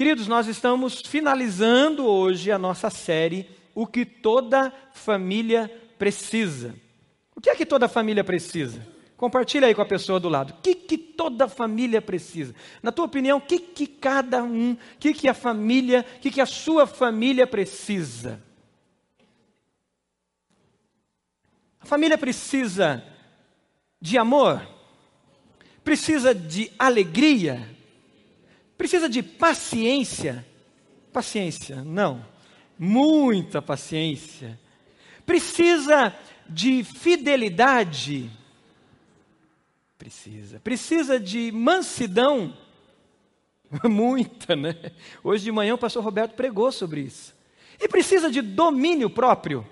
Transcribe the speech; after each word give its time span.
Queridos, 0.00 0.26
nós 0.26 0.46
estamos 0.46 1.02
finalizando 1.02 2.06
hoje 2.06 2.50
a 2.50 2.58
nossa 2.58 2.88
série 2.88 3.46
O 3.74 3.86
que 3.86 4.06
toda 4.06 4.72
família 4.94 5.70
precisa. 5.98 6.74
O 7.36 7.40
que 7.42 7.50
é 7.50 7.54
que 7.54 7.66
toda 7.66 7.86
família 7.86 8.24
precisa? 8.24 8.80
Compartilha 9.14 9.66
aí 9.66 9.74
com 9.74 9.82
a 9.82 9.86
pessoa 9.86 10.18
do 10.18 10.30
lado. 10.30 10.54
O 10.54 10.62
que, 10.62 10.74
que 10.74 10.96
toda 10.96 11.46
família 11.48 12.00
precisa? 12.00 12.54
Na 12.82 12.90
tua 12.90 13.04
opinião, 13.04 13.36
o 13.36 13.40
que, 13.42 13.58
que 13.58 13.86
cada 13.86 14.42
um, 14.42 14.72
o 14.72 14.78
que, 14.98 15.12
que 15.12 15.28
a 15.28 15.34
família, 15.34 16.06
o 16.16 16.20
que, 16.20 16.30
que 16.30 16.40
a 16.40 16.46
sua 16.46 16.86
família 16.86 17.46
precisa? 17.46 18.42
A 21.78 21.84
família 21.84 22.16
precisa 22.16 23.04
de 24.00 24.16
amor, 24.16 24.66
precisa 25.84 26.34
de 26.34 26.72
alegria, 26.78 27.68
precisa 28.80 29.10
de 29.10 29.22
paciência. 29.22 30.42
Paciência, 31.12 31.84
não, 31.84 32.24
muita 32.78 33.60
paciência. 33.60 34.58
Precisa 35.26 36.16
de 36.48 36.82
fidelidade. 36.82 38.30
Precisa. 39.98 40.58
Precisa 40.60 41.20
de 41.20 41.52
mansidão. 41.52 42.56
Muita, 43.84 44.56
né? 44.56 44.74
Hoje 45.22 45.44
de 45.44 45.52
manhã 45.52 45.74
o 45.74 45.78
pastor 45.78 46.02
Roberto 46.02 46.34
pregou 46.34 46.72
sobre 46.72 47.02
isso. 47.02 47.34
E 47.78 47.86
precisa 47.86 48.30
de 48.30 48.40
domínio 48.40 49.10
próprio. 49.10 49.66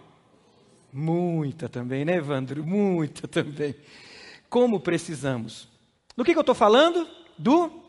Muita 0.92 1.66
também, 1.66 2.04
né, 2.04 2.16
Evandro? 2.16 2.62
Muita 2.62 3.26
também. 3.26 3.74
Como 4.50 4.78
precisamos. 4.78 5.66
Do 6.14 6.22
que, 6.24 6.32
que 6.32 6.38
eu 6.38 6.42
estou 6.42 6.54
falando? 6.54 7.08
Do. 7.38 7.87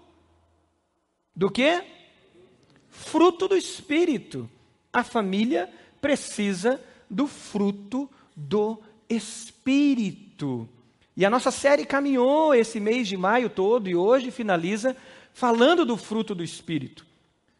Do 1.39 1.49
que? 1.49 1.81
Fruto 2.89 3.47
do 3.47 3.55
Espírito. 3.55 4.49
A 4.91 5.05
família 5.05 5.69
precisa 6.01 6.81
do 7.09 7.27
fruto 7.27 8.09
do 8.35 8.77
Espírito. 9.07 10.67
E 11.15 11.25
a 11.25 11.29
nossa 11.29 11.49
série 11.49 11.85
caminhou 11.85 12.53
esse 12.53 12.77
mês 12.77 13.07
de 13.07 13.15
maio 13.15 13.49
todo 13.49 13.87
e 13.87 13.95
hoje 13.95 14.31
finaliza 14.31 14.97
falando 15.31 15.85
do 15.85 15.95
fruto 15.95 16.35
do 16.35 16.43
Espírito. 16.43 17.05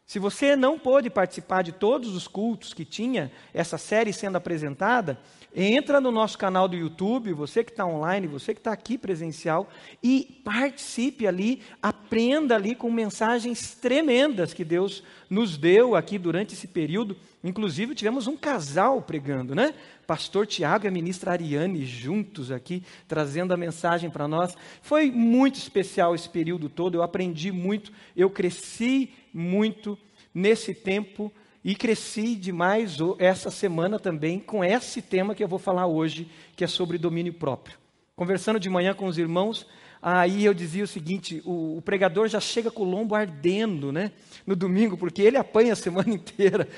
Se 0.04 0.18
você 0.18 0.54
não 0.54 0.78
pôde 0.78 1.08
participar 1.08 1.62
de 1.62 1.72
todos 1.72 2.14
os 2.14 2.28
cultos 2.28 2.74
que 2.74 2.84
tinha 2.84 3.32
essa 3.54 3.78
série 3.78 4.12
sendo 4.12 4.36
apresentada, 4.36 5.18
entra 5.54 6.00
no 6.00 6.10
nosso 6.10 6.38
canal 6.38 6.68
do 6.68 6.76
YouTube, 6.76 7.32
você 7.32 7.64
que 7.64 7.70
está 7.70 7.84
online, 7.84 8.26
você 8.26 8.54
que 8.54 8.60
está 8.60 8.72
aqui 8.72 8.96
presencial, 8.96 9.68
e 10.02 10.40
participe 10.44 11.26
ali, 11.26 11.62
aprenda 11.82 12.54
ali 12.54 12.74
com 12.74 12.90
mensagens 12.90 13.74
tremendas 13.74 14.54
que 14.54 14.64
Deus 14.64 15.02
nos 15.28 15.56
deu 15.56 15.94
aqui 15.94 16.18
durante 16.18 16.54
esse 16.54 16.68
período. 16.68 17.16
Inclusive, 17.42 17.94
tivemos 17.94 18.26
um 18.26 18.36
casal 18.36 19.02
pregando, 19.02 19.54
né? 19.54 19.74
Pastor 20.06 20.46
Tiago 20.46 20.86
e 20.86 20.88
a 20.88 20.90
ministra 20.90 21.32
Ariane 21.32 21.84
juntos 21.86 22.50
aqui, 22.50 22.82
trazendo 23.06 23.54
a 23.54 23.56
mensagem 23.56 24.10
para 24.10 24.26
nós. 24.26 24.56
Foi 24.82 25.10
muito 25.10 25.56
especial 25.56 26.14
esse 26.14 26.28
período 26.28 26.68
todo, 26.68 26.96
eu 26.96 27.02
aprendi 27.02 27.52
muito, 27.52 27.92
eu 28.16 28.28
cresci 28.28 29.10
muito 29.32 29.96
nesse 30.34 30.74
tempo 30.74 31.32
e 31.64 31.74
cresci 31.74 32.34
demais 32.34 32.96
essa 33.18 33.50
semana 33.50 33.98
também 33.98 34.38
com 34.38 34.64
esse 34.64 35.02
tema 35.02 35.34
que 35.34 35.44
eu 35.44 35.48
vou 35.48 35.58
falar 35.58 35.86
hoje, 35.86 36.30
que 36.56 36.64
é 36.64 36.66
sobre 36.66 36.98
domínio 36.98 37.32
próprio. 37.32 37.78
Conversando 38.16 38.58
de 38.58 38.68
manhã 38.68 38.94
com 38.94 39.06
os 39.06 39.18
irmãos, 39.18 39.66
aí 40.02 40.44
eu 40.44 40.54
dizia 40.54 40.84
o 40.84 40.86
seguinte: 40.86 41.42
o, 41.44 41.78
o, 41.78 41.82
pregador 41.82 42.28
já 42.28 42.40
chega 42.40 42.70
com 42.70 42.82
o 42.82 42.90
lombo 42.90 43.14
ardendo, 43.14 43.92
né? 43.92 44.12
No 44.46 44.56
domingo, 44.56 44.96
porque 44.96 45.22
ele 45.22 45.36
apanha 45.36 45.74
a 45.74 45.76
semana 45.76 46.08
inteira, 46.12 46.68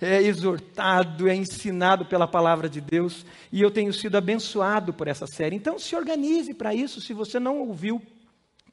é 0.00 0.22
exortado, 0.22 1.28
é 1.28 1.34
ensinado 1.34 2.04
pela 2.06 2.26
palavra 2.26 2.68
de 2.68 2.80
Deus, 2.80 3.24
e 3.52 3.60
eu 3.60 3.70
tenho 3.70 3.92
sido 3.92 4.16
abençoado 4.16 4.92
por 4.92 5.08
essa 5.08 5.26
série. 5.26 5.56
Então, 5.56 5.78
se 5.78 5.94
organize 5.94 6.52
para 6.54 6.74
isso. 6.74 7.00
Se 7.00 7.12
você 7.12 7.38
não 7.38 7.60
ouviu 7.60 8.00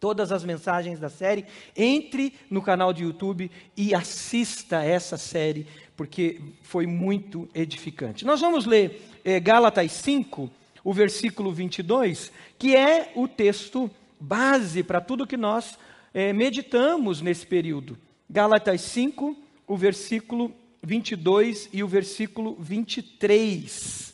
todas 0.03 0.33
as 0.33 0.43
mensagens 0.43 0.99
da 0.99 1.07
série, 1.07 1.45
entre 1.77 2.33
no 2.49 2.61
canal 2.61 2.91
de 2.91 3.03
YouTube 3.03 3.49
e 3.77 3.95
assista 3.95 4.83
essa 4.83 5.17
série, 5.17 5.65
porque 5.95 6.41
foi 6.61 6.85
muito 6.85 7.47
edificante. 7.55 8.25
Nós 8.25 8.41
vamos 8.41 8.65
ler 8.65 9.01
eh, 9.23 9.39
Gálatas 9.39 9.93
5, 9.93 10.51
o 10.83 10.91
versículo 10.91 11.53
22, 11.53 12.33
que 12.59 12.75
é 12.75 13.13
o 13.15 13.29
texto 13.29 13.89
base 14.19 14.83
para 14.83 14.99
tudo 14.99 15.25
que 15.25 15.37
nós 15.37 15.79
eh, 16.13 16.33
meditamos 16.33 17.21
nesse 17.21 17.47
período. 17.47 17.97
Gálatas 18.29 18.81
5, 18.81 19.37
o 19.65 19.77
versículo 19.77 20.53
22 20.81 21.69
e 21.71 21.81
o 21.81 21.87
versículo 21.87 22.57
23. 22.59 24.13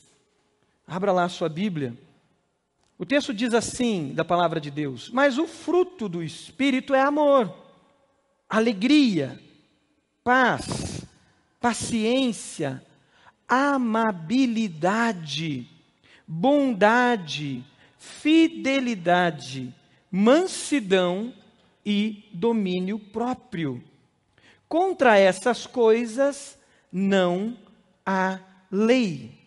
Abra 0.85 1.11
lá 1.11 1.23
a 1.23 1.29
sua 1.29 1.49
Bíblia. 1.49 1.95
O 2.99 3.05
texto 3.05 3.33
diz 3.33 3.53
assim, 3.53 4.11
da 4.13 4.25
palavra 4.25 4.59
de 4.59 4.69
Deus: 4.69 5.09
Mas 5.09 5.37
o 5.37 5.47
fruto 5.47 6.09
do 6.09 6.21
Espírito 6.21 6.93
é 6.93 6.99
amor, 6.99 7.55
alegria, 8.49 9.39
paz, 10.21 11.05
paciência, 11.61 12.85
amabilidade, 13.47 15.65
bondade, 16.27 17.63
fidelidade, 17.97 19.73
mansidão 20.11 21.33
e 21.85 22.27
domínio 22.33 22.99
próprio. 22.99 23.81
Contra 24.67 25.17
essas 25.17 25.65
coisas 25.65 26.59
não 26.91 27.57
há 28.05 28.39
lei. 28.69 29.38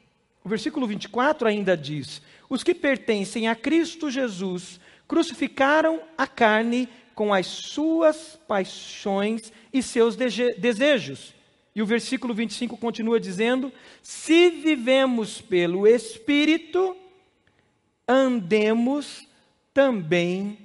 O 0.45 0.49
versículo 0.49 0.87
24 0.87 1.49
ainda 1.49 1.77
diz: 1.77 2.21
os 2.49 2.63
que 2.63 2.75
pertencem 2.75 3.49
a 3.49 3.55
Cristo 3.55 4.11
Jesus 4.11 4.79
crucificaram 5.09 6.03
a 6.19 6.27
carne 6.27 6.89
com 7.15 7.33
as 7.33 7.47
suas 7.47 8.39
paixões 8.47 9.53
e 9.73 9.83
seus 9.83 10.17
desejos. 10.17 11.35
E 11.75 11.81
o 11.81 11.87
versículo 11.87 12.35
25 12.35 12.77
continua 12.77 13.19
dizendo: 13.19 13.73
Se 14.03 14.51
vivemos 14.51 15.41
pelo 15.41 15.87
Espírito, 15.87 16.97
andemos 18.07 19.27
também 19.73 20.59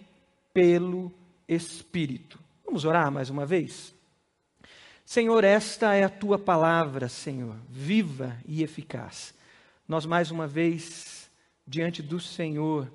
pelo 0.53 1.11
Espírito. 1.47 2.37
Vamos 2.65 2.83
orar 2.83 3.09
mais 3.09 3.29
uma 3.29 3.45
vez? 3.45 3.93
Senhor, 5.05 5.45
esta 5.45 5.93
é 5.93 6.03
a 6.03 6.09
tua 6.09 6.37
palavra, 6.37 7.07
Senhor, 7.07 7.55
viva 7.69 8.35
e 8.45 8.61
eficaz. 8.61 9.36
Nós 9.87 10.05
mais 10.05 10.31
uma 10.31 10.45
vez 10.45 11.31
diante 11.65 12.01
do 12.01 12.19
Senhor, 12.19 12.91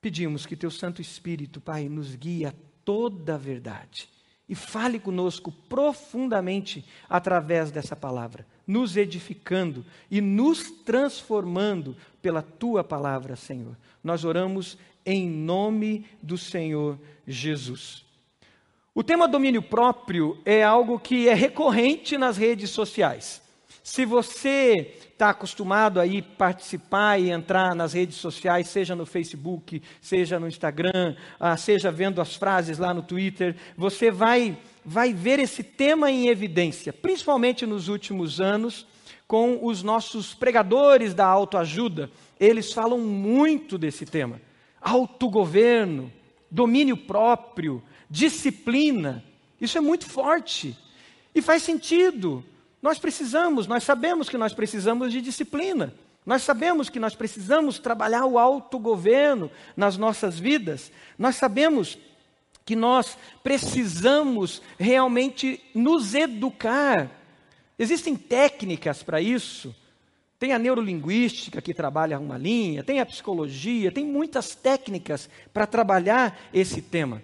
pedimos 0.00 0.44
que 0.44 0.56
Teu 0.56 0.70
Santo 0.70 1.00
Espírito, 1.00 1.60
Pai, 1.60 1.88
nos 1.88 2.14
guie 2.14 2.44
a 2.44 2.52
toda 2.84 3.34
a 3.34 3.38
verdade 3.38 4.08
e 4.46 4.54
fale 4.54 4.98
conosco 4.98 5.50
profundamente 5.50 6.84
através 7.08 7.70
dessa 7.70 7.96
palavra, 7.96 8.46
nos 8.66 8.96
edificando 8.96 9.84
e 10.10 10.20
nos 10.20 10.70
transformando 10.70 11.96
pela 12.20 12.42
Tua 12.42 12.84
palavra, 12.84 13.36
Senhor. 13.36 13.76
Nós 14.02 14.24
oramos 14.24 14.76
em 15.06 15.28
nome 15.28 16.06
do 16.22 16.36
Senhor 16.36 16.98
Jesus. 17.26 18.04
O 18.94 19.02
tema 19.02 19.26
domínio 19.26 19.62
próprio 19.62 20.38
é 20.44 20.62
algo 20.62 21.00
que 21.00 21.28
é 21.28 21.34
recorrente 21.34 22.16
nas 22.16 22.36
redes 22.36 22.70
sociais. 22.70 23.42
Se 23.84 24.06
você 24.06 24.96
está 25.12 25.28
acostumado 25.28 26.00
a 26.00 26.06
ir 26.06 26.22
participar 26.38 27.20
e 27.20 27.28
entrar 27.28 27.74
nas 27.74 27.92
redes 27.92 28.16
sociais, 28.16 28.68
seja 28.68 28.96
no 28.96 29.04
Facebook, 29.04 29.82
seja 30.00 30.40
no 30.40 30.48
Instagram, 30.48 31.14
ah, 31.38 31.54
seja 31.54 31.92
vendo 31.92 32.18
as 32.18 32.34
frases 32.34 32.78
lá 32.78 32.94
no 32.94 33.02
Twitter, 33.02 33.54
você 33.76 34.10
vai, 34.10 34.56
vai 34.82 35.12
ver 35.12 35.38
esse 35.38 35.62
tema 35.62 36.10
em 36.10 36.28
evidência, 36.28 36.94
principalmente 36.94 37.66
nos 37.66 37.88
últimos 37.88 38.40
anos, 38.40 38.86
com 39.28 39.58
os 39.62 39.82
nossos 39.82 40.32
pregadores 40.32 41.12
da 41.12 41.26
autoajuda. 41.26 42.10
Eles 42.40 42.72
falam 42.72 42.98
muito 42.98 43.76
desse 43.76 44.06
tema. 44.06 44.40
Autogoverno, 44.80 46.10
domínio 46.50 46.96
próprio, 46.96 47.82
disciplina. 48.08 49.22
Isso 49.60 49.76
é 49.76 49.80
muito 49.82 50.06
forte. 50.06 50.74
E 51.34 51.42
faz 51.42 51.62
sentido. 51.62 52.42
Nós 52.84 52.98
precisamos, 52.98 53.66
nós 53.66 53.82
sabemos 53.82 54.28
que 54.28 54.36
nós 54.36 54.52
precisamos 54.52 55.10
de 55.10 55.22
disciplina. 55.22 55.94
Nós 56.26 56.42
sabemos 56.42 56.90
que 56.90 57.00
nós 57.00 57.14
precisamos 57.14 57.78
trabalhar 57.78 58.26
o 58.26 58.38
autogoverno 58.38 59.50
nas 59.74 59.96
nossas 59.96 60.38
vidas. 60.38 60.92
Nós 61.18 61.36
sabemos 61.36 61.96
que 62.62 62.76
nós 62.76 63.16
precisamos 63.42 64.60
realmente 64.78 65.62
nos 65.74 66.14
educar. 66.14 67.10
Existem 67.78 68.16
técnicas 68.16 69.02
para 69.02 69.18
isso. 69.18 69.74
Tem 70.38 70.52
a 70.52 70.58
neurolinguística 70.58 71.62
que 71.62 71.72
trabalha 71.72 72.20
uma 72.20 72.36
linha, 72.36 72.84
tem 72.84 73.00
a 73.00 73.06
psicologia, 73.06 73.90
tem 73.90 74.04
muitas 74.04 74.54
técnicas 74.54 75.30
para 75.54 75.66
trabalhar 75.66 76.38
esse 76.52 76.82
tema. 76.82 77.22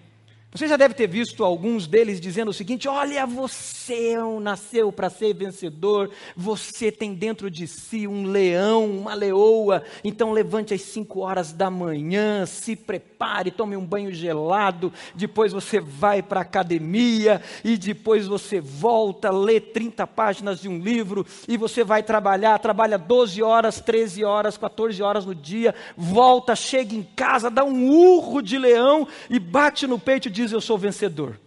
Você 0.53 0.67
já 0.67 0.77
deve 0.77 0.95
ter 0.95 1.07
visto 1.07 1.45
alguns 1.45 1.87
deles 1.87 2.21
dizendo 2.21 2.49
o 2.49 2.55
seguinte: 2.55 2.89
olha, 2.89 3.25
você 3.25 4.17
nasceu 4.41 4.91
para 4.91 5.09
ser 5.09 5.33
vencedor, 5.33 6.11
você 6.37 6.91
tem 6.91 7.15
dentro 7.15 7.49
de 7.49 7.69
si 7.69 8.05
um 8.09 8.25
leão, 8.25 8.91
uma 8.91 9.15
leoa, 9.15 9.85
então 10.03 10.33
levante 10.33 10.75
às 10.75 10.83
5 10.83 11.21
horas 11.21 11.53
da 11.53 11.71
manhã, 11.71 12.47
se 12.47 12.75
prepare, 12.75 13.53
tome 13.53 13.77
um 13.77 13.87
banho 13.87 14.13
gelado, 14.13 14.93
depois 15.15 15.53
você 15.53 15.79
vai 15.79 16.21
para 16.21 16.41
a 16.41 16.43
academia 16.43 17.41
e 17.63 17.77
depois 17.77 18.27
você 18.27 18.61
volta, 18.61 19.31
lê 19.31 19.61
30 19.61 20.05
páginas 20.09 20.61
de 20.61 20.69
um 20.69 20.81
livro 20.81 21.25
e 21.47 21.57
você 21.57 21.85
vai 21.85 22.03
trabalhar, 22.03 22.59
trabalha 22.59 22.99
12 22.99 23.41
horas, 23.41 23.81
13 23.81 24.25
horas, 24.25 24.59
14 24.59 25.01
horas 25.01 25.25
no 25.25 25.35
dia, 25.35 25.73
volta, 25.97 26.57
chega 26.57 26.93
em 26.93 27.05
casa, 27.15 27.49
dá 27.49 27.63
um 27.63 27.89
urro 27.89 28.43
de 28.43 28.59
leão 28.59 29.07
e 29.29 29.39
bate 29.39 29.87
no 29.87 29.99
peito 29.99 30.27
e 30.27 30.40
diz: 30.43 30.53
Eu 30.53 30.61
sou 30.61 30.79
vencedor. 30.79 31.39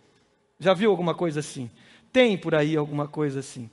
Já 0.59 0.73
viu 0.73 0.89
alguma 0.89 1.13
coisa 1.13 1.39
assim? 1.39 1.69
Tem 2.11 2.37
por 2.37 2.55
aí 2.55 2.77
alguma 2.77 3.07
coisa 3.07 3.39
assim? 3.39 3.69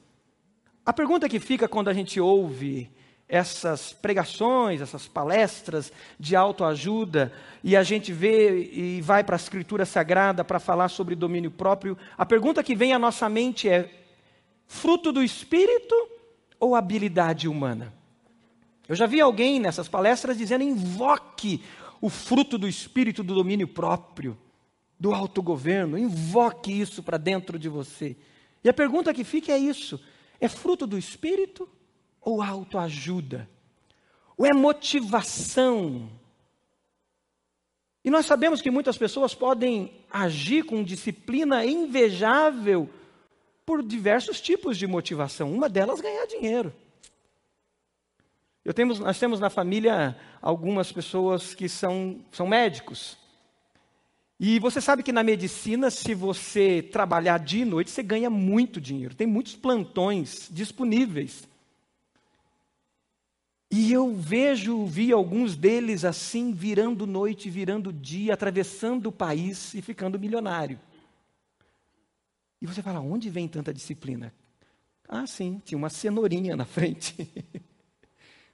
A 0.84 0.92
pergunta 0.92 1.28
que 1.28 1.38
fica 1.38 1.68
quando 1.68 1.88
a 1.88 1.92
gente 1.92 2.20
ouve 2.20 2.90
essas 3.28 3.92
pregações, 3.92 4.80
essas 4.80 5.06
palestras 5.06 5.92
de 6.18 6.34
autoajuda, 6.34 7.32
e 7.62 7.76
a 7.76 7.82
gente 7.84 8.12
vê 8.12 8.70
e 8.72 9.00
vai 9.00 9.22
para 9.22 9.36
a 9.36 9.38
Escritura 9.38 9.86
Sagrada 9.86 10.42
para 10.42 10.58
falar 10.58 10.88
sobre 10.88 11.14
domínio 11.14 11.50
próprio, 11.50 11.96
a 12.18 12.26
pergunta 12.26 12.62
que 12.62 12.74
vem 12.74 12.92
à 12.92 12.98
nossa 12.98 13.28
mente 13.28 13.68
é: 13.68 13.88
fruto 14.66 15.12
do 15.12 15.22
espírito 15.22 15.94
ou 16.58 16.74
habilidade 16.74 17.46
humana? 17.46 17.94
Eu 18.88 18.96
já 18.96 19.06
vi 19.06 19.20
alguém 19.20 19.60
nessas 19.60 19.86
palestras 19.86 20.36
dizendo: 20.36 20.64
invoque 20.64 21.62
o 22.00 22.08
fruto 22.08 22.58
do 22.58 22.66
espírito 22.66 23.22
do 23.22 23.34
domínio 23.34 23.68
próprio 23.68 24.36
do 25.00 25.14
autogoverno, 25.14 25.96
invoque 25.96 26.70
isso 26.70 27.02
para 27.02 27.16
dentro 27.16 27.58
de 27.58 27.70
você. 27.70 28.14
E 28.62 28.68
a 28.68 28.74
pergunta 28.74 29.14
que 29.14 29.24
fica 29.24 29.50
é 29.50 29.58
isso: 29.58 29.98
é 30.38 30.46
fruto 30.46 30.86
do 30.86 30.98
espírito 30.98 31.66
ou 32.20 32.42
autoajuda? 32.42 33.48
Ou 34.36 34.44
é 34.44 34.52
motivação? 34.52 36.10
E 38.04 38.10
nós 38.10 38.26
sabemos 38.26 38.60
que 38.60 38.70
muitas 38.70 38.96
pessoas 38.96 39.34
podem 39.34 39.92
agir 40.10 40.64
com 40.64 40.84
disciplina 40.84 41.64
invejável 41.64 42.88
por 43.64 43.82
diversos 43.82 44.40
tipos 44.40 44.76
de 44.76 44.86
motivação. 44.86 45.52
Uma 45.52 45.68
delas 45.68 46.00
ganhar 46.00 46.26
dinheiro. 46.26 46.74
Temos, 48.74 48.98
nós 49.00 49.18
temos 49.18 49.40
na 49.40 49.50
família 49.50 50.16
algumas 50.40 50.92
pessoas 50.92 51.54
que 51.54 51.68
são, 51.68 52.20
são 52.30 52.46
médicos. 52.46 53.19
E 54.42 54.58
você 54.58 54.80
sabe 54.80 55.02
que 55.02 55.12
na 55.12 55.22
medicina, 55.22 55.90
se 55.90 56.14
você 56.14 56.80
trabalhar 56.82 57.36
dia 57.36 57.60
e 57.60 57.66
noite, 57.66 57.90
você 57.90 58.02
ganha 58.02 58.30
muito 58.30 58.80
dinheiro. 58.80 59.14
Tem 59.14 59.26
muitos 59.26 59.54
plantões 59.54 60.48
disponíveis. 60.50 61.46
E 63.70 63.92
eu 63.92 64.14
vejo, 64.14 64.86
vi 64.86 65.12
alguns 65.12 65.54
deles 65.54 66.06
assim, 66.06 66.54
virando 66.54 67.06
noite, 67.06 67.50
virando 67.50 67.92
dia, 67.92 68.32
atravessando 68.32 69.08
o 69.08 69.12
país 69.12 69.74
e 69.74 69.82
ficando 69.82 70.18
milionário. 70.18 70.80
E 72.62 72.66
você 72.66 72.82
fala, 72.82 72.98
onde 72.98 73.28
vem 73.28 73.46
tanta 73.46 73.74
disciplina? 73.74 74.32
Ah, 75.06 75.26
sim, 75.26 75.60
tinha 75.66 75.76
uma 75.76 75.90
cenourinha 75.90 76.56
na 76.56 76.64
frente, 76.64 77.30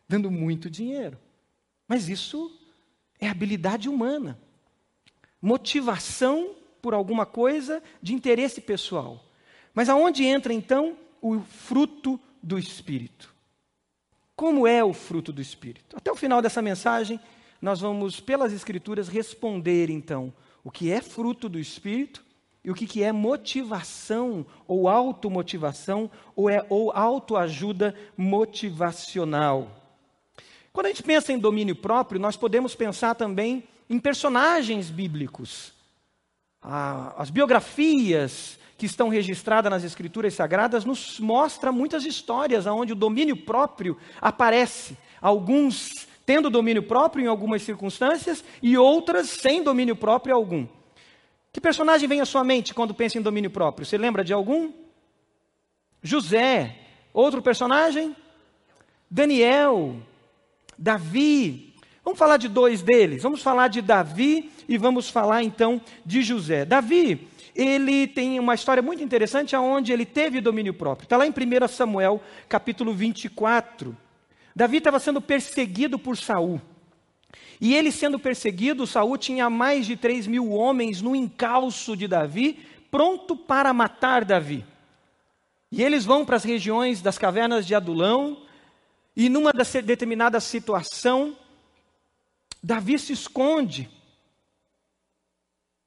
dando 0.09 0.33
muito 0.33 0.69
dinheiro. 0.69 1.17
Mas 1.87 2.09
isso 2.09 2.51
é 3.21 3.29
habilidade 3.29 3.89
humana 3.89 4.37
motivação 5.41 6.55
por 6.81 6.95
alguma 6.95 7.27
coisa 7.27 7.83
de 8.01 8.15
interesse 8.15 8.61
pessoal. 8.61 9.25
Mas 9.75 9.89
aonde 9.89 10.25
entra 10.25 10.53
então 10.53 10.97
o 11.21 11.41
fruto 11.41 12.19
do 12.43 12.59
Espírito? 12.59 13.35
Como 14.35 14.67
é 14.67 14.85
o 14.85 14.93
fruto 14.93 15.33
do 15.33 15.41
Espírito? 15.41 15.97
Até 15.97 16.13
o 16.13 16.17
final 16.17 16.43
dessa 16.43 16.61
mensagem, 16.61 17.19
nós 17.61 17.81
vamos, 17.81 18.21
pelas 18.21 18.53
Escrituras, 18.53 19.09
responder 19.09 19.91
então 19.91 20.33
o 20.63 20.71
que 20.71 20.91
é 20.91 21.01
fruto 21.01 21.49
do 21.49 21.59
Espírito 21.59 22.25
e 22.65 22.71
o 22.71 22.75
que, 22.75 22.87
que 22.87 23.03
é 23.03 23.13
motivação 23.13 24.45
ou 24.67 24.89
automotivação 24.89 26.11
ou, 26.35 26.51
é, 26.51 26.67
ou 26.69 26.91
autoajuda 26.91 27.95
motivacional. 28.17 29.71
Quando 30.73 30.87
a 30.87 30.89
gente 30.91 31.03
pensa 31.03 31.33
em 31.33 31.39
domínio 31.39 31.77
próprio, 31.77 32.21
nós 32.21 32.37
podemos 32.37 32.75
pensar 32.75 33.15
também 33.15 33.65
em 33.89 33.99
personagens 33.99 34.91
bíblicos. 34.91 35.73
as 36.63 37.31
biografias 37.31 38.59
que 38.77 38.87
estão 38.87 39.09
registradas 39.09 39.71
nas 39.71 39.85
Escrituras 39.85 40.35
Sagradas 40.35 40.85
nos 40.85 41.19
mostram 41.19 41.73
muitas 41.73 42.05
histórias 42.05 42.67
onde 42.67 42.93
o 42.93 42.97
domínio 42.97 43.37
próprio 43.37 43.97
aparece. 44.21 44.97
Alguns 45.21 46.07
tendo 46.27 46.51
domínio 46.51 46.83
próprio 46.83 47.25
em 47.25 47.29
algumas 47.29 47.63
circunstâncias 47.63 48.45
e 48.61 48.77
outras 48.77 49.31
sem 49.31 49.63
domínio 49.63 49.95
próprio 49.95 50.35
algum. 50.35 50.67
Que 51.53 51.61
personagem 51.61 52.09
vem 52.09 52.21
à 52.21 52.27
sua 52.27 52.45
mente 52.45 52.75
quando 52.75 52.93
pensa 52.93 53.17
em 53.17 53.23
domínio 53.23 53.51
próprio? 53.51 53.87
Você 53.87 53.97
lembra 53.97 54.25
de 54.25 54.33
algum? 54.33 54.73
José. 56.03 56.77
Outro 57.15 57.41
personagem? 57.41 58.15
Daniel. 59.11 59.97
Davi. 60.77 61.66
Vamos 62.07 62.21
falar 62.21 62.37
de 62.37 62.47
dois 62.47 62.83
deles. 62.83 63.25
Vamos 63.25 63.43
falar 63.43 63.67
de 63.67 63.83
Davi 63.83 64.53
e 64.69 64.79
vamos 64.79 65.11
falar 65.11 65.43
então 65.43 65.81
de 66.05 66.23
José. 66.23 66.65
Davi, 66.65 67.27
ele 67.53 68.07
tem 68.07 68.39
uma 68.39 68.55
história 68.55 68.81
muito 68.81 69.03
interessante 69.03 69.57
onde 69.57 69.93
ele 69.93 70.07
teve 70.07 70.41
domínio 70.41 70.73
próprio. 70.73 71.05
Está 71.05 71.17
lá 71.17 71.27
em 71.27 71.31
1 71.31 71.67
Samuel, 71.67 72.23
capítulo 72.49 72.95
24. 72.95 73.97
Davi 74.55 74.77
estava 74.77 75.01
sendo 75.01 75.21
perseguido 75.21 75.99
por 75.99 76.17
Saul. 76.17 76.61
E 77.61 77.75
ele 77.75 77.91
sendo 77.91 78.21
perseguido, 78.21 78.87
Saul 78.87 79.19
tinha 79.19 79.51
mais 79.51 79.85
de 79.85 79.97
3 79.97 80.29
mil 80.29 80.53
homens 80.53 81.03
no 81.03 81.17
encalço 81.17 81.97
de 81.97 82.07
Davi, 82.07 82.65
pronto 82.89 83.35
para 83.35 83.73
matar 83.73 84.25
Davi. 84.25 84.65
E 85.73 85.83
eles 85.83 86.05
vão 86.05 86.25
para 86.25 86.37
as 86.37 86.45
regiões 86.45 87.03
das 87.03 87.19
cavernas 87.19 87.67
de 87.67 87.75
Adulão, 87.75 88.37
e 89.17 89.29
numa 89.29 89.51
determinada 89.53 90.39
situação, 90.39 91.35
Davi 92.63 92.99
se 92.99 93.13
esconde 93.13 93.89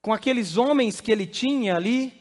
com 0.02 0.14
aqueles 0.14 0.58
homens 0.58 1.02
que 1.02 1.12
ele 1.12 1.26
tinha 1.26 1.76
ali, 1.76 2.14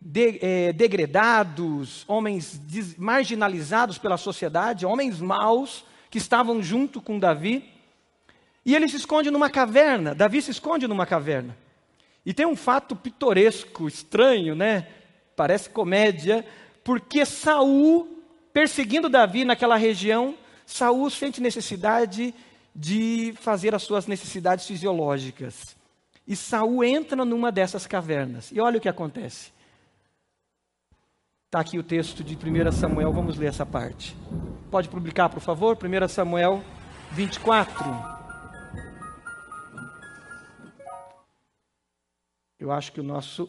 de, 0.00 0.38
é, 0.40 0.72
degredados, 0.72 2.04
homens 2.08 2.58
des, 2.58 2.96
marginalizados 2.96 3.98
pela 3.98 4.16
sociedade, 4.16 4.86
homens 4.86 5.20
maus 5.20 5.84
que 6.10 6.18
estavam 6.18 6.62
junto 6.62 7.00
com 7.00 7.18
Davi. 7.18 7.72
E 8.64 8.74
ele 8.74 8.88
se 8.88 8.96
esconde 8.96 9.30
numa 9.30 9.50
caverna. 9.50 10.14
Davi 10.14 10.40
se 10.40 10.50
esconde 10.50 10.86
numa 10.86 11.06
caverna. 11.06 11.56
E 12.24 12.32
tem 12.34 12.46
um 12.46 12.56
fato 12.56 12.96
pitoresco, 12.96 13.86
estranho, 13.86 14.54
né? 14.54 14.88
Parece 15.36 15.70
comédia, 15.70 16.44
porque 16.82 17.24
Saul, 17.24 18.22
perseguindo 18.52 19.08
Davi 19.08 19.44
naquela 19.44 19.76
região, 19.76 20.34
Saul 20.64 21.10
sente 21.10 21.40
necessidade 21.40 22.34
de 22.78 23.32
fazer 23.40 23.74
as 23.74 23.82
suas 23.82 24.06
necessidades 24.06 24.66
fisiológicas. 24.66 25.74
E 26.28 26.36
Saul 26.36 26.84
entra 26.84 27.24
numa 27.24 27.50
dessas 27.50 27.86
cavernas. 27.86 28.52
E 28.52 28.60
olha 28.60 28.76
o 28.76 28.80
que 28.80 28.88
acontece. 28.88 29.50
Está 31.46 31.60
aqui 31.60 31.78
o 31.78 31.82
texto 31.82 32.22
de 32.22 32.36
1 32.36 32.72
Samuel, 32.72 33.12
vamos 33.14 33.38
ler 33.38 33.46
essa 33.46 33.64
parte. 33.64 34.14
Pode 34.70 34.90
publicar, 34.90 35.30
por 35.30 35.40
favor? 35.40 35.78
1 35.82 36.08
Samuel 36.08 36.62
24. 37.12 37.84
Eu 42.58 42.70
acho 42.70 42.92
que 42.92 43.00
o 43.00 43.04
nosso 43.04 43.48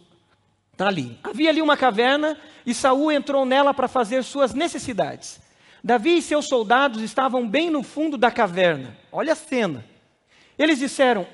está 0.72 0.88
ali. 0.88 1.20
Havia 1.22 1.50
ali 1.50 1.62
uma 1.62 1.76
caverna 1.76 2.38
e 2.66 2.74
Saul 2.74 3.12
entrou 3.12 3.46
nela 3.46 3.74
para 3.74 3.90
fazer 3.90 4.24
suas 4.24 4.54
necessidades. 4.54 5.42
Davi 5.88 6.18
e 6.18 6.22
seus 6.22 6.50
soldados 6.50 7.02
estavam 7.02 7.48
bem 7.48 7.70
no 7.70 7.82
fundo 7.82 8.18
da 8.18 8.30
caverna. 8.30 8.98
Olha 9.10 9.32
a 9.32 9.38
cena. 9.38 9.86
Eles 10.60 10.80
disseram, 10.80 11.26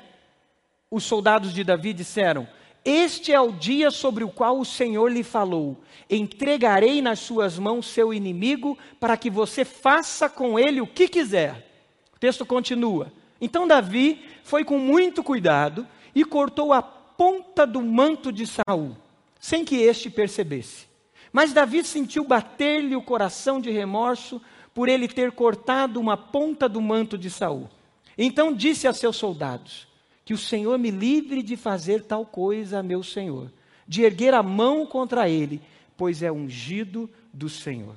os 0.92 1.04
soldados 1.06 1.52
de 1.52 1.64
Davi 1.64 1.92
disseram: 1.92 2.48
Este 2.86 3.34
é 3.34 3.42
o 3.42 3.52
dia 3.52 3.90
sobre 3.90 4.24
o 4.24 4.30
qual 4.30 4.60
o 4.60 4.64
Senhor 4.64 5.12
lhe 5.12 5.24
falou: 5.24 5.82
Entregarei 6.08 7.02
nas 7.02 7.18
suas 7.18 7.58
mãos 7.58 7.88
seu 7.88 8.14
inimigo, 8.14 8.78
para 9.00 9.18
que 9.18 9.28
você 9.28 9.66
faça 9.66 10.30
com 10.30 10.60
ele 10.60 10.80
o 10.80 10.86
que 10.86 11.08
quiser. 11.08 11.68
O 12.16 12.20
texto 12.20 12.46
continua. 12.46 13.12
Então 13.42 13.68
Davi 13.68 14.24
foi 14.44 14.64
com 14.64 14.78
muito 14.78 15.24
cuidado 15.24 15.88
e 16.14 16.24
cortou 16.24 16.72
a 16.72 16.84
ponta 16.84 17.66
do 17.66 17.82
manto 17.82 18.32
de 18.32 18.46
Saul, 18.46 18.96
sem 19.40 19.66
que 19.66 19.78
este 19.78 20.12
percebesse. 20.12 20.93
Mas 21.34 21.52
Davi 21.52 21.84
sentiu 21.84 22.24
bater-lhe 22.24 22.96
o 22.96 23.02
coração 23.02 23.60
de 23.60 23.72
remorso 23.72 24.40
por 24.72 24.88
ele 24.88 25.08
ter 25.08 25.32
cortado 25.32 26.00
uma 26.00 26.16
ponta 26.16 26.70
do 26.70 26.80
manto 26.80 27.18
de 27.18 27.30
Saul. 27.30 27.68
Então 28.16 28.54
disse 28.54 28.88
a 28.88 28.94
seus 28.94 29.18
soldados: 29.18 29.88
que 30.24 30.34
o 30.34 30.38
Senhor 30.38 30.78
me 30.78 30.92
livre 30.92 31.42
de 31.42 31.58
fazer 31.58 32.04
tal 32.04 32.24
coisa 32.24 32.80
a 32.80 32.84
meu 32.84 33.02
Senhor, 33.02 33.52
de 33.88 34.04
erguer 34.04 34.36
a 34.36 34.44
mão 34.44 34.86
contra 34.86 35.28
ele, 35.28 35.60
pois 35.98 36.22
é 36.22 36.32
ungido 36.32 37.10
do 37.34 37.50
Senhor. 37.50 37.96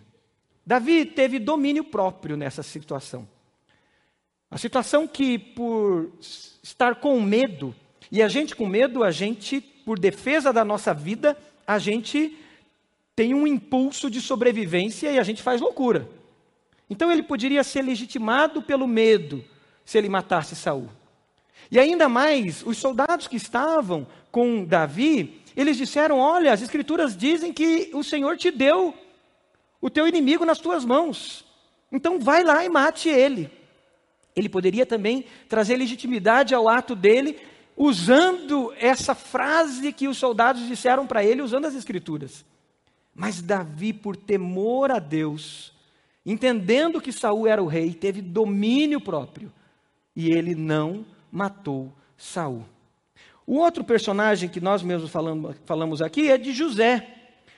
Davi 0.65 1.05
teve 1.05 1.39
domínio 1.39 1.85
próprio 1.85 2.37
nessa 2.37 2.63
situação. 2.63 3.29
A 4.51 4.57
situação 4.59 5.07
que, 5.07 5.39
por 5.39 6.11
estar 6.21 6.97
com 6.97 7.21
medo, 7.21 7.75
e 8.11 8.23
a 8.23 8.29
gente 8.29 8.57
com 8.57 8.67
medo, 8.67 9.05
a 9.05 9.11
gente, 9.11 9.61
por 9.61 9.99
defesa 9.99 10.53
da 10.53 10.65
nossa 10.65 10.95
vida, 10.95 11.37
a 11.67 11.79
gente 11.79 12.37
tem 13.17 13.33
um 13.33 13.47
impulso 13.47 14.11
de 14.11 14.21
sobrevivência 14.21 15.11
e 15.11 15.19
a 15.19 15.23
gente 15.23 15.43
faz 15.43 15.59
loucura. 15.59 16.07
Então 16.89 17.11
ele 17.11 17.23
poderia 17.23 17.65
ser 17.65 17.81
legitimado 17.81 18.61
pelo 18.61 18.87
medo 18.87 19.43
se 19.87 19.97
ele 19.97 20.11
matasse 20.11 20.55
Saul. 20.55 20.91
E 21.71 21.81
ainda 21.81 22.09
mais, 22.09 22.63
os 22.65 22.77
soldados 22.77 23.27
que 23.27 23.37
estavam 23.37 24.07
com 24.31 24.65
Davi, 24.65 25.41
eles 25.57 25.79
disseram: 25.79 26.19
Olha, 26.19 26.53
as 26.53 26.61
escrituras 26.61 27.17
dizem 27.17 27.53
que 27.53 27.91
o 27.95 28.05
Senhor 28.05 28.37
te 28.37 28.51
deu 28.51 28.95
o 29.81 29.89
teu 29.89 30.07
inimigo 30.07 30.45
nas 30.45 30.59
tuas 30.59 30.85
mãos. 30.85 31.45
Então 31.91 32.21
vai 32.21 32.45
lá 32.45 32.65
e 32.65 32.69
mate 32.69 33.09
ele. 33.09 33.51
Ele 34.35 34.49
poderia 34.49 34.85
também 34.85 35.25
trazer 35.49 35.77
legitimidade 35.77 36.55
ao 36.55 36.69
ato 36.69 36.95
dele, 36.95 37.39
usando 37.75 38.73
essa 38.79 39.15
frase 39.15 39.93
que 39.93 40.07
os 40.07 40.19
soldados 40.19 40.67
disseram 40.69 41.07
para 41.07 41.25
ele, 41.25 41.41
usando 41.41 41.65
as 41.65 41.75
escrituras. 41.75 42.45
Mas 43.17 43.41
Davi, 43.41 43.95
por 43.95 44.15
temor 44.15 44.91
a 44.91 44.99
Deus, 44.99 45.73
entendendo 46.25 47.01
que 47.01 47.11
Saul 47.11 47.47
era 47.47 47.63
o 47.63 47.67
rei, 47.67 47.95
teve 47.95 48.21
domínio 48.21 49.01
próprio 49.01 49.51
e 50.15 50.31
ele 50.31 50.55
não 50.55 51.07
matou 51.33 51.91
Saul. 52.19 52.67
O 53.47 53.57
outro 53.57 53.83
personagem 53.83 54.51
que 54.51 54.61
nós 54.61 54.83
mesmos 54.83 55.11
falamos, 55.11 55.57
falamos 55.65 56.03
aqui 56.03 56.31
é 56.31 56.37
de 56.37 56.53
José. 56.53 57.09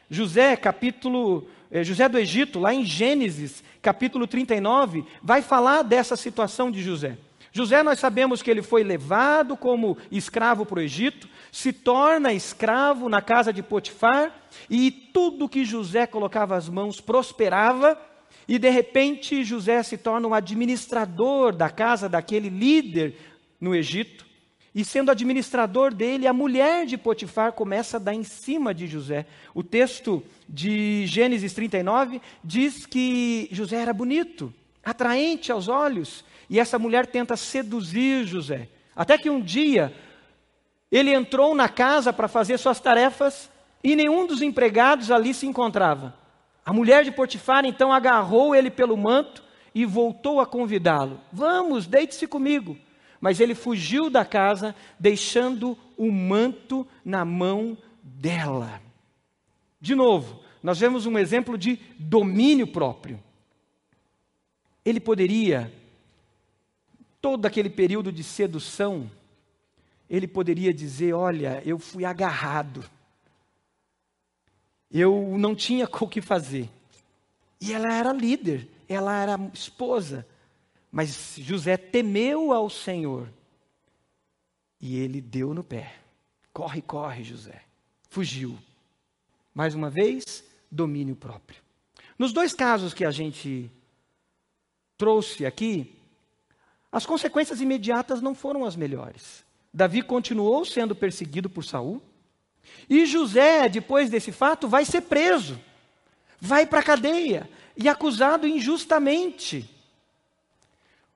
José, 0.09 0.57
capítulo 0.57 1.49
é, 1.71 1.83
José 1.83 2.09
do 2.09 2.19
Egito, 2.19 2.61
lá 2.61 2.73
em 2.73 2.85
Gênesis, 2.85 3.63
capítulo 3.83 4.27
39, 4.27 5.05
vai 5.23 5.43
falar 5.43 5.83
dessa 5.83 6.17
situação 6.17 6.71
de 6.71 6.83
José. 6.83 7.19
José, 7.59 7.83
nós 7.83 7.99
sabemos 7.99 8.41
que 8.41 8.49
ele 8.49 8.63
foi 8.63 8.85
levado 8.85 9.57
como 9.57 9.99
escravo 10.13 10.65
para 10.65 10.79
o 10.79 10.81
Egito, 10.81 11.29
se 11.51 11.73
torna 11.73 12.33
escravo 12.33 13.09
na 13.09 13.21
casa 13.21 13.53
de 13.53 13.65
Potifar, 13.65 14.33
e 14.71 14.93
tudo 14.93 15.49
que 15.49 15.65
José 15.65 16.07
colocava 16.07 16.55
as 16.55 16.69
mãos 16.69 17.01
prosperava, 17.01 18.01
e 18.47 18.61
de 18.61 18.71
repente 18.71 19.43
José 19.43 19.83
se 19.83 19.99
torna 19.99 20.29
o 20.29 20.35
administrador 20.35 21.53
da 21.53 21.69
casa 21.69 22.09
daquele 22.09 22.49
líder 22.49 23.17
no 23.61 23.75
Egito. 23.75 24.25
E 24.73 24.85
sendo 24.85 25.11
administrador 25.11 25.93
dele, 25.93 26.29
a 26.29 26.33
mulher 26.33 26.87
de 26.87 26.97
Potifar 26.97 27.55
começa 27.55 27.97
a 27.97 28.01
dar 28.01 28.15
em 28.15 28.23
cima 28.23 28.73
de 28.73 28.87
José. 28.87 29.27
O 29.53 29.65
texto 29.65 30.23
de 30.49 31.07
Gênesis 31.09 31.55
39 31.55 32.23
diz 32.45 32.87
que 32.87 33.49
José 33.51 33.79
era 33.79 33.93
bonito, 33.93 34.55
atraente 34.85 35.51
aos 35.51 35.67
olhos, 35.67 36.25
e 36.49 36.59
essa 36.59 36.79
mulher 36.79 37.07
tenta 37.07 37.37
seduzir 37.37 38.25
José. 38.27 38.69
Até 38.95 39.19
que 39.19 39.31
um 39.31 39.41
dia 39.41 39.93
ele 40.91 41.13
entrou 41.13 41.55
na 41.55 41.69
casa 41.69 42.13
para 42.13 42.29
fazer 42.29 42.59
suas 42.59 42.81
tarefas 42.81 43.51
e 43.83 43.95
nenhum 43.95 44.27
dos 44.27 44.43
empregados 44.43 45.11
ali 45.11 45.35
se 45.35 45.47
encontrava. 45.47 46.17
A 46.65 46.73
mulher 46.73 47.05
de 47.05 47.13
Potifar 47.13 47.65
então 47.65 47.93
agarrou 47.93 48.55
ele 48.55 48.71
pelo 48.71 48.97
manto 48.97 49.43
e 49.75 49.85
voltou 49.85 50.41
a 50.41 50.47
convidá-lo: 50.47 51.21
Vamos, 51.33 51.87
deite-se 51.87 52.27
comigo. 52.27 52.77
Mas 53.21 53.41
ele 53.41 53.55
fugiu 53.55 54.09
da 54.09 54.25
casa, 54.25 54.75
deixando 54.99 55.77
o 55.97 56.11
manto 56.13 56.87
na 57.05 57.25
mão 57.25 57.77
dela. 58.01 58.81
De 59.81 59.95
novo, 59.95 60.41
nós 60.63 60.79
vemos 60.79 61.05
um 61.05 61.19
exemplo 61.19 61.59
de 61.59 61.79
domínio 61.99 62.67
próprio. 62.67 63.21
Ele 64.85 65.01
poderia, 65.01 65.73
todo 67.21 67.47
aquele 67.47 67.71
período 67.71 68.13
de 68.13 68.23
sedução, 68.23 69.11
ele 70.09 70.27
poderia 70.27 70.73
dizer: 70.73 71.13
Olha, 71.13 71.63
eu 71.65 71.79
fui 71.79 72.05
agarrado, 72.05 72.85
eu 74.91 75.37
não 75.39 75.55
tinha 75.55 75.87
o 75.91 76.09
que 76.09 76.21
fazer. 76.21 76.69
E 77.61 77.73
ela 77.73 77.93
era 77.93 78.13
líder, 78.13 78.69
ela 78.89 79.21
era 79.21 79.51
esposa. 79.53 80.27
Mas 80.91 81.35
José 81.37 81.77
temeu 81.77 82.53
ao 82.53 82.71
Senhor 82.71 83.29
e 84.81 84.97
ele 84.97 85.21
deu 85.21 85.53
no 85.53 85.63
pé. 85.63 85.97
Corre, 86.53 86.81
corre, 86.81 87.23
José. 87.25 87.63
Fugiu. 88.09 88.59
Mais 89.53 89.75
uma 89.75 89.91
vez, 89.91 90.45
domínio 90.71 91.15
próprio. 91.15 91.61
Nos 92.19 92.33
dois 92.33 92.55
casos 92.55 92.95
que 92.95 93.05
a 93.05 93.11
gente 93.11 93.71
trouxe 94.97 95.45
aqui, 95.45 95.98
as 96.91 97.05
consequências 97.05 97.61
imediatas 97.61 98.21
não 98.21 98.35
foram 98.35 98.65
as 98.65 98.77
melhores. 98.77 99.45
Davi 99.73 100.03
continuou 100.03 100.65
sendo 100.65 100.95
perseguido 100.95 101.51
por 101.51 101.65
Saul, 101.65 102.03
e 102.89 103.07
José, 103.07 103.69
depois 103.69 104.11
desse 104.11 104.33
fato, 104.33 104.69
vai 104.69 104.85
ser 104.85 105.03
preso, 105.03 105.59
vai 106.41 106.67
para 106.67 106.81
a 106.81 106.83
cadeia 106.83 107.49
e 107.77 107.89
acusado 107.89 108.47
injustamente. 108.47 109.69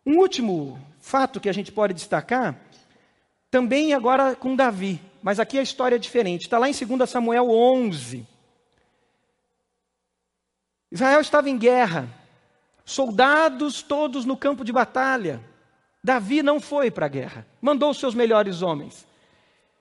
Um 0.05 0.19
último 0.19 0.79
fato 1.01 1.41
que 1.41 1.49
a 1.49 1.53
gente 1.53 1.73
pode 1.73 1.95
destacar, 1.95 2.59
também 3.51 3.93
agora 3.93 4.35
com 4.35 4.57
Davi, 4.57 5.01
mas 5.23 5.39
aqui 5.39 5.59
a 5.59 5.63
história 5.63 5.97
é 5.97 5.99
diferente. 5.99 6.43
Está 6.43 6.59
lá 6.59 6.69
em 6.69 6.73
2 6.73 7.09
Samuel 7.09 7.51
11. 7.51 8.27
Israel 10.91 11.21
estava 11.21 11.49
em 11.49 11.57
guerra, 11.57 12.09
soldados 12.85 13.83
todos 13.83 14.25
no 14.25 14.37
campo 14.37 14.65
de 14.65 14.73
batalha. 14.73 15.43
Davi 16.05 16.43
não 16.43 16.61
foi 16.61 16.91
para 16.91 17.07
a 17.07 17.09
guerra, 17.09 17.47
mandou 17.61 17.95
seus 17.95 18.15
melhores 18.15 18.61
homens. 18.61 19.07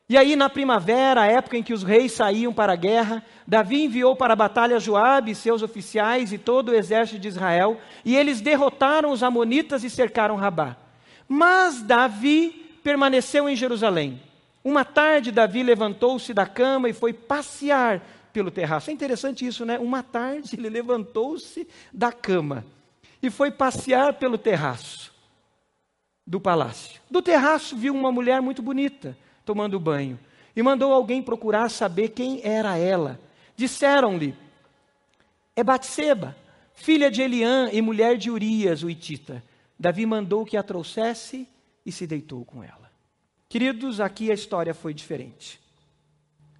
E 0.07 0.17
aí, 0.17 0.35
na 0.35 0.49
primavera, 0.49 1.21
a 1.21 1.25
época 1.25 1.57
em 1.57 1.63
que 1.63 1.73
os 1.73 1.83
reis 1.83 2.11
saíam 2.11 2.53
para 2.53 2.73
a 2.73 2.75
guerra, 2.75 3.23
Davi 3.47 3.85
enviou 3.85 4.15
para 4.15 4.33
a 4.33 4.35
batalha 4.35 4.79
Joabe, 4.79 5.33
seus 5.33 5.63
oficiais 5.63 6.31
e 6.33 6.37
todo 6.37 6.69
o 6.69 6.75
exército 6.75 7.17
de 7.17 7.29
Israel, 7.29 7.79
e 8.03 8.15
eles 8.15 8.41
derrotaram 8.41 9.11
os 9.11 9.23
amonitas 9.23 9.83
e 9.83 9.89
cercaram 9.89 10.35
Rabá. 10.35 10.75
Mas 11.27 11.81
Davi 11.81 12.77
permaneceu 12.83 13.49
em 13.49 13.55
Jerusalém. 13.55 14.21
Uma 14.63 14.83
tarde, 14.85 15.31
Davi 15.31 15.63
levantou-se 15.63 16.33
da 16.33 16.45
cama 16.45 16.89
e 16.89 16.93
foi 16.93 17.13
passear 17.13 18.01
pelo 18.33 18.51
terraço. 18.51 18.89
É 18.89 18.93
interessante 18.93 19.47
isso, 19.47 19.65
né? 19.65 19.79
Uma 19.79 20.03
tarde 20.03 20.55
ele 20.55 20.69
levantou-se 20.69 21.67
da 21.91 22.11
cama 22.11 22.65
e 23.23 23.29
foi 23.29 23.49
passear 23.49 24.13
pelo 24.15 24.37
terraço 24.37 25.10
do 26.31 26.39
palácio. 26.39 27.01
Do 27.11 27.21
terraço 27.21 27.75
viu 27.75 27.93
uma 27.93 28.09
mulher 28.09 28.41
muito 28.41 28.61
bonita 28.61 29.17
tomando 29.43 29.77
banho 29.77 30.17
e 30.55 30.63
mandou 30.63 30.93
alguém 30.93 31.21
procurar 31.21 31.67
saber 31.67 32.11
quem 32.11 32.39
era 32.41 32.77
ela. 32.77 33.19
Disseram-lhe: 33.53 34.33
É 35.57 35.61
Batseba, 35.61 36.33
filha 36.73 37.11
de 37.11 37.21
Eliã 37.21 37.69
e 37.73 37.81
mulher 37.81 38.15
de 38.15 38.31
Urias, 38.31 38.81
o 38.81 38.89
Itita. 38.89 39.43
Davi 39.77 40.05
mandou 40.05 40.45
que 40.45 40.55
a 40.55 40.63
trouxesse 40.63 41.45
e 41.85 41.91
se 41.91 42.07
deitou 42.07 42.45
com 42.45 42.63
ela. 42.63 42.89
Queridos, 43.49 43.99
aqui 43.99 44.31
a 44.31 44.33
história 44.33 44.73
foi 44.73 44.93
diferente. 44.93 45.59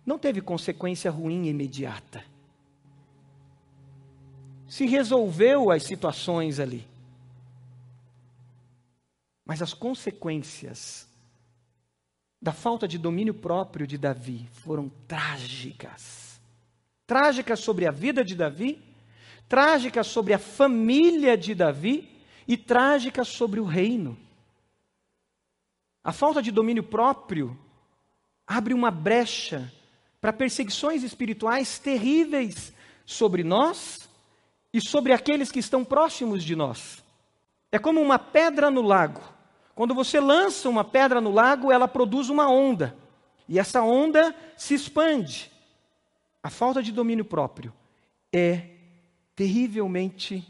Não 0.06 0.20
teve 0.20 0.42
consequência 0.42 1.10
ruim 1.10 1.48
imediata. 1.48 2.25
Se 4.68 4.86
resolveu 4.86 5.72
as 5.72 5.84
situações 5.84 6.60
ali. 6.60 6.90
Mas 9.45 9.62
as 9.62 9.74
consequências 9.74 11.10
da 12.41 12.51
falta 12.51 12.88
de 12.88 12.98
domínio 12.98 13.33
próprio 13.33 13.86
de 13.86 13.98
Davi 13.98 14.48
foram 14.51 14.89
trágicas. 15.07 16.41
Trágicas 17.05 17.60
sobre 17.60 17.88
a 17.88 17.91
vida 17.91 18.24
de 18.24 18.36
Davi, 18.36 18.81
trágicas 19.48 20.07
sobre 20.07 20.33
a 20.33 20.39
família 20.39 21.38
de 21.38 21.53
Davi 21.53 22.10
e 22.48 22.57
trágicas 22.57 23.27
sobre 23.27 23.60
o 23.60 23.65
reino. 23.65 24.17
A 26.03 26.12
falta 26.12 26.41
de 26.41 26.51
domínio 26.51 26.83
próprio 26.83 27.57
abre 28.48 28.74
uma 28.74 28.89
brecha 28.89 29.71
para 30.19 30.33
perseguições 30.33 31.03
espirituais 31.03 31.77
terríveis 31.77 32.74
sobre 33.05 33.43
nós 33.43 34.10
e 34.74 34.81
sobre 34.81 35.13
aqueles 35.13 35.51
que 35.51 35.60
estão 35.60 35.86
próximos 35.86 36.43
de 36.43 36.55
nós. 36.55 37.03
É 37.72 37.80
como 37.80 38.01
uma 38.01 38.20
pedra 38.20 38.70
no 38.70 38.82
lago 38.82 39.22
quando 39.82 39.96
você 39.96 40.20
lança 40.20 40.70
uma 40.70 40.84
pedra 40.84 41.22
no 41.22 41.32
lago, 41.32 41.72
ela 41.72 41.88
produz 41.88 42.30
uma 42.30 42.48
onda. 42.48 42.96
E 43.48 43.58
essa 43.58 43.82
onda 43.82 44.36
se 44.56 44.74
expande. 44.74 45.51
A 46.44 46.50
falta 46.50 46.84
de 46.84 46.92
domínio 46.92 47.25
próprio 47.25 47.74
é 48.32 48.68
terrivelmente 49.36 50.48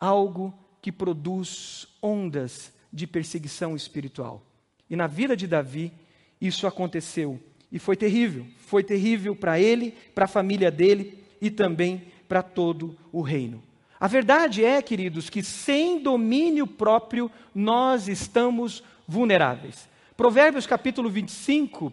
algo 0.00 0.52
que 0.80 0.90
produz 0.90 1.86
ondas 2.02 2.72
de 2.92 3.06
perseguição 3.06 3.76
espiritual. 3.76 4.42
e 4.90 4.96
na 4.96 5.06
vida 5.06 5.36
de 5.36 5.46
Davi, 5.46 5.92
isso 6.40 6.66
aconteceu. 6.66 7.40
E 7.70 7.78
foi 7.78 7.96
terrível. 7.96 8.46
Foi 8.58 8.82
terrível 8.82 9.36
para 9.36 9.60
ele, 9.60 9.92
para 10.12 10.24
a 10.24 10.28
família 10.28 10.70
dele 10.70 11.24
e 11.40 11.50
também 11.50 12.12
para 12.28 12.42
todo 12.42 12.98
o 13.12 13.22
reino. 13.22 13.62
A 14.02 14.08
verdade 14.08 14.64
é, 14.64 14.82
queridos, 14.82 15.30
que 15.30 15.44
sem 15.44 16.00
domínio 16.00 16.66
próprio 16.66 17.30
nós 17.54 18.08
estamos 18.08 18.82
vulneráveis. 19.06 19.88
Provérbios 20.16 20.66
capítulo 20.66 21.08
25 21.08 21.92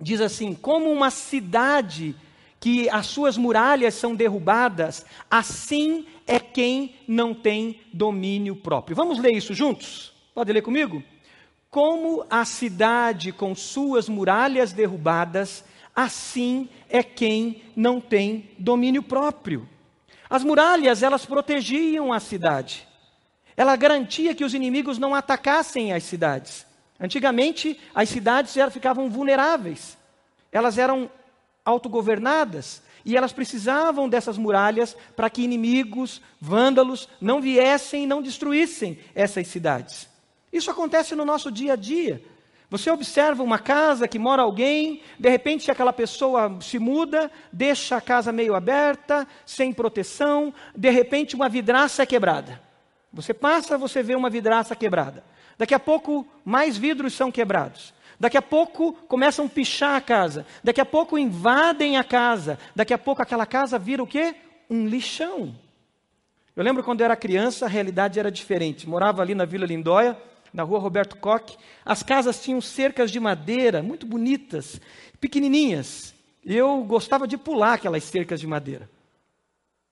diz 0.00 0.20
assim: 0.20 0.54
Como 0.54 0.92
uma 0.92 1.10
cidade 1.10 2.14
que 2.60 2.88
as 2.90 3.06
suas 3.06 3.36
muralhas 3.36 3.94
são 3.94 4.14
derrubadas, 4.14 5.04
assim 5.28 6.06
é 6.24 6.38
quem 6.38 6.94
não 7.08 7.34
tem 7.34 7.80
domínio 7.92 8.54
próprio. 8.54 8.94
Vamos 8.94 9.18
ler 9.18 9.32
isso 9.32 9.52
juntos? 9.52 10.12
Pode 10.32 10.52
ler 10.52 10.62
comigo? 10.62 11.02
Como 11.68 12.24
a 12.30 12.44
cidade 12.44 13.32
com 13.32 13.56
suas 13.56 14.08
muralhas 14.08 14.72
derrubadas, 14.72 15.64
assim 15.96 16.68
é 16.88 17.02
quem 17.02 17.64
não 17.74 18.00
tem 18.00 18.50
domínio 18.56 19.02
próprio. 19.02 19.68
As 20.30 20.44
muralhas, 20.44 21.02
elas 21.02 21.26
protegiam 21.26 22.12
a 22.12 22.20
cidade. 22.20 22.86
Ela 23.56 23.74
garantia 23.74 24.34
que 24.34 24.44
os 24.44 24.54
inimigos 24.54 24.96
não 24.96 25.12
atacassem 25.12 25.92
as 25.92 26.04
cidades. 26.04 26.64
Antigamente, 27.00 27.78
as 27.92 28.08
cidades 28.08 28.54
ficavam 28.72 29.10
vulneráveis. 29.10 29.98
Elas 30.52 30.78
eram 30.78 31.10
autogovernadas 31.64 32.80
e 33.04 33.16
elas 33.16 33.32
precisavam 33.32 34.08
dessas 34.08 34.38
muralhas 34.38 34.96
para 35.16 35.28
que 35.28 35.42
inimigos, 35.42 36.22
vândalos, 36.40 37.08
não 37.20 37.40
viessem 37.40 38.04
e 38.04 38.06
não 38.06 38.22
destruíssem 38.22 39.00
essas 39.14 39.48
cidades. 39.48 40.08
Isso 40.52 40.70
acontece 40.70 41.14
no 41.14 41.24
nosso 41.24 41.50
dia 41.50 41.72
a 41.72 41.76
dia. 41.76 42.22
Você 42.70 42.88
observa 42.88 43.42
uma 43.42 43.58
casa 43.58 44.06
que 44.06 44.18
mora 44.18 44.42
alguém, 44.42 45.02
de 45.18 45.28
repente 45.28 45.68
aquela 45.72 45.92
pessoa 45.92 46.56
se 46.60 46.78
muda, 46.78 47.28
deixa 47.52 47.96
a 47.96 48.00
casa 48.00 48.30
meio 48.30 48.54
aberta, 48.54 49.26
sem 49.44 49.72
proteção, 49.72 50.54
de 50.76 50.88
repente 50.88 51.34
uma 51.34 51.48
vidraça 51.48 52.04
é 52.04 52.06
quebrada. 52.06 52.62
Você 53.12 53.34
passa, 53.34 53.76
você 53.76 54.04
vê 54.04 54.14
uma 54.14 54.30
vidraça 54.30 54.76
quebrada. 54.76 55.24
Daqui 55.58 55.74
a 55.74 55.80
pouco 55.80 56.24
mais 56.44 56.76
vidros 56.76 57.12
são 57.12 57.32
quebrados. 57.32 57.92
Daqui 58.20 58.36
a 58.36 58.42
pouco 58.42 58.92
começam 59.08 59.46
a 59.46 59.48
pichar 59.48 59.96
a 59.96 60.00
casa. 60.00 60.46
Daqui 60.62 60.80
a 60.80 60.86
pouco 60.86 61.18
invadem 61.18 61.96
a 61.96 62.04
casa. 62.04 62.56
Daqui 62.76 62.94
a 62.94 62.98
pouco 62.98 63.20
aquela 63.20 63.46
casa 63.46 63.80
vira 63.80 64.02
o 64.02 64.06
quê? 64.06 64.36
Um 64.70 64.86
lixão. 64.86 65.56
Eu 66.54 66.62
lembro 66.62 66.84
quando 66.84 67.00
eu 67.00 67.06
era 67.06 67.16
criança, 67.16 67.66
a 67.66 67.68
realidade 67.68 68.20
era 68.20 68.30
diferente. 68.30 68.88
Morava 68.88 69.22
ali 69.22 69.34
na 69.34 69.44
Vila 69.44 69.66
Lindóia, 69.66 70.16
na 70.52 70.62
rua 70.62 70.78
Roberto 70.78 71.16
Koch. 71.16 71.56
As 71.84 72.02
casas 72.02 72.42
tinham 72.42 72.60
cercas 72.60 73.10
de 73.10 73.20
madeira, 73.20 73.82
muito 73.82 74.06
bonitas, 74.06 74.80
pequenininhas. 75.20 76.14
Eu 76.44 76.82
gostava 76.84 77.26
de 77.26 77.36
pular 77.36 77.74
aquelas 77.74 78.04
cercas 78.04 78.40
de 78.40 78.46
madeira. 78.46 78.88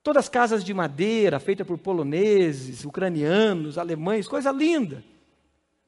Todas 0.02 0.24
as 0.24 0.28
casas 0.28 0.64
de 0.64 0.72
madeira, 0.72 1.38
feitas 1.38 1.66
por 1.66 1.76
poloneses, 1.76 2.84
ucranianos, 2.84 3.76
alemães, 3.76 4.26
coisa 4.26 4.50
linda. 4.50 5.04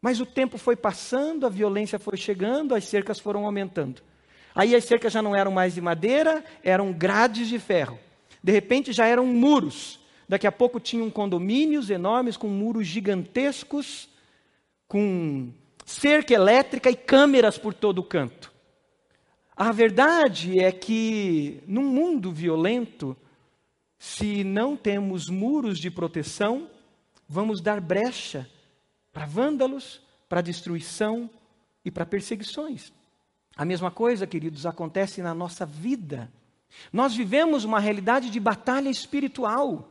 Mas 0.03 0.21
o 0.21 0.27
tempo 0.27 0.59
foi 0.59 0.77
passando, 0.77 1.47
a 1.47 1.49
violência 1.49 1.99
foi 1.99 2.17
chegando, 2.17 2.75
as 2.75 2.85
cercas 2.85 3.19
foram 3.19 3.47
aumentando. 3.47 4.03
Aí 4.55 4.75
as 4.75 4.85
cercas 4.85 5.13
já 5.13 5.23
não 5.23 5.35
eram 5.35 5.51
mais 5.51 5.75
de 5.75 5.81
madeira, 5.81 6.45
eram 6.63 6.93
grades 6.93 7.49
de 7.49 7.59
ferro. 7.59 7.99
De 8.43 8.53
repente 8.53 8.93
já 8.93 9.07
eram 9.07 9.27
muros. 9.27 10.01
Daqui 10.29 10.47
a 10.47 10.53
pouco 10.53 10.79
tinham 10.79 11.09
condomínios 11.11 11.89
enormes 11.89 12.37
com 12.37 12.47
muros 12.47 12.87
gigantescos 12.87 14.10
com 14.91 15.53
cerca 15.87 16.35
elétrica 16.35 16.91
e 16.91 16.97
câmeras 16.97 17.57
por 17.57 17.73
todo 17.73 18.03
canto. 18.03 18.53
A 19.57 19.71
verdade 19.71 20.59
é 20.59 20.73
que, 20.73 21.63
num 21.65 21.85
mundo 21.85 22.33
violento, 22.33 23.17
se 23.97 24.43
não 24.43 24.77
temos 24.77 25.31
muros 25.31 25.79
de 25.79 25.93
proteção, 25.93 26.69
vamos 27.29 27.61
dar 27.61 27.81
brecha 27.81 28.51
para 29.13 29.27
vândalos, 29.27 30.03
para 30.29 30.41
destruição 30.41 31.31
e 31.85 31.91
para 31.91 32.05
perseguições. 32.05 32.93
A 33.57 33.65
mesma 33.65 33.93
coisa, 33.93 34.27
queridos, 34.27 34.67
acontece 34.67 35.23
na 35.23 35.33
nossa 35.33 35.65
vida. 35.65 36.29
Nós 36.93 37.15
vivemos 37.15 37.63
uma 37.63 37.79
realidade 37.79 38.29
de 38.29 38.41
batalha 38.41 38.89
espiritual. 38.89 39.89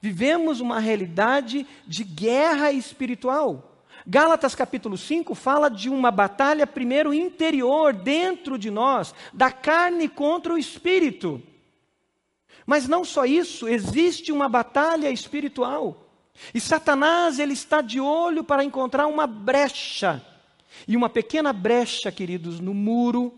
Vivemos 0.00 0.58
uma 0.58 0.80
realidade 0.80 1.64
de 1.86 2.02
guerra 2.02 2.72
espiritual. 2.72 3.70
Gálatas 4.06 4.54
capítulo 4.54 4.98
5 4.98 5.34
fala 5.34 5.70
de 5.70 5.88
uma 5.88 6.10
batalha, 6.10 6.66
primeiro 6.66 7.14
interior, 7.14 7.94
dentro 7.94 8.58
de 8.58 8.70
nós, 8.70 9.14
da 9.32 9.50
carne 9.50 10.08
contra 10.08 10.52
o 10.52 10.58
espírito. 10.58 11.42
Mas 12.66 12.86
não 12.86 13.02
só 13.02 13.24
isso, 13.24 13.66
existe 13.66 14.30
uma 14.30 14.48
batalha 14.48 15.10
espiritual. 15.10 16.06
E 16.52 16.60
Satanás, 16.60 17.38
ele 17.38 17.54
está 17.54 17.80
de 17.80 17.98
olho 17.98 18.44
para 18.44 18.64
encontrar 18.64 19.06
uma 19.06 19.26
brecha. 19.26 20.22
E 20.86 20.96
uma 20.96 21.08
pequena 21.08 21.52
brecha, 21.52 22.12
queridos, 22.12 22.60
no 22.60 22.74
muro, 22.74 23.32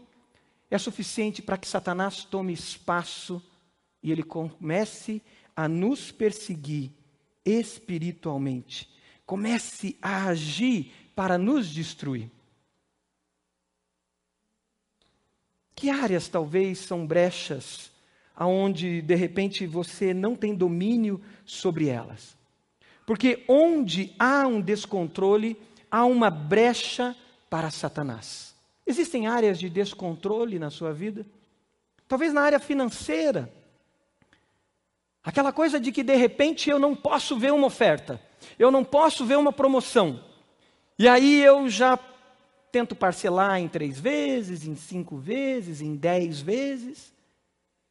é 0.68 0.78
suficiente 0.78 1.42
para 1.42 1.56
que 1.56 1.68
Satanás 1.68 2.24
tome 2.24 2.52
espaço 2.52 3.40
e 4.02 4.10
ele 4.10 4.22
comece 4.24 5.22
a 5.54 5.68
nos 5.68 6.10
perseguir 6.10 6.90
espiritualmente 7.44 8.95
comece 9.26 9.98
a 10.00 10.28
agir 10.28 10.92
para 11.14 11.36
nos 11.36 11.68
destruir. 11.68 12.30
Que 15.74 15.90
áreas 15.90 16.28
talvez 16.28 16.78
são 16.78 17.06
brechas 17.06 17.90
aonde 18.34 19.02
de 19.02 19.14
repente 19.14 19.66
você 19.66 20.14
não 20.14 20.36
tem 20.36 20.54
domínio 20.54 21.20
sobre 21.44 21.88
elas? 21.88 22.36
Porque 23.04 23.44
onde 23.48 24.14
há 24.18 24.46
um 24.46 24.60
descontrole, 24.60 25.60
há 25.90 26.04
uma 26.04 26.30
brecha 26.30 27.14
para 27.50 27.70
Satanás. 27.70 28.54
Existem 28.86 29.26
áreas 29.26 29.58
de 29.58 29.68
descontrole 29.68 30.58
na 30.58 30.70
sua 30.70 30.92
vida? 30.92 31.26
Talvez 32.08 32.32
na 32.32 32.42
área 32.42 32.60
financeira. 32.60 33.52
Aquela 35.22 35.52
coisa 35.52 35.80
de 35.80 35.90
que 35.90 36.04
de 36.04 36.14
repente 36.14 36.70
eu 36.70 36.78
não 36.78 36.94
posso 36.94 37.36
ver 37.36 37.52
uma 37.52 37.66
oferta 37.66 38.20
eu 38.58 38.70
não 38.70 38.84
posso 38.84 39.24
ver 39.24 39.36
uma 39.36 39.52
promoção. 39.52 40.20
E 40.98 41.08
aí 41.08 41.42
eu 41.42 41.68
já 41.68 41.98
tento 42.72 42.94
parcelar 42.94 43.58
em 43.58 43.68
três 43.68 43.98
vezes, 43.98 44.66
em 44.66 44.74
cinco 44.74 45.16
vezes, 45.16 45.80
em 45.80 45.94
dez 45.94 46.40
vezes. 46.40 47.12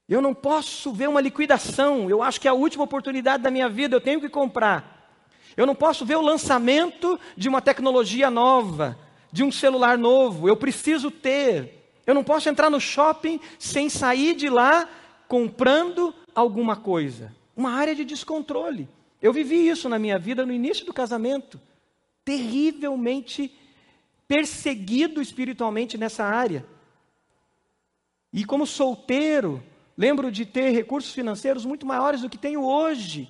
Eu 0.07 0.21
não 0.21 0.33
posso 0.33 0.91
ver 0.91 1.09
uma 1.09 1.21
liquidação. 1.21 2.09
Eu 2.09 2.21
acho 2.21 2.39
que 2.39 2.47
é 2.47 2.51
a 2.51 2.55
última 2.55 2.83
oportunidade 2.83 3.41
da 3.41 3.51
minha 3.51 3.67
vida, 3.67 3.95
eu 3.95 4.01
tenho 4.01 4.21
que 4.21 4.29
comprar. 4.29 5.09
Eu 5.57 5.65
não 5.65 5.73
posso 5.73 6.05
ver 6.05 6.15
o 6.15 6.21
lançamento 6.21 7.19
de 7.35 7.47
uma 7.47 7.61
tecnologia 7.61 8.29
nova, 8.29 8.97
de 9.31 9.43
um 9.43 9.51
celular 9.51 9.97
novo. 9.97 10.47
Eu 10.47 10.57
preciso 10.57 11.09
ter. 11.09 11.91
Eu 12.05 12.13
não 12.13 12.23
posso 12.23 12.49
entrar 12.49 12.69
no 12.69 12.79
shopping 12.79 13.39
sem 13.57 13.89
sair 13.89 14.35
de 14.35 14.49
lá 14.49 14.87
comprando 15.27 16.13
alguma 16.35 16.75
coisa. 16.75 17.33
Uma 17.55 17.71
área 17.71 17.95
de 17.95 18.03
descontrole. 18.05 18.87
Eu 19.25 19.33
vivi 19.33 19.67
isso 19.67 19.89
na 19.89 19.97
minha 19.97 20.19
vida 20.19 20.45
no 20.45 20.53
início 20.53 20.85
do 20.85 20.93
casamento, 20.93 21.59
terrivelmente 22.23 23.51
perseguido 24.27 25.19
espiritualmente 25.19 25.97
nessa 25.97 26.23
área. 26.23 26.63
E 28.31 28.45
como 28.45 28.67
solteiro, 28.67 29.63
lembro 29.97 30.31
de 30.31 30.45
ter 30.45 30.69
recursos 30.69 31.11
financeiros 31.11 31.65
muito 31.65 31.87
maiores 31.87 32.21
do 32.21 32.29
que 32.29 32.37
tenho 32.37 32.63
hoje 32.63 33.27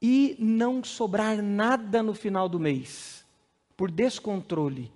e 0.00 0.36
não 0.38 0.84
sobrar 0.84 1.42
nada 1.42 2.00
no 2.00 2.14
final 2.14 2.48
do 2.48 2.60
mês, 2.60 3.26
por 3.76 3.90
descontrole, 3.90 4.92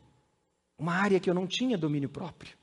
uma 0.79 0.95
área 0.95 1.19
que 1.19 1.29
eu 1.29 1.35
não 1.35 1.49
tinha 1.49 1.77
domínio 1.77 2.09
próprio. 2.09 2.57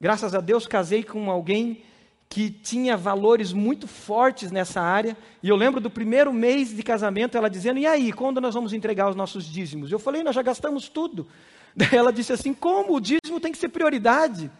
Graças 0.00 0.34
a 0.34 0.40
Deus 0.40 0.66
casei 0.66 1.04
com 1.04 1.30
alguém 1.30 1.84
que 2.28 2.50
tinha 2.50 2.96
valores 2.96 3.52
muito 3.52 3.86
fortes 3.86 4.50
nessa 4.50 4.80
área. 4.80 5.16
E 5.42 5.48
eu 5.48 5.56
lembro 5.56 5.80
do 5.80 5.90
primeiro 5.90 6.32
mês 6.32 6.74
de 6.74 6.82
casamento, 6.82 7.36
ela 7.36 7.48
dizendo: 7.48 7.78
E 7.78 7.86
aí, 7.86 8.12
quando 8.12 8.40
nós 8.40 8.54
vamos 8.54 8.72
entregar 8.72 9.08
os 9.08 9.16
nossos 9.16 9.44
dízimos? 9.44 9.90
Eu 9.92 9.98
falei: 9.98 10.22
Nós 10.22 10.34
já 10.34 10.42
gastamos 10.42 10.88
tudo. 10.88 11.26
Daí 11.76 11.94
ela 11.94 12.12
disse 12.12 12.32
assim: 12.32 12.52
Como? 12.52 12.94
O 12.94 13.00
dízimo 13.00 13.40
tem 13.40 13.52
que 13.52 13.58
ser 13.58 13.68
prioridade. 13.68 14.50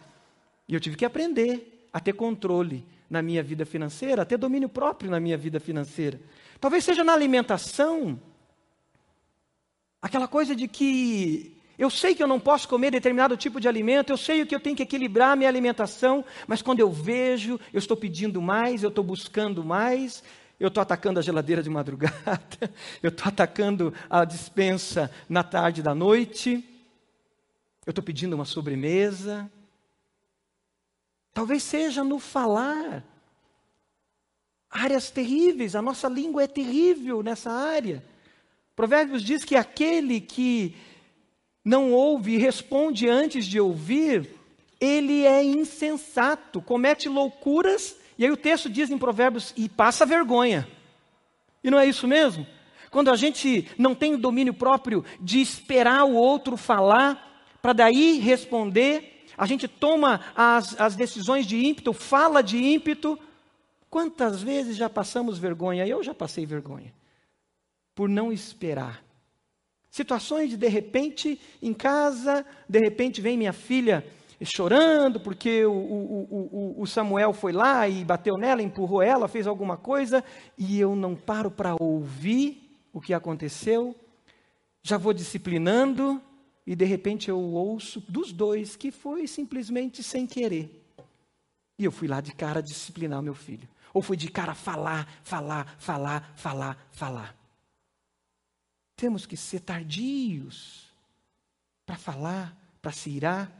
E 0.67 0.73
eu 0.73 0.79
tive 0.79 0.95
que 0.95 1.05
aprender 1.05 1.89
a 1.91 1.99
ter 1.99 2.13
controle 2.13 2.85
na 3.09 3.21
minha 3.21 3.43
vida 3.43 3.65
financeira, 3.65 4.23
a 4.23 4.25
ter 4.25 4.37
domínio 4.37 4.67
próprio 4.67 5.11
na 5.11 5.19
minha 5.19 5.37
vida 5.37 5.59
financeira. 5.59 6.19
Talvez 6.59 6.83
seja 6.83 7.03
na 7.03 7.13
alimentação. 7.13 8.19
Aquela 10.01 10.27
coisa 10.27 10.55
de 10.55 10.67
que 10.67 11.54
eu 11.77 11.89
sei 11.89 12.15
que 12.15 12.23
eu 12.23 12.27
não 12.27 12.39
posso 12.39 12.67
comer 12.67 12.91
determinado 12.91 13.35
tipo 13.35 13.59
de 13.59 13.67
alimento, 13.67 14.11
eu 14.11 14.17
sei 14.17 14.45
que 14.45 14.55
eu 14.55 14.59
tenho 14.59 14.75
que 14.75 14.83
equilibrar 14.83 15.31
a 15.31 15.35
minha 15.35 15.49
alimentação, 15.49 16.23
mas 16.47 16.61
quando 16.61 16.79
eu 16.79 16.91
vejo, 16.91 17.59
eu 17.73 17.79
estou 17.79 17.97
pedindo 17.97 18.41
mais, 18.41 18.81
eu 18.81 18.89
estou 18.89 19.03
buscando 19.03 19.63
mais, 19.63 20.23
eu 20.59 20.69
estou 20.69 20.81
atacando 20.81 21.19
a 21.19 21.21
geladeira 21.21 21.61
de 21.61 21.69
madrugada, 21.69 22.71
eu 23.03 23.09
estou 23.09 23.27
atacando 23.27 23.93
a 24.09 24.23
dispensa 24.23 25.11
na 25.27 25.43
tarde 25.43 25.81
da 25.83 25.93
noite, 25.93 26.63
eu 27.85 27.91
estou 27.91 28.03
pedindo 28.03 28.33
uma 28.33 28.45
sobremesa. 28.45 29.51
Talvez 31.33 31.61
seja 31.61 32.03
no 32.03 32.17
falar. 32.17 33.03
Áreas 34.69 35.11
terríveis, 35.11 35.75
a 35.75 35.81
nossa 35.81 36.07
língua 36.07 36.43
é 36.43 36.47
terrível 36.47 37.21
nessa 37.21 37.51
área. 37.51 38.03
Provérbios 38.75 39.21
diz 39.21 39.45
que 39.45 39.55
aquele 39.55 40.19
que 40.19 40.75
não 41.65 41.91
ouve 41.91 42.35
e 42.35 42.37
responde 42.37 43.09
antes 43.09 43.47
de 43.47 43.59
ouvir, 43.59 44.29
ele 44.79 45.25
é 45.25 45.43
insensato, 45.43 46.61
comete 46.61 47.09
loucuras, 47.09 47.97
e 48.19 48.23
aí 48.23 48.31
o 48.31 48.37
texto 48.37 48.69
diz 48.69 48.91
em 48.91 48.97
Provérbios, 48.99 49.51
e 49.57 49.67
passa 49.67 50.05
vergonha. 50.05 50.67
E 51.63 51.71
não 51.71 51.79
é 51.79 51.87
isso 51.87 52.07
mesmo? 52.07 52.45
Quando 52.91 53.09
a 53.09 53.15
gente 53.15 53.67
não 53.77 53.95
tem 53.95 54.13
o 54.13 54.17
domínio 54.17 54.53
próprio 54.53 55.03
de 55.19 55.41
esperar 55.41 56.05
o 56.05 56.13
outro 56.13 56.55
falar, 56.55 57.49
para 57.61 57.73
daí 57.73 58.19
responder, 58.19 59.25
a 59.37 59.45
gente 59.45 59.67
toma 59.67 60.21
as, 60.35 60.79
as 60.79 60.95
decisões 60.95 61.45
de 61.45 61.65
ímpeto, 61.65 61.91
fala 61.91 62.41
de 62.41 62.57
ímpeto. 62.57 63.19
Quantas 63.89 64.41
vezes 64.41 64.77
já 64.77 64.89
passamos 64.89 65.37
vergonha? 65.37 65.85
Eu 65.87 66.03
já 66.03 66.13
passei 66.13 66.45
vergonha. 66.45 66.93
Por 67.93 68.07
não 68.07 68.31
esperar. 68.31 69.04
Situações 69.95 70.49
de, 70.49 70.57
de 70.57 70.67
repente, 70.67 71.39
em 71.61 71.73
casa, 71.73 72.45
de 72.67 72.79
repente 72.79 73.21
vem 73.21 73.37
minha 73.37 73.53
filha 73.53 74.05
chorando 74.43 75.21
porque 75.21 75.65
o, 75.65 75.71
o, 75.71 76.27
o, 76.75 76.81
o, 76.81 76.85
Samuel 76.85 77.31
foi 77.31 77.53
lá 77.53 77.87
e 77.87 78.03
bateu 78.03 78.35
nela, 78.35 78.61
empurrou 78.61 79.01
ela, 79.01 79.29
fez 79.29 79.47
alguma 79.47 79.77
coisa, 79.77 80.21
e 80.57 80.77
eu 80.77 80.97
não 80.97 81.15
paro 81.15 81.49
para 81.49 81.77
ouvir 81.79 82.77
o 82.91 82.99
que 82.99 83.13
aconteceu, 83.13 83.95
já 84.83 84.97
vou 84.97 85.13
disciplinando, 85.13 86.21
e 86.67 86.75
de 86.75 86.83
repente 86.83 87.29
eu 87.29 87.39
ouço 87.39 88.01
dos 88.01 88.33
dois 88.33 88.75
que 88.75 88.91
foi 88.91 89.27
simplesmente 89.27 90.03
sem 90.03 90.27
querer. 90.27 90.69
E 91.79 91.85
eu 91.85 91.91
fui 91.93 92.09
lá 92.09 92.19
de 92.19 92.33
cara 92.33 92.61
disciplinar 92.61 93.21
meu 93.21 93.33
filho. 93.33 93.69
Ou 93.93 94.01
fui 94.01 94.17
de 94.17 94.27
cara 94.27 94.53
falar, 94.53 95.07
falar, 95.23 95.77
falar, 95.79 96.33
falar, 96.35 96.77
falar. 96.91 97.44
Temos 98.95 99.25
que 99.25 99.35
ser 99.35 99.59
tardios 99.59 100.89
para 101.85 101.97
falar, 101.97 102.55
para 102.81 102.91
se 102.91 103.09
irar, 103.09 103.51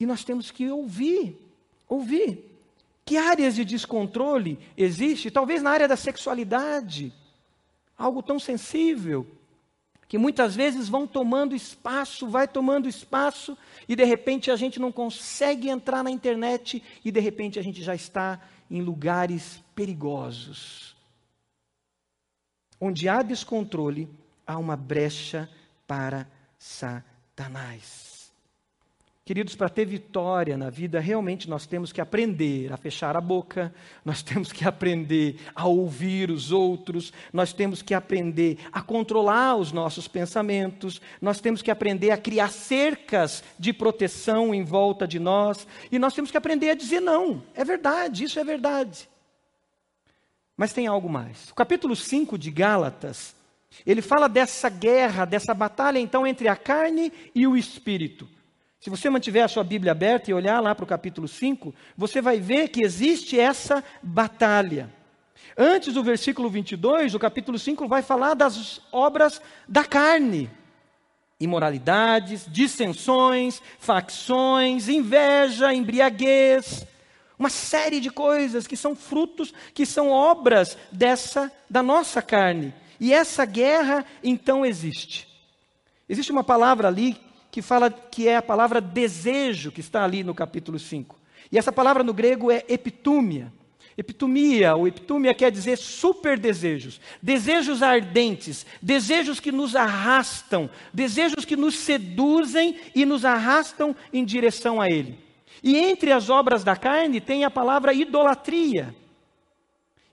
e 0.00 0.06
nós 0.06 0.22
temos 0.22 0.50
que 0.50 0.70
ouvir, 0.70 1.36
ouvir. 1.88 2.44
Que 3.04 3.16
áreas 3.16 3.54
de 3.54 3.64
descontrole 3.64 4.58
existe? 4.76 5.30
Talvez 5.30 5.62
na 5.62 5.70
área 5.70 5.88
da 5.88 5.96
sexualidade, 5.96 7.12
algo 7.96 8.22
tão 8.22 8.38
sensível, 8.38 9.26
que 10.06 10.16
muitas 10.16 10.54
vezes 10.54 10.88
vão 10.88 11.06
tomando 11.06 11.54
espaço, 11.54 12.28
vai 12.28 12.46
tomando 12.46 12.88
espaço, 12.88 13.58
e 13.88 13.96
de 13.96 14.04
repente 14.04 14.50
a 14.50 14.56
gente 14.56 14.78
não 14.78 14.92
consegue 14.92 15.68
entrar 15.68 16.04
na 16.04 16.10
internet, 16.10 16.82
e 17.04 17.10
de 17.10 17.20
repente 17.20 17.58
a 17.58 17.62
gente 17.62 17.82
já 17.82 17.94
está 17.94 18.40
em 18.70 18.80
lugares 18.80 19.62
perigosos. 19.74 20.94
Onde 22.80 23.08
há 23.08 23.22
descontrole, 23.22 24.08
há 24.46 24.56
uma 24.56 24.76
brecha 24.76 25.48
para 25.86 26.26
Satanás. 26.58 28.18
Queridos, 29.28 29.54
para 29.54 29.68
ter 29.68 29.84
vitória 29.84 30.56
na 30.56 30.70
vida, 30.70 30.98
realmente 30.98 31.50
nós 31.50 31.66
temos 31.66 31.92
que 31.92 32.00
aprender 32.00 32.72
a 32.72 32.78
fechar 32.78 33.14
a 33.14 33.20
boca, 33.20 33.74
nós 34.02 34.22
temos 34.22 34.50
que 34.50 34.66
aprender 34.66 35.36
a 35.54 35.66
ouvir 35.66 36.30
os 36.30 36.50
outros, 36.50 37.12
nós 37.30 37.52
temos 37.52 37.82
que 37.82 37.92
aprender 37.92 38.56
a 38.72 38.80
controlar 38.80 39.56
os 39.56 39.70
nossos 39.70 40.08
pensamentos, 40.08 40.98
nós 41.20 41.42
temos 41.42 41.60
que 41.60 41.70
aprender 41.70 42.10
a 42.10 42.16
criar 42.16 42.48
cercas 42.48 43.44
de 43.58 43.70
proteção 43.70 44.54
em 44.54 44.64
volta 44.64 45.06
de 45.06 45.18
nós, 45.18 45.66
e 45.92 45.98
nós 45.98 46.14
temos 46.14 46.30
que 46.30 46.38
aprender 46.38 46.70
a 46.70 46.74
dizer 46.74 47.00
não. 47.00 47.42
É 47.54 47.62
verdade, 47.66 48.24
isso 48.24 48.40
é 48.40 48.44
verdade. 48.44 49.10
Mas 50.58 50.72
tem 50.72 50.88
algo 50.88 51.08
mais. 51.08 51.50
O 51.50 51.54
capítulo 51.54 51.94
5 51.94 52.36
de 52.36 52.50
Gálatas, 52.50 53.36
ele 53.86 54.02
fala 54.02 54.28
dessa 54.28 54.68
guerra, 54.68 55.24
dessa 55.24 55.54
batalha 55.54 56.00
então 56.00 56.26
entre 56.26 56.48
a 56.48 56.56
carne 56.56 57.12
e 57.32 57.46
o 57.46 57.56
espírito. 57.56 58.28
Se 58.80 58.90
você 58.90 59.08
mantiver 59.08 59.44
a 59.44 59.48
sua 59.48 59.62
Bíblia 59.62 59.92
aberta 59.92 60.30
e 60.30 60.34
olhar 60.34 60.60
lá 60.60 60.74
para 60.74 60.84
o 60.84 60.88
capítulo 60.88 61.28
5, 61.28 61.72
você 61.96 62.20
vai 62.20 62.40
ver 62.40 62.68
que 62.68 62.82
existe 62.82 63.38
essa 63.38 63.84
batalha. 64.02 64.92
Antes 65.56 65.94
do 65.94 66.02
versículo 66.02 66.50
22, 66.50 67.14
o 67.14 67.20
capítulo 67.20 67.56
5 67.56 67.86
vai 67.86 68.02
falar 68.02 68.34
das 68.34 68.80
obras 68.90 69.40
da 69.68 69.84
carne: 69.84 70.50
imoralidades, 71.38 72.46
dissensões, 72.50 73.62
facções, 73.78 74.88
inveja, 74.88 75.72
embriaguez, 75.72 76.84
uma 77.38 77.48
série 77.48 78.00
de 78.00 78.10
coisas 78.10 78.66
que 78.66 78.76
são 78.76 78.96
frutos, 78.96 79.54
que 79.72 79.86
são 79.86 80.10
obras 80.10 80.76
dessa 80.90 81.52
da 81.70 81.82
nossa 81.82 82.20
carne. 82.20 82.74
E 82.98 83.12
essa 83.12 83.44
guerra 83.44 84.04
então 84.22 84.66
existe. 84.66 85.28
Existe 86.08 86.32
uma 86.32 86.42
palavra 86.42 86.88
ali 86.88 87.16
que 87.50 87.62
fala 87.62 87.90
que 87.90 88.26
é 88.26 88.36
a 88.36 88.42
palavra 88.42 88.80
desejo 88.80 89.70
que 89.70 89.80
está 89.80 90.04
ali 90.04 90.24
no 90.24 90.34
capítulo 90.34 90.78
5. 90.78 91.16
E 91.50 91.58
essa 91.58 91.72
palavra 91.72 92.02
no 92.02 92.12
grego 92.12 92.50
é 92.50 92.64
epitúmia. 92.68 93.52
Epitumia 93.96 94.76
ou 94.76 94.86
epitúmia 94.86 95.34
quer 95.34 95.50
dizer 95.50 95.76
super 95.76 96.38
desejos, 96.38 97.00
desejos 97.20 97.82
ardentes, 97.82 98.64
desejos 98.80 99.40
que 99.40 99.50
nos 99.50 99.74
arrastam, 99.74 100.70
desejos 100.94 101.44
que 101.44 101.56
nos 101.56 101.76
seduzem 101.76 102.78
e 102.94 103.04
nos 103.04 103.24
arrastam 103.24 103.96
em 104.12 104.24
direção 104.24 104.80
a 104.80 104.88
Ele. 104.88 105.18
E 105.62 105.76
entre 105.76 106.12
as 106.12 106.30
obras 106.30 106.62
da 106.64 106.76
carne 106.76 107.20
tem 107.20 107.44
a 107.44 107.50
palavra 107.50 107.92
idolatria. 107.92 108.94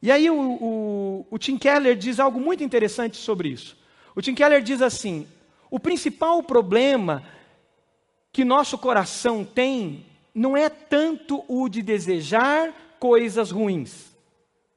E 0.01 0.12
aí 0.12 0.29
o, 0.29 0.36
o, 0.36 1.27
o 1.31 1.38
Tim 1.38 1.58
Keller 1.58 1.95
diz 1.95 2.19
algo 2.19 2.39
muito 2.39 2.63
interessante 2.63 3.17
sobre 3.17 3.49
isso. 3.49 3.77
O 4.15 4.21
Tim 4.21 4.36
Keller 4.36 4.62
diz 4.62 4.81
assim: 4.81 5.27
o 5.69 5.79
principal 5.79 6.41
problema 6.43 7.23
que 8.31 8.45
nosso 8.45 8.77
coração 8.77 9.43
tem 9.43 10.05
não 10.34 10.55
é 10.55 10.69
tanto 10.69 11.43
o 11.47 11.69
de 11.69 11.81
desejar 11.81 12.73
coisas 12.99 13.51
ruins. 13.51 14.13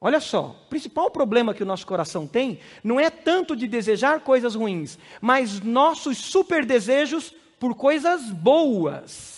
Olha 0.00 0.20
só, 0.20 0.57
o 0.64 0.68
principal 0.68 1.11
problema 1.11 1.52
que 1.52 1.62
o 1.62 1.66
nosso 1.66 1.85
coração 1.85 2.26
tem 2.26 2.61
não 2.85 3.00
é 3.00 3.11
tanto 3.11 3.57
de 3.57 3.66
desejar 3.66 4.20
coisas 4.20 4.54
ruins, 4.54 4.96
mas 5.20 5.61
nossos 5.61 6.18
super 6.18 6.64
desejos 6.64 7.35
por 7.59 7.74
coisas 7.74 8.31
boas. 8.31 9.38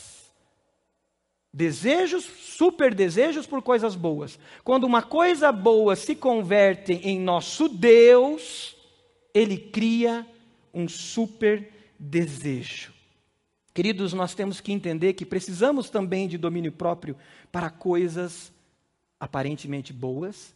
Desejos, 1.52 2.24
super 2.24 2.94
desejos 2.94 3.46
por 3.46 3.60
coisas 3.60 3.96
boas. 3.96 4.38
Quando 4.62 4.84
uma 4.84 5.02
coisa 5.02 5.50
boa 5.50 5.96
se 5.96 6.14
converte 6.14 6.92
em 6.92 7.18
nosso 7.18 7.68
Deus, 7.68 8.76
ele 9.34 9.58
cria 9.58 10.26
um 10.72 10.88
super 10.88 11.72
desejo. 11.98 12.92
Queridos, 13.74 14.12
nós 14.12 14.34
temos 14.34 14.60
que 14.60 14.72
entender 14.72 15.14
que 15.14 15.24
precisamos 15.24 15.90
também 15.90 16.28
de 16.28 16.38
domínio 16.38 16.72
próprio 16.72 17.16
para 17.50 17.70
coisas 17.70 18.52
aparentemente 19.18 19.92
boas 19.92 20.54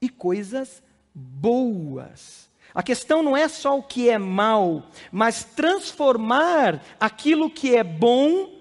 e 0.00 0.08
coisas 0.08 0.82
boas. 1.14 2.50
A 2.74 2.82
questão 2.82 3.22
não 3.22 3.36
é 3.36 3.48
só 3.48 3.78
o 3.78 3.82
que 3.82 4.08
é 4.08 4.18
mal, 4.18 4.86
mas 5.10 5.44
transformar 5.44 6.82
aquilo 6.98 7.50
que 7.50 7.76
é 7.76 7.84
bom 7.84 8.51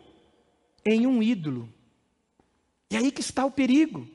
em 0.86 1.06
um 1.08 1.22
ídolo. 1.22 1.70
E 2.89 2.98
aí 2.98 3.12
que 3.12 3.22
está 3.22 3.46
o 3.46 3.52
perigo. 3.52 4.08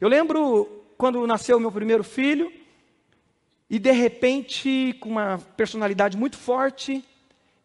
Eu 0.00 0.08
lembro 0.08 0.66
quando 0.96 1.26
nasceu 1.26 1.58
meu 1.58 1.72
primeiro 1.72 2.04
filho, 2.04 2.52
e 3.68 3.78
de 3.78 3.92
repente, 3.92 4.94
com 5.00 5.08
uma 5.08 5.38
personalidade 5.56 6.16
muito 6.16 6.36
forte, 6.36 7.04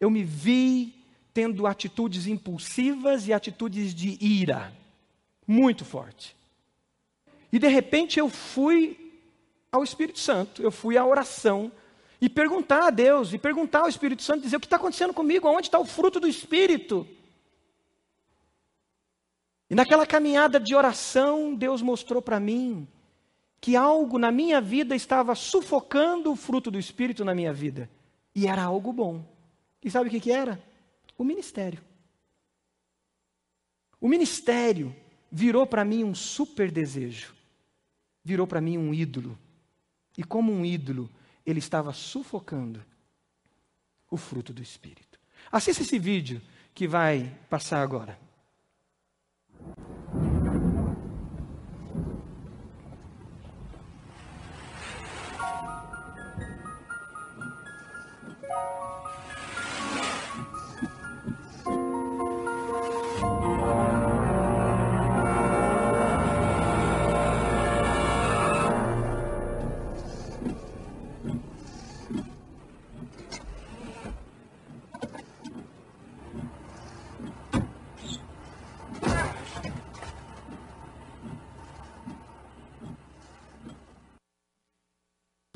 eu 0.00 0.08
me 0.08 0.22
vi 0.22 0.94
tendo 1.34 1.66
atitudes 1.66 2.26
impulsivas 2.26 3.28
e 3.28 3.32
atitudes 3.32 3.94
de 3.94 4.16
ira, 4.24 4.72
muito 5.46 5.84
forte. 5.84 6.34
E 7.52 7.58
de 7.58 7.68
repente 7.68 8.18
eu 8.18 8.28
fui 8.30 9.12
ao 9.70 9.84
Espírito 9.84 10.18
Santo, 10.18 10.62
eu 10.62 10.70
fui 10.70 10.96
à 10.96 11.04
oração 11.04 11.70
e 12.20 12.28
perguntar 12.28 12.86
a 12.86 12.90
Deus, 12.90 13.34
e 13.34 13.38
perguntar 13.38 13.80
ao 13.80 13.88
Espírito 13.88 14.22
Santo, 14.22 14.42
dizer 14.42 14.56
o 14.56 14.60
que 14.60 14.66
está 14.66 14.76
acontecendo 14.76 15.12
comigo, 15.12 15.46
onde 15.48 15.66
está 15.66 15.78
o 15.78 15.84
fruto 15.84 16.18
do 16.18 16.26
Espírito? 16.26 17.06
E 19.68 19.74
naquela 19.74 20.06
caminhada 20.06 20.60
de 20.60 20.74
oração, 20.74 21.54
Deus 21.54 21.82
mostrou 21.82 22.22
para 22.22 22.38
mim 22.38 22.86
que 23.60 23.74
algo 23.74 24.18
na 24.18 24.30
minha 24.30 24.60
vida 24.60 24.94
estava 24.94 25.34
sufocando 25.34 26.30
o 26.30 26.36
fruto 26.36 26.70
do 26.70 26.78
Espírito 26.78 27.24
na 27.24 27.34
minha 27.34 27.52
vida. 27.52 27.90
E 28.34 28.46
era 28.46 28.62
algo 28.62 28.92
bom. 28.92 29.24
E 29.82 29.90
sabe 29.90 30.08
o 30.08 30.10
que, 30.10 30.20
que 30.20 30.30
era? 30.30 30.62
O 31.18 31.24
ministério. 31.24 31.80
O 34.00 34.08
ministério 34.08 34.94
virou 35.32 35.66
para 35.66 35.84
mim 35.84 36.04
um 36.04 36.14
super 36.14 36.70
desejo. 36.70 37.34
virou 38.22 38.46
para 38.46 38.60
mim 38.60 38.76
um 38.76 38.92
ídolo. 38.92 39.38
E 40.16 40.24
como 40.24 40.52
um 40.52 40.64
ídolo, 40.64 41.10
ele 41.44 41.58
estava 41.58 41.92
sufocando 41.92 42.84
o 44.10 44.16
fruto 44.16 44.52
do 44.52 44.62
Espírito. 44.62 45.18
Assista 45.50 45.82
esse 45.82 45.98
vídeo 45.98 46.40
que 46.74 46.86
vai 46.86 47.32
passar 47.48 47.82
agora. 47.82 48.25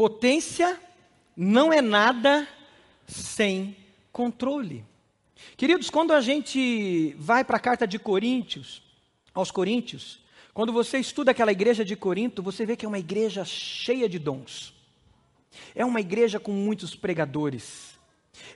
Potência 0.01 0.81
não 1.37 1.71
é 1.71 1.83
nada 1.83 2.49
sem 3.07 3.77
controle. 4.11 4.83
Queridos, 5.59 5.91
quando 5.91 6.15
a 6.15 6.23
gente 6.23 7.15
vai 7.19 7.45
para 7.45 7.59
a 7.59 7.61
carta 7.61 7.87
de 7.87 7.99
Coríntios, 7.99 8.83
aos 9.35 9.51
Coríntios, 9.51 10.19
quando 10.55 10.73
você 10.73 10.97
estuda 10.97 11.33
aquela 11.33 11.53
igreja 11.53 11.85
de 11.85 11.97
Corinto, 11.97 12.43
você 12.43 12.65
vê 12.65 12.77
que 12.77 12.87
é 12.87 12.89
uma 12.89 12.99
igreja 12.99 13.45
cheia 13.45 14.09
de 14.09 14.19
dons. 14.19 14.73
É 15.75 15.85
uma 15.85 16.01
igreja 16.01 16.41
com 16.41 16.51
muitos 16.51 16.95
pregadores. 16.95 17.91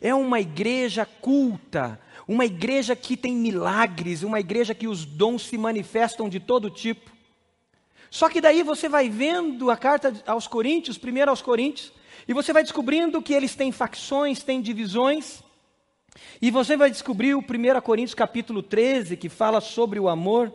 É 0.00 0.14
uma 0.14 0.40
igreja 0.40 1.04
culta, 1.04 2.00
uma 2.26 2.46
igreja 2.46 2.96
que 2.96 3.18
tem 3.18 3.36
milagres, 3.36 4.22
uma 4.22 4.40
igreja 4.40 4.74
que 4.74 4.88
os 4.88 5.04
dons 5.04 5.42
se 5.42 5.58
manifestam 5.58 6.26
de 6.26 6.40
todo 6.40 6.70
tipo. 6.70 7.13
Só 8.14 8.28
que 8.28 8.40
daí 8.40 8.62
você 8.62 8.88
vai 8.88 9.08
vendo 9.08 9.72
a 9.72 9.76
carta 9.76 10.14
aos 10.24 10.46
Coríntios, 10.46 10.96
primeiro 10.96 11.32
aos 11.32 11.42
Coríntios, 11.42 11.92
e 12.28 12.32
você 12.32 12.52
vai 12.52 12.62
descobrindo 12.62 13.20
que 13.20 13.34
eles 13.34 13.56
têm 13.56 13.72
facções, 13.72 14.40
têm 14.40 14.62
divisões. 14.62 15.42
E 16.40 16.48
você 16.48 16.76
vai 16.76 16.92
descobrir 16.92 17.34
o 17.34 17.40
1 17.40 17.80
Coríntios 17.80 18.14
capítulo 18.14 18.62
13, 18.62 19.16
que 19.16 19.28
fala 19.28 19.60
sobre 19.60 19.98
o 19.98 20.08
amor, 20.08 20.54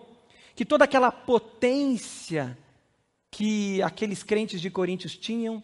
que 0.55 0.63
toda 0.63 0.85
aquela 0.85 1.11
potência 1.11 2.57
que 3.29 3.81
aqueles 3.81 4.23
crentes 4.23 4.61
de 4.61 4.69
Coríntios 4.69 5.17
tinham 5.17 5.61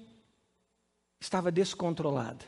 estava 1.22 1.50
descontrolada. 1.50 2.44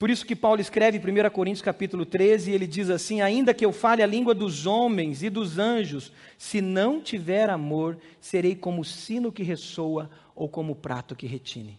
Por 0.00 0.08
isso 0.08 0.24
que 0.24 0.34
Paulo 0.34 0.62
escreve 0.62 0.96
em 0.96 1.26
1 1.26 1.28
Coríntios 1.28 1.60
capítulo 1.60 2.06
13, 2.06 2.50
ele 2.52 2.66
diz 2.66 2.88
assim: 2.88 3.20
Ainda 3.20 3.52
que 3.52 3.66
eu 3.66 3.70
fale 3.70 4.02
a 4.02 4.06
língua 4.06 4.32
dos 4.32 4.64
homens 4.64 5.22
e 5.22 5.28
dos 5.28 5.58
anjos, 5.58 6.10
se 6.38 6.62
não 6.62 7.02
tiver 7.02 7.50
amor, 7.50 7.98
serei 8.18 8.56
como 8.56 8.80
o 8.80 8.84
sino 8.84 9.30
que 9.30 9.42
ressoa 9.42 10.10
ou 10.34 10.48
como 10.48 10.72
o 10.72 10.76
prato 10.76 11.14
que 11.14 11.26
retine. 11.26 11.78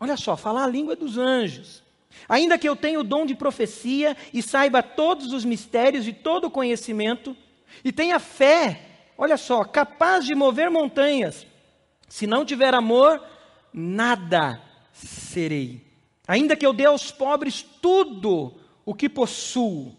Olha 0.00 0.16
só, 0.16 0.34
falar 0.34 0.64
a 0.64 0.66
língua 0.66 0.96
dos 0.96 1.18
anjos. 1.18 1.82
Ainda 2.26 2.56
que 2.56 2.66
eu 2.66 2.74
tenha 2.74 2.98
o 2.98 3.04
dom 3.04 3.26
de 3.26 3.34
profecia 3.34 4.16
e 4.32 4.42
saiba 4.42 4.82
todos 4.82 5.30
os 5.30 5.44
mistérios 5.44 6.08
e 6.08 6.12
todo 6.14 6.46
o 6.46 6.50
conhecimento, 6.50 7.36
e 7.84 7.92
tenha 7.92 8.18
fé, 8.18 8.80
olha 9.18 9.36
só, 9.36 9.62
capaz 9.62 10.24
de 10.24 10.34
mover 10.34 10.70
montanhas, 10.70 11.46
se 12.08 12.26
não 12.26 12.46
tiver 12.46 12.72
amor, 12.72 13.22
nada 13.74 14.58
serei. 14.90 15.91
Ainda 16.32 16.56
que 16.56 16.64
eu 16.64 16.72
dê 16.72 16.86
aos 16.86 17.10
pobres 17.10 17.60
tudo 17.60 18.58
o 18.86 18.94
que 18.94 19.06
possuo 19.06 19.94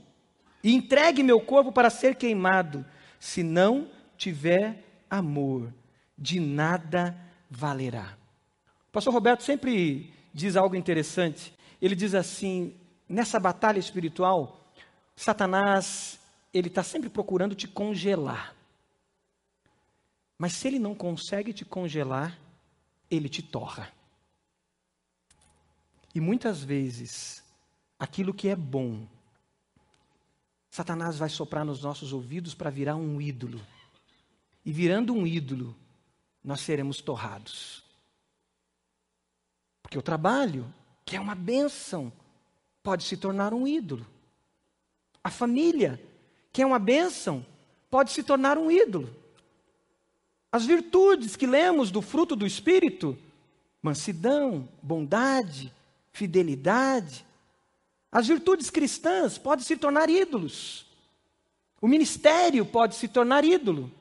e 0.63 0.73
entregue 0.73 1.21
meu 1.21 1.39
corpo 1.39 1.71
para 1.71 1.91
ser 1.91 2.15
queimado, 2.15 2.83
se 3.19 3.43
não 3.43 3.87
tiver 4.17 4.83
amor, 5.07 5.71
de 6.17 6.39
nada 6.39 7.15
valerá. 7.51 8.17
O 8.89 8.91
pastor 8.91 9.13
Roberto 9.13 9.43
sempre 9.43 10.11
diz 10.33 10.55
algo 10.55 10.75
interessante. 10.75 11.53
Ele 11.79 11.93
diz 11.93 12.15
assim: 12.15 12.75
nessa 13.07 13.39
batalha 13.39 13.77
espiritual, 13.77 14.73
Satanás 15.15 16.19
ele 16.51 16.67
está 16.67 16.81
sempre 16.81 17.11
procurando 17.11 17.53
te 17.53 17.67
congelar. 17.67 18.55
Mas 20.35 20.53
se 20.53 20.67
ele 20.67 20.79
não 20.79 20.95
consegue 20.95 21.53
te 21.53 21.63
congelar, 21.63 22.35
ele 23.07 23.29
te 23.29 23.43
torra. 23.43 23.93
E 26.13 26.19
muitas 26.19 26.63
vezes, 26.63 27.43
aquilo 27.97 28.33
que 28.33 28.47
é 28.47 28.55
bom, 28.55 29.07
Satanás 30.69 31.17
vai 31.17 31.29
soprar 31.29 31.65
nos 31.65 31.81
nossos 31.81 32.13
ouvidos 32.13 32.53
para 32.53 32.69
virar 32.69 32.95
um 32.95 33.21
ídolo. 33.21 33.61
E 34.65 34.71
virando 34.71 35.13
um 35.13 35.25
ídolo, 35.25 35.75
nós 36.43 36.61
seremos 36.61 37.01
torrados. 37.01 37.83
Porque 39.81 39.97
o 39.97 40.01
trabalho, 40.01 40.71
que 41.05 41.15
é 41.15 41.19
uma 41.19 41.35
bênção, 41.35 42.11
pode 42.81 43.03
se 43.03 43.17
tornar 43.17 43.53
um 43.53 43.67
ídolo. 43.67 44.05
A 45.23 45.29
família, 45.29 46.01
que 46.51 46.61
é 46.61 46.65
uma 46.65 46.79
bênção, 46.79 47.45
pode 47.89 48.11
se 48.11 48.23
tornar 48.23 48.57
um 48.57 48.69
ídolo. 48.69 49.15
As 50.51 50.65
virtudes 50.65 51.35
que 51.35 51.47
lemos 51.47 51.89
do 51.89 52.01
fruto 52.01 52.35
do 52.35 52.45
Espírito, 52.45 53.17
mansidão, 53.81 54.67
bondade, 54.81 55.73
fidelidade. 56.13 57.25
As 58.11 58.27
virtudes 58.27 58.69
cristãs 58.69 59.37
podem 59.37 59.65
se 59.65 59.75
tornar 59.75 60.09
ídolos. 60.09 60.85
O 61.81 61.87
ministério 61.87 62.65
pode 62.65 62.95
se 62.95 63.07
tornar 63.07 63.43
ídolo. 63.43 63.91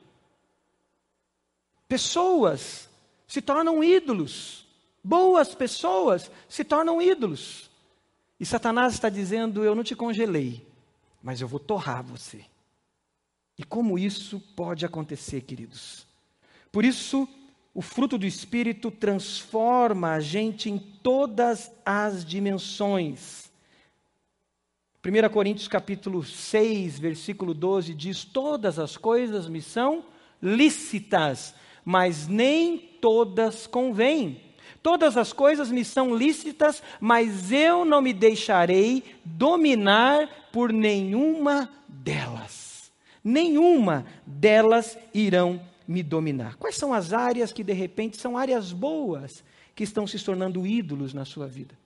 Pessoas 1.87 2.87
se 3.27 3.41
tornam 3.41 3.83
ídolos. 3.83 4.65
Boas 5.03 5.53
pessoas 5.53 6.31
se 6.47 6.63
tornam 6.63 7.01
ídolos. 7.01 7.69
E 8.39 8.45
Satanás 8.45 8.93
está 8.93 9.09
dizendo: 9.09 9.63
Eu 9.63 9.75
não 9.75 9.83
te 9.83 9.95
congelei, 9.95 10.65
mas 11.21 11.41
eu 11.41 11.47
vou 11.47 11.59
torrar 11.59 12.03
você. 12.03 12.45
E 13.57 13.63
como 13.63 13.99
isso 13.99 14.39
pode 14.55 14.85
acontecer, 14.85 15.41
queridos? 15.41 16.07
Por 16.71 16.85
isso, 16.85 17.27
o 17.73 17.81
fruto 17.81 18.17
do 18.17 18.25
Espírito 18.25 18.91
transforma 18.91 20.11
a 20.11 20.19
gente 20.19 20.69
em 20.69 20.77
todas 20.77 21.71
as 21.83 22.23
dimensões. 22.23 23.51
1 25.03 25.29
Coríntios 25.33 25.67
capítulo 25.67 26.23
6, 26.23 26.99
versículo 26.99 27.53
12 27.53 27.93
diz: 27.95 28.23
Todas 28.23 28.77
as 28.77 28.95
coisas 28.95 29.49
me 29.49 29.61
são 29.61 30.05
lícitas, 30.41 31.55
mas 31.83 32.27
nem 32.27 32.77
todas 32.77 33.65
convêm. 33.65 34.39
Todas 34.83 35.17
as 35.17 35.33
coisas 35.33 35.71
me 35.71 35.83
são 35.83 36.15
lícitas, 36.15 36.83
mas 36.99 37.51
eu 37.51 37.83
não 37.83 38.01
me 38.01 38.13
deixarei 38.13 39.03
dominar 39.25 40.49
por 40.51 40.71
nenhuma 40.71 41.69
delas. 41.87 42.91
Nenhuma 43.23 44.05
delas 44.25 44.97
irão 45.13 45.59
me 45.87 46.03
dominar? 46.03 46.55
Quais 46.55 46.75
são 46.75 46.93
as 46.93 47.13
áreas 47.13 47.51
que 47.51 47.63
de 47.63 47.73
repente 47.73 48.17
são 48.17 48.37
áreas 48.37 48.71
boas 48.71 49.43
que 49.75 49.83
estão 49.83 50.05
se 50.07 50.23
tornando 50.23 50.65
ídolos 50.65 51.13
na 51.13 51.25
sua 51.25 51.47
vida? 51.47 51.77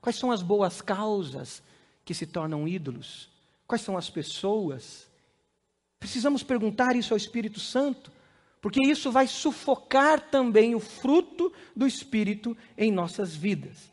Quais 0.00 0.16
são 0.16 0.30
as 0.30 0.42
boas 0.42 0.80
causas 0.80 1.62
que 2.04 2.14
se 2.14 2.26
tornam 2.26 2.68
ídolos? 2.68 3.28
Quais 3.66 3.82
são 3.82 3.96
as 3.96 4.08
pessoas? 4.08 5.08
Precisamos 5.98 6.42
perguntar 6.42 6.94
isso 6.94 7.12
ao 7.12 7.18
Espírito 7.18 7.58
Santo, 7.58 8.12
porque 8.60 8.80
isso 8.80 9.10
vai 9.10 9.26
sufocar 9.26 10.30
também 10.30 10.74
o 10.74 10.80
fruto 10.80 11.52
do 11.74 11.86
Espírito 11.86 12.56
em 12.76 12.92
nossas 12.92 13.34
vidas. 13.34 13.90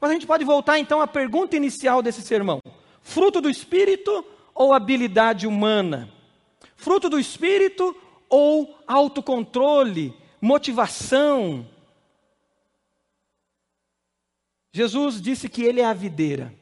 Mas 0.00 0.10
a 0.10 0.14
gente 0.14 0.26
pode 0.26 0.44
voltar 0.44 0.78
então 0.78 1.00
à 1.00 1.06
pergunta 1.06 1.56
inicial 1.56 2.02
desse 2.02 2.22
sermão: 2.22 2.60
fruto 3.00 3.40
do 3.40 3.50
Espírito 3.50 4.24
ou 4.54 4.72
habilidade 4.72 5.46
humana? 5.46 6.12
Fruto 6.76 7.08
do 7.08 7.18
Espírito 7.18 7.94
ou 8.30 8.78
autocontrole, 8.86 10.14
motivação. 10.40 11.66
Jesus 14.72 15.20
disse 15.20 15.48
que 15.48 15.62
ele 15.62 15.80
é 15.80 15.84
a 15.84 15.92
videira. 15.92 16.54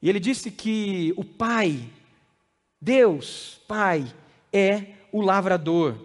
E 0.00 0.08
ele 0.08 0.18
disse 0.18 0.50
que 0.50 1.12
o 1.16 1.24
Pai, 1.24 1.78
Deus, 2.80 3.60
Pai, 3.68 4.06
é 4.52 4.94
o 5.12 5.20
lavrador. 5.20 5.96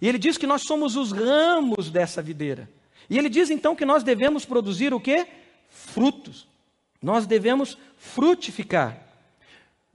E 0.00 0.08
ele 0.08 0.18
diz 0.18 0.38
que 0.38 0.46
nós 0.46 0.62
somos 0.62 0.94
os 0.94 1.10
ramos 1.10 1.90
dessa 1.90 2.22
videira. 2.22 2.70
E 3.08 3.18
ele 3.18 3.28
diz 3.28 3.50
então 3.50 3.74
que 3.74 3.84
nós 3.84 4.02
devemos 4.02 4.44
produzir 4.44 4.94
o 4.94 5.00
quê? 5.00 5.26
Frutos. 5.68 6.46
Nós 7.02 7.26
devemos 7.26 7.76
frutificar. 7.96 9.05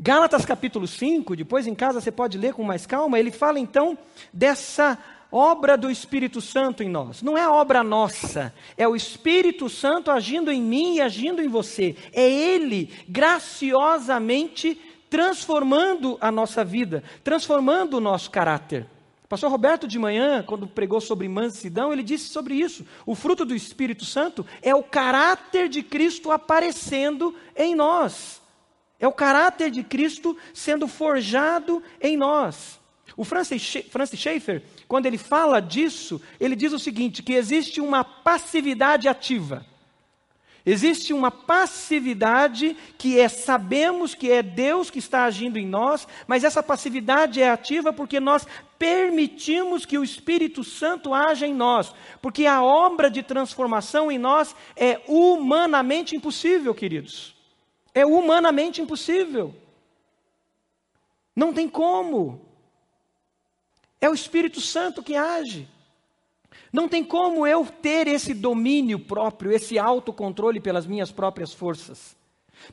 Gálatas 0.04 0.44
capítulo 0.44 0.88
5, 0.88 1.36
depois 1.36 1.68
em 1.68 1.76
casa 1.76 2.02
você 2.02 2.12
pode 2.12 2.36
ler 2.36 2.56
com 2.56 2.64
mais 2.64 2.88
calma, 2.88 3.20
ele 3.20 3.30
fala 3.30 3.60
então 3.60 3.96
dessa 4.34 4.98
obra 5.32 5.78
do 5.78 5.92
Espírito 5.92 6.42
Santo 6.42 6.82
em 6.82 6.90
nós. 6.90 7.22
Não 7.22 7.38
é 7.38 7.48
obra 7.48 7.84
nossa, 7.84 8.52
é 8.76 8.88
o 8.88 8.96
Espírito 8.96 9.70
Santo 9.70 10.10
agindo 10.10 10.52
em 10.52 10.60
mim 10.60 10.96
e 10.96 11.02
agindo 11.02 11.40
em 11.40 11.48
você. 11.48 11.96
É 12.14 12.28
Ele 12.28 12.90
graciosamente 13.08 14.82
transformando 15.08 16.18
a 16.20 16.32
nossa 16.32 16.66
vida, 16.66 17.04
transformando 17.24 17.98
o 17.98 18.02
nosso 18.02 18.32
caráter. 18.32 18.88
Pastor 19.30 19.52
Roberto 19.52 19.88
de 19.88 20.00
manhã, 20.00 20.42
quando 20.42 20.66
pregou 20.66 21.00
sobre 21.00 21.30
mansidão, 21.30 21.94
ele 21.94 22.02
disse 22.02 22.30
sobre 22.30 22.56
isso. 22.56 22.84
O 23.06 23.14
fruto 23.14 23.46
do 23.46 23.54
Espírito 23.54 24.04
Santo 24.04 24.44
é 24.64 24.74
o 24.74 24.82
caráter 24.82 25.70
de 25.70 25.84
Cristo 25.84 26.32
aparecendo 26.32 27.36
em 27.56 27.76
nós. 27.76 28.41
É 29.02 29.08
o 29.08 29.12
caráter 29.12 29.72
de 29.72 29.84
Cristo 29.84 30.38
sendo 30.54 30.88
forjado 30.88 31.82
em 32.00 32.16
nós. 32.16 32.80
O 33.18 33.26
Francis, 33.26 33.62
Schaeffer, 34.16 34.64
quando 34.88 35.08
ele 35.08 35.18
fala 35.18 35.60
disso, 35.60 36.22
ele 36.40 36.56
diz 36.56 36.72
o 36.72 36.80
seguinte: 36.80 37.24
que 37.24 37.34
existe 37.34 37.82
uma 37.82 38.04
passividade 38.04 39.08
ativa. 39.08 39.66
Existe 40.64 41.12
uma 41.12 41.32
passividade 41.32 42.78
que 42.96 43.20
é 43.20 43.28
sabemos 43.28 44.14
que 44.14 44.32
é 44.32 44.44
Deus 44.44 44.92
que 44.92 45.00
está 45.00 45.24
agindo 45.24 45.58
em 45.58 45.66
nós, 45.66 46.08
mas 46.28 46.44
essa 46.44 46.62
passividade 46.62 47.42
é 47.42 47.50
ativa 47.50 47.92
porque 47.92 48.20
nós 48.20 48.46
permitimos 48.78 49.84
que 49.84 49.98
o 49.98 50.04
Espírito 50.04 50.64
Santo 50.64 51.16
haja 51.16 51.48
em 51.48 51.54
nós, 51.56 51.92
porque 52.22 52.46
a 52.46 52.62
obra 52.62 53.10
de 53.10 53.24
transformação 53.24 54.12
em 54.12 54.20
nós 54.20 54.56
é 54.76 55.02
humanamente 55.08 56.16
impossível, 56.16 56.76
queridos. 56.76 57.41
É 57.94 58.06
humanamente 58.06 58.82
impossível. 58.82 59.54
Não 61.36 61.54
tem 61.54 61.68
como. 61.68 62.42
É 64.00 64.10
o 64.10 64.14
Espírito 64.14 64.60
Santo 64.62 65.04
que 65.04 65.16
age. 65.16 65.68
Não 66.72 66.88
tem 66.88 67.04
como 67.04 67.46
eu 67.46 67.66
ter 67.66 68.08
esse 68.08 68.34
domínio 68.34 69.00
próprio, 69.00 69.52
esse 69.52 69.78
autocontrole 69.78 70.60
pelas 70.60 70.86
minhas 70.86 71.12
próprias 71.12 71.54
forças. 71.54 72.16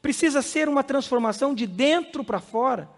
Precisa 0.00 0.42
ser 0.42 0.68
uma 0.68 0.85
transformação 0.85 1.54
de 1.54 1.66
dentro 1.66 2.22
para 2.22 2.40
fora. 2.40 2.88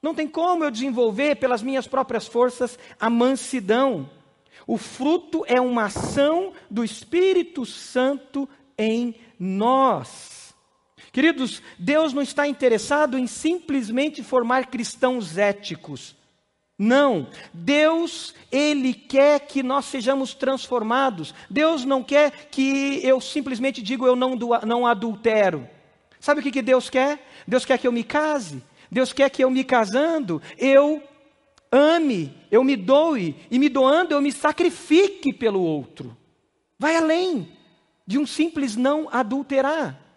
Não 0.00 0.14
tem 0.14 0.28
como 0.28 0.64
eu 0.64 0.70
desenvolver 0.70 1.36
pelas 1.36 1.62
minhas 1.62 1.86
próprias 1.86 2.26
forças 2.26 2.78
a 3.00 3.10
mansidão. 3.10 4.08
O 4.66 4.76
fruto 4.76 5.44
é 5.46 5.60
uma 5.60 5.84
ação 5.84 6.52
do 6.70 6.84
Espírito 6.84 7.66
Santo 7.66 8.48
em 8.76 9.14
nós. 9.38 10.37
Queridos, 11.18 11.60
Deus 11.76 12.12
não 12.12 12.22
está 12.22 12.46
interessado 12.46 13.18
em 13.18 13.26
simplesmente 13.26 14.22
formar 14.22 14.66
cristãos 14.66 15.36
éticos. 15.36 16.14
Não, 16.78 17.26
Deus, 17.52 18.32
Ele 18.52 18.94
quer 18.94 19.40
que 19.40 19.60
nós 19.60 19.86
sejamos 19.86 20.32
transformados. 20.32 21.34
Deus 21.50 21.84
não 21.84 22.04
quer 22.04 22.30
que 22.52 23.00
eu 23.02 23.20
simplesmente 23.20 23.82
diga 23.82 24.04
eu 24.04 24.14
não, 24.14 24.36
não 24.64 24.86
adultero. 24.86 25.68
Sabe 26.20 26.38
o 26.38 26.42
que, 26.44 26.52
que 26.52 26.62
Deus 26.62 26.88
quer? 26.88 27.28
Deus 27.48 27.64
quer 27.64 27.78
que 27.78 27.88
eu 27.88 27.92
me 27.92 28.04
case. 28.04 28.62
Deus 28.88 29.12
quer 29.12 29.28
que 29.28 29.42
eu 29.42 29.50
me 29.50 29.64
casando, 29.64 30.40
eu 30.56 31.02
ame, 31.72 32.32
eu 32.48 32.62
me 32.62 32.76
doe, 32.76 33.34
e 33.50 33.58
me 33.58 33.68
doando 33.68 34.14
eu 34.14 34.22
me 34.22 34.30
sacrifique 34.30 35.32
pelo 35.32 35.60
outro. 35.60 36.16
Vai 36.78 36.94
além 36.94 37.50
de 38.06 38.20
um 38.20 38.24
simples 38.24 38.76
não 38.76 39.08
adulterar. 39.10 40.07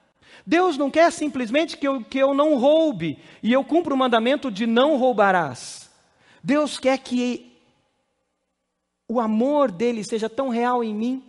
Deus 0.45 0.77
não 0.77 0.89
quer 0.89 1.11
simplesmente 1.11 1.77
que 1.77 1.87
eu, 1.87 2.03
que 2.03 2.17
eu 2.17 2.33
não 2.33 2.57
roube 2.57 3.19
e 3.43 3.53
eu 3.53 3.63
cumpra 3.63 3.93
o 3.93 3.97
mandamento 3.97 4.49
de 4.49 4.65
não 4.65 4.97
roubarás. 4.97 5.89
Deus 6.43 6.79
quer 6.79 6.97
que 6.97 7.51
o 9.07 9.19
amor 9.19 9.71
dele 9.71 10.03
seja 10.03 10.29
tão 10.29 10.49
real 10.49 10.83
em 10.83 10.95
mim, 10.95 11.23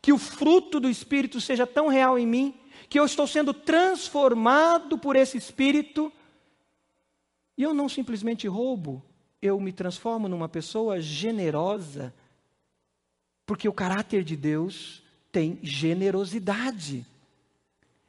que 0.00 0.12
o 0.12 0.18
fruto 0.18 0.80
do 0.80 0.88
Espírito 0.88 1.40
seja 1.40 1.66
tão 1.66 1.88
real 1.88 2.18
em 2.18 2.26
mim, 2.26 2.54
que 2.88 2.98
eu 2.98 3.04
estou 3.04 3.26
sendo 3.26 3.52
transformado 3.52 4.96
por 4.98 5.14
esse 5.14 5.36
Espírito, 5.36 6.12
e 7.56 7.62
eu 7.62 7.72
não 7.72 7.88
simplesmente 7.88 8.46
roubo, 8.48 9.02
eu 9.40 9.60
me 9.60 9.72
transformo 9.72 10.28
numa 10.28 10.48
pessoa 10.48 11.00
generosa, 11.00 12.14
porque 13.44 13.68
o 13.68 13.72
caráter 13.72 14.24
de 14.24 14.36
Deus 14.36 15.02
tem 15.30 15.58
generosidade. 15.62 17.06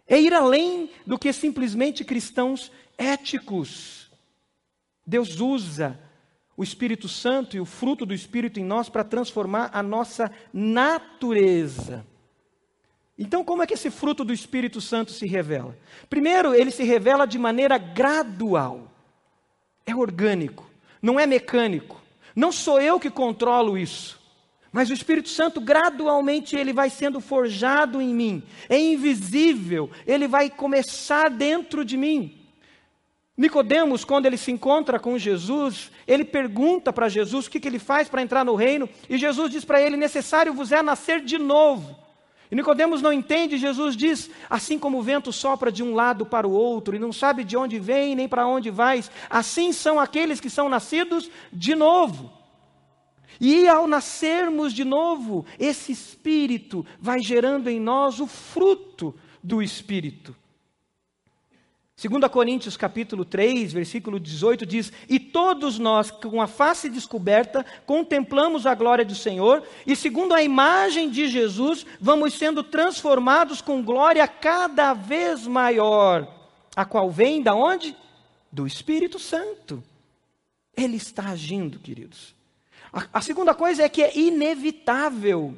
É 0.07 0.19
ir 0.19 0.33
além 0.33 0.89
do 1.05 1.19
que 1.19 1.33
simplesmente 1.33 2.05
cristãos 2.05 2.71
éticos. 2.97 4.09
Deus 5.05 5.39
usa 5.39 5.99
o 6.55 6.63
Espírito 6.63 7.07
Santo 7.07 7.55
e 7.55 7.59
o 7.59 7.65
fruto 7.65 8.05
do 8.05 8.13
Espírito 8.13 8.59
em 8.59 8.63
nós 8.63 8.89
para 8.89 9.03
transformar 9.03 9.69
a 9.73 9.83
nossa 9.83 10.31
natureza. 10.51 12.05
Então, 13.17 13.43
como 13.43 13.63
é 13.63 13.67
que 13.67 13.73
esse 13.73 13.89
fruto 13.89 14.23
do 14.23 14.33
Espírito 14.33 14.79
Santo 14.79 15.11
se 15.11 15.27
revela? 15.27 15.77
Primeiro, 16.09 16.53
ele 16.53 16.71
se 16.71 16.83
revela 16.83 17.25
de 17.25 17.37
maneira 17.37 17.77
gradual. 17.77 18.91
É 19.85 19.95
orgânico, 19.95 20.69
não 21.01 21.19
é 21.19 21.25
mecânico. 21.25 22.01
Não 22.35 22.51
sou 22.51 22.79
eu 22.79 22.99
que 22.99 23.09
controlo 23.09 23.77
isso. 23.77 24.16
Mas 24.77 24.91
o 24.91 24.93
Espírito 24.93 25.29
Santo 25.29 25.59
gradualmente 25.59 26.55
ele 26.55 26.71
vai 26.71 26.91
sendo 26.91 27.19
forjado 27.19 27.99
em 27.99 28.13
mim. 28.13 28.43
É 28.69 28.79
invisível, 28.79 29.89
ele 30.05 30.27
vai 30.27 30.51
começar 30.51 31.31
dentro 31.31 31.83
de 31.83 31.97
mim. 31.97 32.37
Nicodemos, 33.35 34.05
quando 34.05 34.27
ele 34.27 34.37
se 34.37 34.51
encontra 34.51 34.99
com 34.99 35.17
Jesus, 35.17 35.91
ele 36.05 36.23
pergunta 36.23 36.93
para 36.93 37.09
Jesus 37.09 37.47
o 37.47 37.49
que, 37.49 37.59
que 37.59 37.67
ele 37.67 37.79
faz 37.79 38.07
para 38.07 38.21
entrar 38.21 38.45
no 38.45 38.53
reino, 38.53 38.87
e 39.09 39.17
Jesus 39.17 39.51
diz 39.51 39.65
para 39.65 39.81
ele: 39.81 39.97
necessário 39.97 40.53
vos 40.53 40.71
é 40.71 40.83
nascer 40.83 41.21
de 41.21 41.39
novo. 41.39 41.97
E 42.51 42.55
Nicodemos 42.55 43.01
não 43.01 43.11
entende, 43.11 43.57
Jesus 43.57 43.97
diz: 43.97 44.29
assim 44.47 44.77
como 44.77 44.99
o 44.99 45.01
vento 45.01 45.33
sopra 45.33 45.71
de 45.71 45.81
um 45.81 45.95
lado 45.95 46.23
para 46.23 46.47
o 46.47 46.51
outro, 46.51 46.95
e 46.95 46.99
não 46.99 47.11
sabe 47.11 47.43
de 47.43 47.57
onde 47.57 47.79
vem 47.79 48.15
nem 48.15 48.27
para 48.27 48.45
onde 48.45 48.69
vais, 48.69 49.09
assim 49.27 49.73
são 49.73 49.99
aqueles 49.99 50.39
que 50.39 50.51
são 50.51 50.69
nascidos 50.69 51.31
de 51.51 51.73
novo. 51.73 52.36
E 53.39 53.67
ao 53.67 53.87
nascermos 53.87 54.73
de 54.73 54.83
novo, 54.83 55.45
esse 55.59 55.91
Espírito 55.91 56.85
vai 56.99 57.19
gerando 57.19 57.69
em 57.69 57.79
nós 57.79 58.19
o 58.19 58.27
fruto 58.27 59.13
do 59.43 59.61
Espírito. 59.61 60.35
2 61.99 62.31
Coríntios 62.31 62.77
capítulo 62.77 63.25
3, 63.25 63.73
versículo 63.73 64.19
18 64.19 64.67
diz: 64.67 64.93
"E 65.09 65.19
todos 65.19 65.79
nós, 65.79 66.11
com 66.11 66.39
a 66.39 66.45
face 66.45 66.89
descoberta, 66.89 67.65
contemplamos 67.87 68.67
a 68.67 68.75
glória 68.75 69.03
do 69.03 69.15
Senhor, 69.15 69.63
e 69.83 69.95
segundo 69.95 70.35
a 70.35 70.43
imagem 70.43 71.09
de 71.09 71.27
Jesus, 71.27 71.87
vamos 71.99 72.35
sendo 72.35 72.63
transformados 72.63 73.61
com 73.61 73.81
glória 73.81 74.27
cada 74.27 74.93
vez 74.93 75.47
maior, 75.47 76.31
a 76.75 76.85
qual 76.85 77.09
vem 77.09 77.41
da 77.41 77.55
onde? 77.55 77.97
Do 78.51 78.67
Espírito 78.67 79.17
Santo. 79.17 79.83
Ele 80.75 80.97
está 80.97 81.29
agindo, 81.29 81.79
queridos. 81.79 82.36
A, 82.91 83.07
a 83.13 83.21
segunda 83.21 83.53
coisa 83.53 83.83
é 83.83 83.89
que 83.89 84.03
é 84.03 84.17
inevitável. 84.17 85.55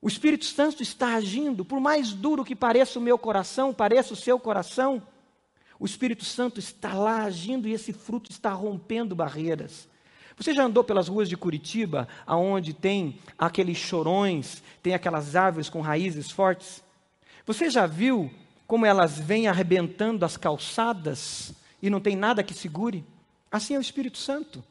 O 0.00 0.08
Espírito 0.08 0.44
Santo 0.44 0.82
está 0.82 1.14
agindo, 1.14 1.64
por 1.64 1.80
mais 1.80 2.12
duro 2.12 2.44
que 2.44 2.54
pareça 2.54 2.98
o 2.98 3.02
meu 3.02 3.18
coração, 3.18 3.74
pareça 3.74 4.12
o 4.14 4.16
seu 4.16 4.38
coração, 4.38 5.02
o 5.80 5.84
Espírito 5.84 6.24
Santo 6.24 6.58
está 6.58 6.94
lá 6.94 7.22
agindo 7.22 7.68
e 7.68 7.72
esse 7.72 7.92
fruto 7.92 8.30
está 8.30 8.52
rompendo 8.52 9.14
barreiras. 9.14 9.88
Você 10.36 10.54
já 10.54 10.64
andou 10.64 10.84
pelas 10.84 11.08
ruas 11.08 11.28
de 11.28 11.36
Curitiba, 11.36 12.06
aonde 12.26 12.72
tem 12.72 13.18
aqueles 13.36 13.76
chorões, 13.76 14.62
tem 14.82 14.94
aquelas 14.94 15.34
árvores 15.34 15.68
com 15.68 15.80
raízes 15.80 16.30
fortes? 16.30 16.82
Você 17.44 17.68
já 17.68 17.86
viu 17.86 18.30
como 18.66 18.86
elas 18.86 19.18
vêm 19.18 19.48
arrebentando 19.48 20.24
as 20.24 20.36
calçadas 20.36 21.52
e 21.82 21.90
não 21.90 22.00
tem 22.00 22.14
nada 22.14 22.42
que 22.42 22.54
segure? 22.54 23.04
Assim 23.50 23.74
é 23.74 23.78
o 23.78 23.80
Espírito 23.80 24.18
Santo. 24.18 24.62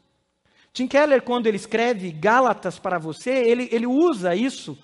Tim 0.74 0.88
Keller, 0.88 1.22
quando 1.22 1.48
ele 1.48 1.58
escreve 1.58 2.12
Gálatas 2.12 2.78
para 2.78 3.00
você, 3.00 3.32
ele, 3.32 3.68
ele 3.72 3.88
usa 3.88 4.36
isso 4.36 4.78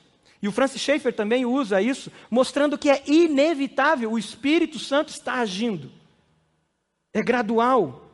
e 0.43 0.47
o 0.47 0.51
Francis 0.51 0.81
Schaeffer 0.81 1.13
também 1.13 1.45
usa 1.45 1.81
isso, 1.81 2.11
mostrando 2.29 2.77
que 2.77 2.89
é 2.89 3.01
inevitável, 3.07 4.11
o 4.11 4.19
Espírito 4.19 4.77
Santo 4.77 5.07
está 5.07 5.35
agindo. 5.35 5.89
É 7.13 7.23
gradual. 7.23 8.11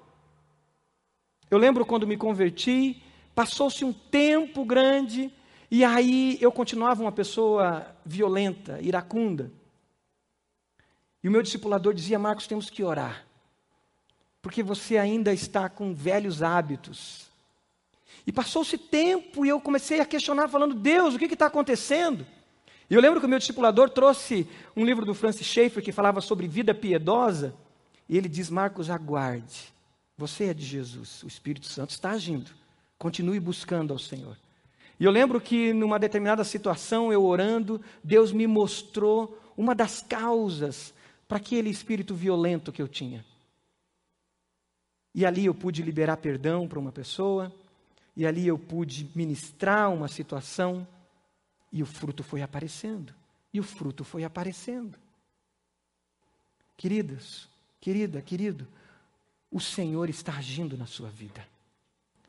Eu 1.50 1.58
lembro 1.58 1.88
quando 1.88 2.06
me 2.06 2.16
converti, 2.16 3.02
passou-se 3.34 3.84
um 3.84 3.92
tempo 3.92 4.64
grande, 4.64 5.34
e 5.72 5.84
aí 5.84 6.38
eu 6.40 6.52
continuava 6.52 7.02
uma 7.02 7.12
pessoa 7.12 7.96
violenta, 8.06 8.80
iracunda. 8.80 9.52
E 11.24 11.28
o 11.28 11.32
meu 11.32 11.42
discipulador 11.42 11.96
dizia: 11.96 12.20
Marcos, 12.20 12.46
temos 12.46 12.70
que 12.70 12.84
orar, 12.84 13.26
porque 14.40 14.62
você 14.62 15.00
ainda 15.00 15.34
está 15.34 15.68
com 15.68 15.96
velhos 15.96 16.44
hábitos. 16.44 17.29
E 18.26 18.32
passou-se 18.32 18.78
tempo 18.78 19.46
e 19.46 19.50
eu 19.50 19.60
comecei 19.60 20.00
a 20.00 20.06
questionar, 20.06 20.48
falando: 20.48 20.76
Deus, 20.76 21.16
o 21.16 21.20
que 21.20 21.26
está 21.26 21.48
acontecendo? 21.48 22.26
E 22.90 22.94
eu 22.94 23.02
lembro 23.02 23.20
que 23.20 23.26
o 23.26 23.30
meu 23.30 23.40
discipulador 23.40 23.90
trouxe 23.90 24.48
um 24.76 24.84
livro 24.84 25.06
do 25.06 25.14
Francis 25.14 25.46
Schaeffer 25.46 25.84
que 25.84 25.92
falava 25.92 26.22
sobre 26.22 26.48
vida 26.48 26.74
piedosa. 26.74 27.54
E 28.08 28.18
ele 28.18 28.28
diz: 28.28 28.50
Marcos, 28.50 28.90
aguarde. 28.90 29.74
Você 30.18 30.46
é 30.46 30.54
de 30.54 30.66
Jesus, 30.66 31.24
o 31.24 31.28
Espírito 31.28 31.68
Santo 31.68 31.92
está 31.92 32.12
agindo. 32.12 32.52
Continue 32.98 33.40
buscando 33.40 33.94
ao 33.94 34.00
Senhor. 34.00 34.38
E 35.00 35.06
eu 35.06 35.12
lembro 35.12 35.40
que 35.40 35.72
numa 35.72 35.98
determinada 35.98 36.44
situação, 36.44 37.14
eu 37.14 37.24
orando, 37.24 37.80
Deus 38.04 38.34
me 38.34 38.46
mostrou 38.46 39.40
uma 39.56 39.74
das 39.74 40.02
causas 40.02 40.94
para 41.26 41.38
aquele 41.38 41.70
espírito 41.70 42.14
violento 42.14 42.72
que 42.72 42.82
eu 42.82 42.88
tinha. 42.88 43.24
E 45.16 45.26
ali 45.26 45.46
eu 45.46 45.54
pude 45.54 45.82
liberar 45.82 46.18
perdão 46.18 46.68
para 46.68 46.80
uma 46.80 46.92
pessoa, 46.92 47.54
e 48.20 48.26
ali 48.26 48.46
eu 48.46 48.60
pude 48.60 49.10
ministrar 49.16 49.90
uma 49.94 50.10
situação, 50.10 50.86
e 51.72 51.82
o 51.82 51.86
fruto 51.86 52.22
foi 52.22 52.42
aparecendo. 52.42 53.14
E 53.54 53.62
o 53.62 53.64
fruto 53.64 54.04
foi 54.04 54.26
aparecendo. 54.26 55.00
Queridas, 56.76 57.48
querida, 57.80 58.22
querido, 58.22 58.68
o 59.50 59.62
Senhor 59.62 60.10
está 60.10 60.34
agindo 60.34 60.78
na 60.78 60.86
sua 60.86 61.08
vida. 61.08 61.48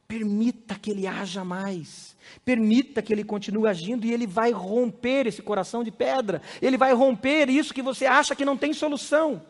Permita 0.07 0.77
que 0.77 0.93
Ele 0.93 1.09
haja 1.09 1.43
mais. 1.43 2.17
Permita 2.45 3.03
que 3.03 3.13
Ele 3.13 3.25
continue 3.25 3.67
agindo 3.67 4.07
e 4.07 4.13
Ele 4.13 4.29
vai 4.29 4.53
romper 4.53 5.27
esse 5.27 5.43
coração 5.43 5.83
de 5.83 5.91
pedra. 5.91 6.41
Ele 6.63 6.77
vai 6.77 6.93
romper 6.93 7.51
isso 7.51 7.75
que 7.75 7.83
você 7.83 8.07
acha 8.07 8.37
que 8.37 8.45
não 8.45 8.57
tem 8.57 8.73
solução. 8.73 9.45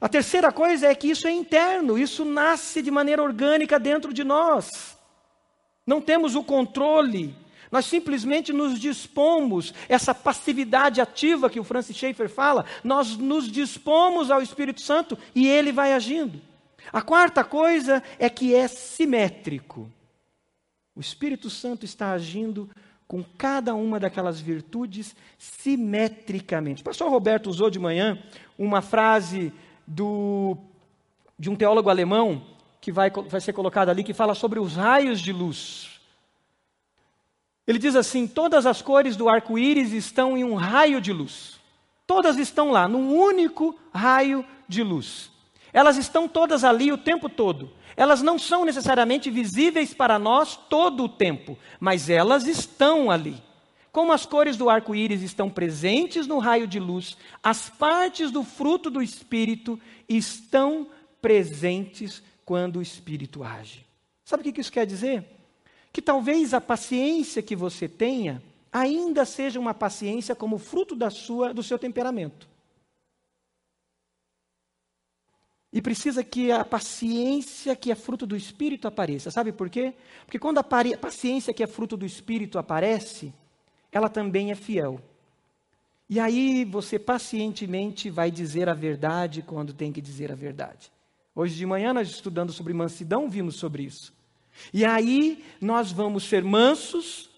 A 0.00 0.08
terceira 0.08 0.52
coisa 0.52 0.86
é 0.86 0.94
que 0.94 1.10
isso 1.10 1.26
é 1.26 1.32
interno, 1.32 1.98
isso 1.98 2.24
nasce 2.24 2.80
de 2.80 2.92
maneira 2.92 3.24
orgânica 3.24 3.76
dentro 3.80 4.14
de 4.14 4.22
nós. 4.22 4.96
Não 5.88 6.02
temos 6.02 6.34
o 6.34 6.44
controle, 6.44 7.34
nós 7.72 7.86
simplesmente 7.86 8.52
nos 8.52 8.78
dispomos, 8.78 9.72
essa 9.88 10.14
passividade 10.14 11.00
ativa 11.00 11.48
que 11.48 11.58
o 11.58 11.64
Francis 11.64 11.96
Schaeffer 11.96 12.28
fala, 12.28 12.66
nós 12.84 13.16
nos 13.16 13.50
dispomos 13.50 14.30
ao 14.30 14.42
Espírito 14.42 14.82
Santo 14.82 15.16
e 15.34 15.48
ele 15.48 15.72
vai 15.72 15.94
agindo. 15.94 16.42
A 16.92 17.00
quarta 17.00 17.42
coisa 17.42 18.02
é 18.18 18.28
que 18.28 18.54
é 18.54 18.68
simétrico. 18.68 19.90
O 20.94 21.00
Espírito 21.00 21.48
Santo 21.48 21.86
está 21.86 22.12
agindo 22.12 22.68
com 23.06 23.24
cada 23.38 23.74
uma 23.74 23.98
daquelas 23.98 24.38
virtudes 24.38 25.16
simetricamente. 25.38 26.82
O 26.82 26.84
pastor 26.84 27.10
Roberto 27.10 27.48
usou 27.48 27.70
de 27.70 27.78
manhã 27.78 28.22
uma 28.58 28.82
frase 28.82 29.54
do, 29.86 30.54
de 31.38 31.48
um 31.48 31.56
teólogo 31.56 31.88
alemão, 31.88 32.57
que 32.80 32.92
vai, 32.92 33.10
vai 33.10 33.40
ser 33.40 33.52
colocada 33.52 33.90
ali, 33.90 34.04
que 34.04 34.14
fala 34.14 34.34
sobre 34.34 34.58
os 34.58 34.76
raios 34.76 35.20
de 35.20 35.32
luz. 35.32 35.98
Ele 37.66 37.78
diz 37.78 37.94
assim: 37.94 38.26
todas 38.26 38.66
as 38.66 38.80
cores 38.80 39.16
do 39.16 39.28
arco-íris 39.28 39.92
estão 39.92 40.36
em 40.36 40.44
um 40.44 40.54
raio 40.54 41.00
de 41.00 41.12
luz. 41.12 41.58
Todas 42.06 42.38
estão 42.38 42.70
lá, 42.70 42.88
num 42.88 43.14
único 43.14 43.78
raio 43.92 44.44
de 44.66 44.82
luz. 44.82 45.30
Elas 45.72 45.98
estão 45.98 46.26
todas 46.26 46.64
ali 46.64 46.90
o 46.90 46.96
tempo 46.96 47.28
todo. 47.28 47.70
Elas 47.94 48.22
não 48.22 48.38
são 48.38 48.64
necessariamente 48.64 49.28
visíveis 49.28 49.92
para 49.92 50.18
nós 50.18 50.56
todo 50.56 51.04
o 51.04 51.08
tempo, 51.08 51.58
mas 51.78 52.08
elas 52.08 52.46
estão 52.46 53.10
ali. 53.10 53.36
Como 53.92 54.12
as 54.12 54.24
cores 54.24 54.56
do 54.56 54.70
arco-íris 54.70 55.22
estão 55.22 55.50
presentes 55.50 56.26
no 56.26 56.38
raio 56.38 56.66
de 56.66 56.78
luz, 56.78 57.16
as 57.42 57.68
partes 57.68 58.30
do 58.30 58.44
fruto 58.44 58.88
do 58.88 59.02
Espírito 59.02 59.78
estão 60.08 60.86
presentes 61.20 62.22
quando 62.48 62.76
o 62.76 62.82
Espírito 62.82 63.44
age. 63.44 63.84
Sabe 64.24 64.40
o 64.48 64.52
que 64.54 64.58
isso 64.58 64.72
quer 64.72 64.86
dizer? 64.86 65.22
Que 65.92 66.00
talvez 66.00 66.54
a 66.54 66.60
paciência 66.62 67.42
que 67.42 67.54
você 67.54 67.86
tenha 67.86 68.42
ainda 68.72 69.26
seja 69.26 69.60
uma 69.60 69.74
paciência 69.74 70.34
como 70.34 70.56
fruto 70.56 70.96
da 70.96 71.10
sua, 71.10 71.52
do 71.52 71.62
seu 71.62 71.78
temperamento. 71.78 72.48
E 75.70 75.82
precisa 75.82 76.24
que 76.24 76.50
a 76.50 76.64
paciência 76.64 77.76
que 77.76 77.92
é 77.92 77.94
fruto 77.94 78.26
do 78.26 78.34
Espírito 78.34 78.88
apareça. 78.88 79.30
Sabe 79.30 79.52
por 79.52 79.68
quê? 79.68 79.92
Porque 80.24 80.38
quando 80.38 80.56
a 80.56 80.64
paciência 80.64 81.52
que 81.52 81.62
é 81.62 81.66
fruto 81.66 81.98
do 81.98 82.06
Espírito 82.06 82.58
aparece, 82.58 83.30
ela 83.92 84.08
também 84.08 84.50
é 84.50 84.54
fiel. 84.54 85.02
E 86.08 86.18
aí 86.18 86.64
você 86.64 86.98
pacientemente 86.98 88.08
vai 88.08 88.30
dizer 88.30 88.70
a 88.70 88.74
verdade 88.74 89.42
quando 89.42 89.74
tem 89.74 89.92
que 89.92 90.00
dizer 90.00 90.32
a 90.32 90.34
verdade. 90.34 90.90
Hoje 91.40 91.54
de 91.54 91.64
manhã, 91.64 91.92
nós 91.92 92.08
estudando 92.08 92.52
sobre 92.52 92.72
mansidão, 92.72 93.30
vimos 93.30 93.54
sobre 93.54 93.84
isso. 93.84 94.12
E 94.74 94.84
aí 94.84 95.44
nós 95.60 95.92
vamos 95.92 96.24
ser 96.24 96.42
mansos, 96.42 97.30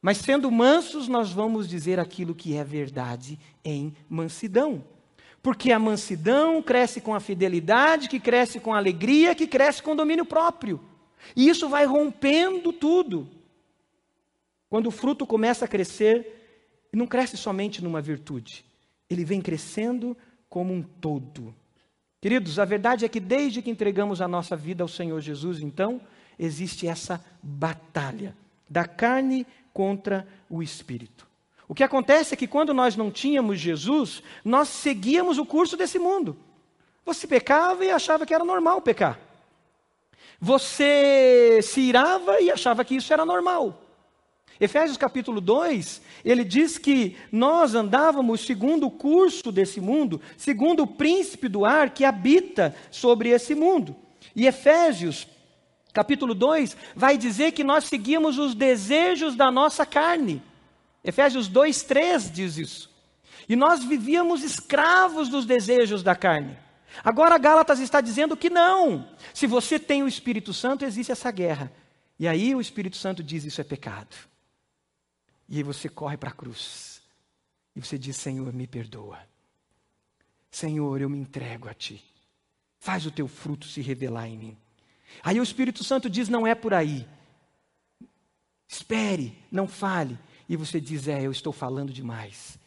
mas 0.00 0.16
sendo 0.16 0.50
mansos, 0.50 1.08
nós 1.08 1.30
vamos 1.30 1.68
dizer 1.68 2.00
aquilo 2.00 2.34
que 2.34 2.56
é 2.56 2.64
verdade 2.64 3.38
em 3.62 3.94
mansidão. 4.08 4.82
Porque 5.42 5.70
a 5.72 5.78
mansidão 5.78 6.62
cresce 6.62 7.02
com 7.02 7.14
a 7.14 7.20
fidelidade, 7.20 8.08
que 8.08 8.18
cresce 8.18 8.58
com 8.58 8.72
a 8.72 8.78
alegria, 8.78 9.34
que 9.34 9.46
cresce 9.46 9.82
com 9.82 9.92
o 9.92 9.96
domínio 9.96 10.24
próprio. 10.24 10.80
E 11.36 11.50
isso 11.50 11.68
vai 11.68 11.84
rompendo 11.84 12.72
tudo. 12.72 13.28
Quando 14.70 14.86
o 14.86 14.90
fruto 14.90 15.26
começa 15.26 15.66
a 15.66 15.68
crescer, 15.68 16.88
não 16.90 17.06
cresce 17.06 17.36
somente 17.36 17.84
numa 17.84 18.00
virtude, 18.00 18.64
ele 19.10 19.22
vem 19.22 19.42
crescendo 19.42 20.16
como 20.48 20.72
um 20.72 20.82
todo. 20.82 21.54
Queridos, 22.20 22.58
a 22.58 22.64
verdade 22.64 23.04
é 23.04 23.08
que 23.08 23.20
desde 23.20 23.62
que 23.62 23.70
entregamos 23.70 24.20
a 24.20 24.26
nossa 24.26 24.56
vida 24.56 24.82
ao 24.82 24.88
Senhor 24.88 25.20
Jesus, 25.20 25.60
então, 25.60 26.00
existe 26.38 26.86
essa 26.86 27.24
batalha 27.42 28.36
da 28.68 28.84
carne 28.84 29.46
contra 29.72 30.26
o 30.50 30.62
espírito. 30.62 31.26
O 31.68 31.74
que 31.74 31.84
acontece 31.84 32.34
é 32.34 32.36
que 32.36 32.46
quando 32.46 32.74
nós 32.74 32.96
não 32.96 33.10
tínhamos 33.10 33.60
Jesus, 33.60 34.22
nós 34.44 34.68
seguíamos 34.68 35.38
o 35.38 35.46
curso 35.46 35.76
desse 35.76 35.98
mundo. 35.98 36.36
Você 37.04 37.26
pecava 37.26 37.84
e 37.84 37.90
achava 37.90 38.26
que 38.26 38.34
era 38.34 38.44
normal 38.44 38.80
pecar. 38.80 39.18
Você 40.40 41.60
se 41.62 41.80
irava 41.80 42.40
e 42.40 42.50
achava 42.50 42.84
que 42.84 42.96
isso 42.96 43.12
era 43.12 43.24
normal. 43.24 43.80
Efésios 44.60 44.96
capítulo 44.96 45.40
2, 45.40 46.02
ele 46.24 46.42
diz 46.42 46.78
que 46.78 47.16
nós 47.30 47.74
andávamos 47.74 48.40
segundo 48.40 48.86
o 48.86 48.90
curso 48.90 49.52
desse 49.52 49.80
mundo, 49.80 50.20
segundo 50.36 50.82
o 50.82 50.86
príncipe 50.86 51.48
do 51.48 51.64
ar 51.64 51.90
que 51.90 52.04
habita 52.04 52.74
sobre 52.90 53.28
esse 53.28 53.54
mundo. 53.54 53.94
E 54.34 54.46
Efésios 54.46 55.28
capítulo 55.92 56.34
2 56.34 56.76
vai 56.94 57.16
dizer 57.16 57.52
que 57.52 57.62
nós 57.62 57.84
seguimos 57.84 58.38
os 58.38 58.54
desejos 58.54 59.36
da 59.36 59.50
nossa 59.50 59.86
carne. 59.86 60.42
Efésios 61.04 61.46
2, 61.46 61.82
3 61.84 62.30
diz 62.30 62.56
isso. 62.56 62.90
E 63.48 63.54
nós 63.54 63.84
vivíamos 63.84 64.42
escravos 64.42 65.28
dos 65.28 65.46
desejos 65.46 66.02
da 66.02 66.14
carne. 66.14 66.56
Agora 67.04 67.38
Gálatas 67.38 67.78
está 67.78 68.00
dizendo 68.00 68.36
que 68.36 68.50
não. 68.50 69.08
Se 69.32 69.46
você 69.46 69.78
tem 69.78 70.02
o 70.02 70.08
Espírito 70.08 70.52
Santo, 70.52 70.84
existe 70.84 71.12
essa 71.12 71.30
guerra. 71.30 71.72
E 72.18 72.26
aí 72.26 72.54
o 72.54 72.60
Espírito 72.60 72.96
Santo 72.96 73.22
diz: 73.22 73.44
Isso 73.44 73.60
é 73.60 73.64
pecado. 73.64 74.08
E 75.48 75.56
aí 75.56 75.62
você 75.62 75.88
corre 75.88 76.16
para 76.16 76.30
a 76.30 76.34
cruz. 76.34 77.00
E 77.74 77.80
você 77.80 77.96
diz: 77.96 78.16
Senhor, 78.16 78.52
me 78.52 78.66
perdoa. 78.66 79.18
Senhor, 80.50 81.00
eu 81.00 81.08
me 81.08 81.18
entrego 81.18 81.68
a 81.68 81.74
Ti. 81.74 82.02
Faz 82.78 83.06
o 83.06 83.10
teu 83.10 83.26
fruto 83.26 83.66
se 83.66 83.80
revelar 83.80 84.28
em 84.28 84.36
mim. 84.36 84.58
Aí 85.22 85.40
o 85.40 85.42
Espírito 85.42 85.82
Santo 85.82 86.10
diz: 86.10 86.28
Não 86.28 86.46
é 86.46 86.54
por 86.54 86.74
aí. 86.74 87.08
Espere, 88.66 89.36
não 89.50 89.66
fale. 89.66 90.18
E 90.48 90.56
você 90.56 90.80
diz: 90.80 91.08
É, 91.08 91.22
eu 91.22 91.32
estou 91.32 91.52
falando 91.52 91.92
demais. 91.92 92.58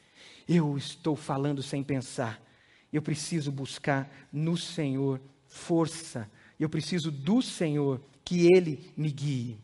Eu 0.47 0.77
estou 0.77 1.15
falando 1.15 1.61
sem 1.61 1.83
pensar. 1.83 2.41
Eu 2.91 3.01
preciso 3.01 3.51
buscar 3.51 4.09
no 4.31 4.57
Senhor 4.57 5.21
força. 5.47 6.29
Eu 6.59 6.69
preciso 6.69 7.11
do 7.11 7.41
Senhor 7.41 8.01
que 8.25 8.47
Ele 8.53 8.91
me 8.97 9.11
guie. 9.11 9.59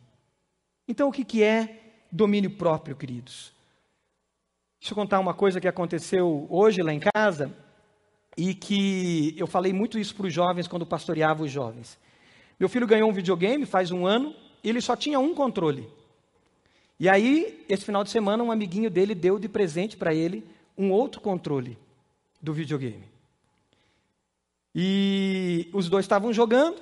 Então, 0.88 1.10
o 1.10 1.12
que, 1.12 1.26
que 1.26 1.44
é 1.44 1.87
domínio 2.12 2.50
próprio, 2.52 2.96
queridos? 2.96 3.52
Deixa 4.80 4.94
eu 4.94 4.96
contar 4.96 5.20
uma 5.20 5.34
coisa 5.34 5.60
que 5.60 5.68
aconteceu 5.68 6.48
hoje 6.50 6.82
lá 6.82 6.94
em 6.94 7.00
casa 7.00 7.52
e 8.38 8.54
que 8.54 9.36
eu 9.38 9.48
falei 9.48 9.74
muito 9.74 9.98
isso 9.98 10.16
para 10.16 10.28
os 10.28 10.34
jovens 10.34 10.68
quando 10.68 10.86
pastoreava 10.86 11.44
os 11.44 11.52
jovens. 11.52 11.98
Meu 12.60 12.70
filho 12.70 12.88
ganhou 12.88 13.10
um 13.10 13.14
videogame 13.14 13.66
faz 13.66 13.92
um 13.92 14.06
ano 14.06 14.36
e 14.64 14.70
ele 14.70 14.82
só 14.82 14.96
tinha 14.96 15.20
um 15.20 15.34
controle. 15.34 15.90
E 17.00 17.08
aí, 17.08 17.64
esse 17.70 17.86
final 17.86 18.04
de 18.04 18.10
semana, 18.10 18.44
um 18.44 18.52
amiguinho 18.52 18.90
dele 18.90 19.14
deu 19.14 19.38
de 19.38 19.48
presente 19.48 19.96
para 19.96 20.14
ele 20.14 20.44
um 20.78 20.92
outro 20.92 21.22
controle 21.22 21.78
do 22.42 22.54
videogame. 22.54 23.04
E 24.74 25.70
os 25.74 25.90
dois 25.90 26.06
estavam 26.06 26.32
jogando, 26.34 26.80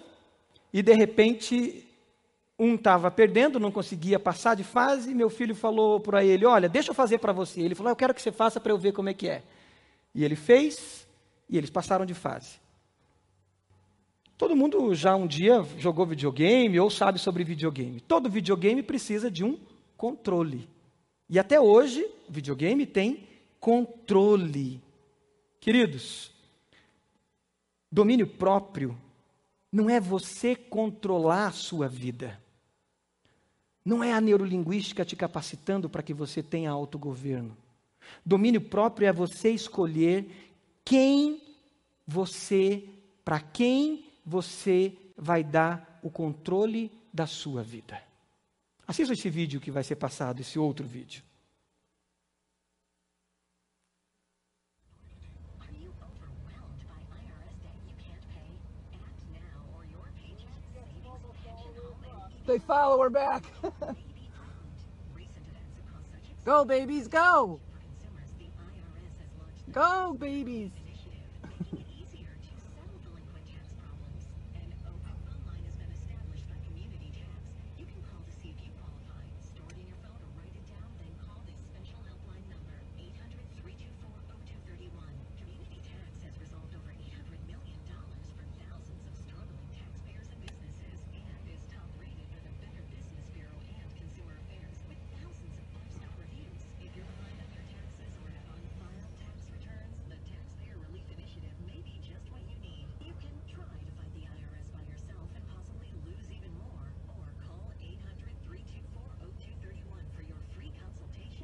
e 0.73 0.81
de 0.81 0.93
repente, 0.93 1.84
um 2.57 2.75
estava 2.75 3.11
perdendo, 3.11 3.59
não 3.59 3.71
conseguia 3.71 4.17
passar 4.17 4.55
de 4.55 4.63
fase, 4.63 5.13
meu 5.13 5.29
filho 5.29 5.53
falou 5.53 5.99
para 5.99 6.23
ele: 6.23 6.45
Olha, 6.45 6.69
deixa 6.69 6.91
eu 6.91 6.95
fazer 6.95 7.17
para 7.17 7.33
você. 7.33 7.61
Ele 7.61 7.75
falou: 7.75 7.91
Eu 7.91 7.95
quero 7.95 8.13
que 8.13 8.21
você 8.21 8.31
faça 8.31 8.59
para 8.59 8.71
eu 8.71 8.77
ver 8.77 8.93
como 8.93 9.09
é 9.09 9.13
que 9.13 9.27
é. 9.27 9.43
E 10.13 10.23
ele 10.23 10.35
fez, 10.35 11.05
e 11.49 11.57
eles 11.57 11.69
passaram 11.69 12.05
de 12.05 12.13
fase. 12.13 12.59
Todo 14.37 14.55
mundo 14.55 14.93
já 14.93 15.15
um 15.15 15.27
dia 15.27 15.63
jogou 15.77 16.05
videogame 16.05 16.79
ou 16.79 16.89
sabe 16.89 17.19
sobre 17.19 17.43
videogame. 17.43 17.99
Todo 18.01 18.29
videogame 18.29 18.83
precisa 18.83 19.29
de 19.29 19.43
um 19.43 19.57
controle. 19.95 20.69
E 21.29 21.39
até 21.39 21.59
hoje, 21.59 22.05
videogame 22.29 22.85
tem 22.85 23.27
controle. 23.59 24.81
Queridos, 25.59 26.31
domínio 27.91 28.27
próprio 28.27 28.97
não 29.71 29.89
é 29.89 29.99
você 29.99 30.55
controlar 30.55 31.47
a 31.47 31.51
sua 31.51 31.87
vida. 31.87 32.39
Não 33.85 34.03
é 34.03 34.11
a 34.11 34.19
neurolinguística 34.19 35.05
te 35.05 35.15
capacitando 35.15 35.87
para 35.87 36.01
que 36.01 36.13
você 36.13 36.41
tenha 36.41 36.71
autogoverno. 36.71 37.55
Domínio 38.25 38.59
próprio 38.59 39.07
é 39.07 39.13
você 39.13 39.51
escolher 39.51 40.25
quem 40.83 41.41
você, 42.07 42.83
para 43.23 43.39
quem 43.39 44.05
você 44.25 44.91
vai 45.15 45.43
dar 45.43 45.99
o 46.01 46.09
controle 46.09 46.91
da 47.13 47.27
sua 47.27 47.61
vida. 47.61 48.01
Assista 48.87 49.13
esse 49.13 49.29
vídeo 49.29 49.61
que 49.61 49.71
vai 49.71 49.83
ser 49.83 49.95
passado, 49.95 50.41
esse 50.41 50.59
outro 50.59 50.85
vídeo. 50.85 51.23
They 62.45 62.59
follow 62.59 63.01
her 63.01 63.09
back. 63.09 63.45
go, 66.45 66.65
babies, 66.65 67.07
go. 67.07 67.59
Go, 69.71 70.15
babies. 70.19 70.71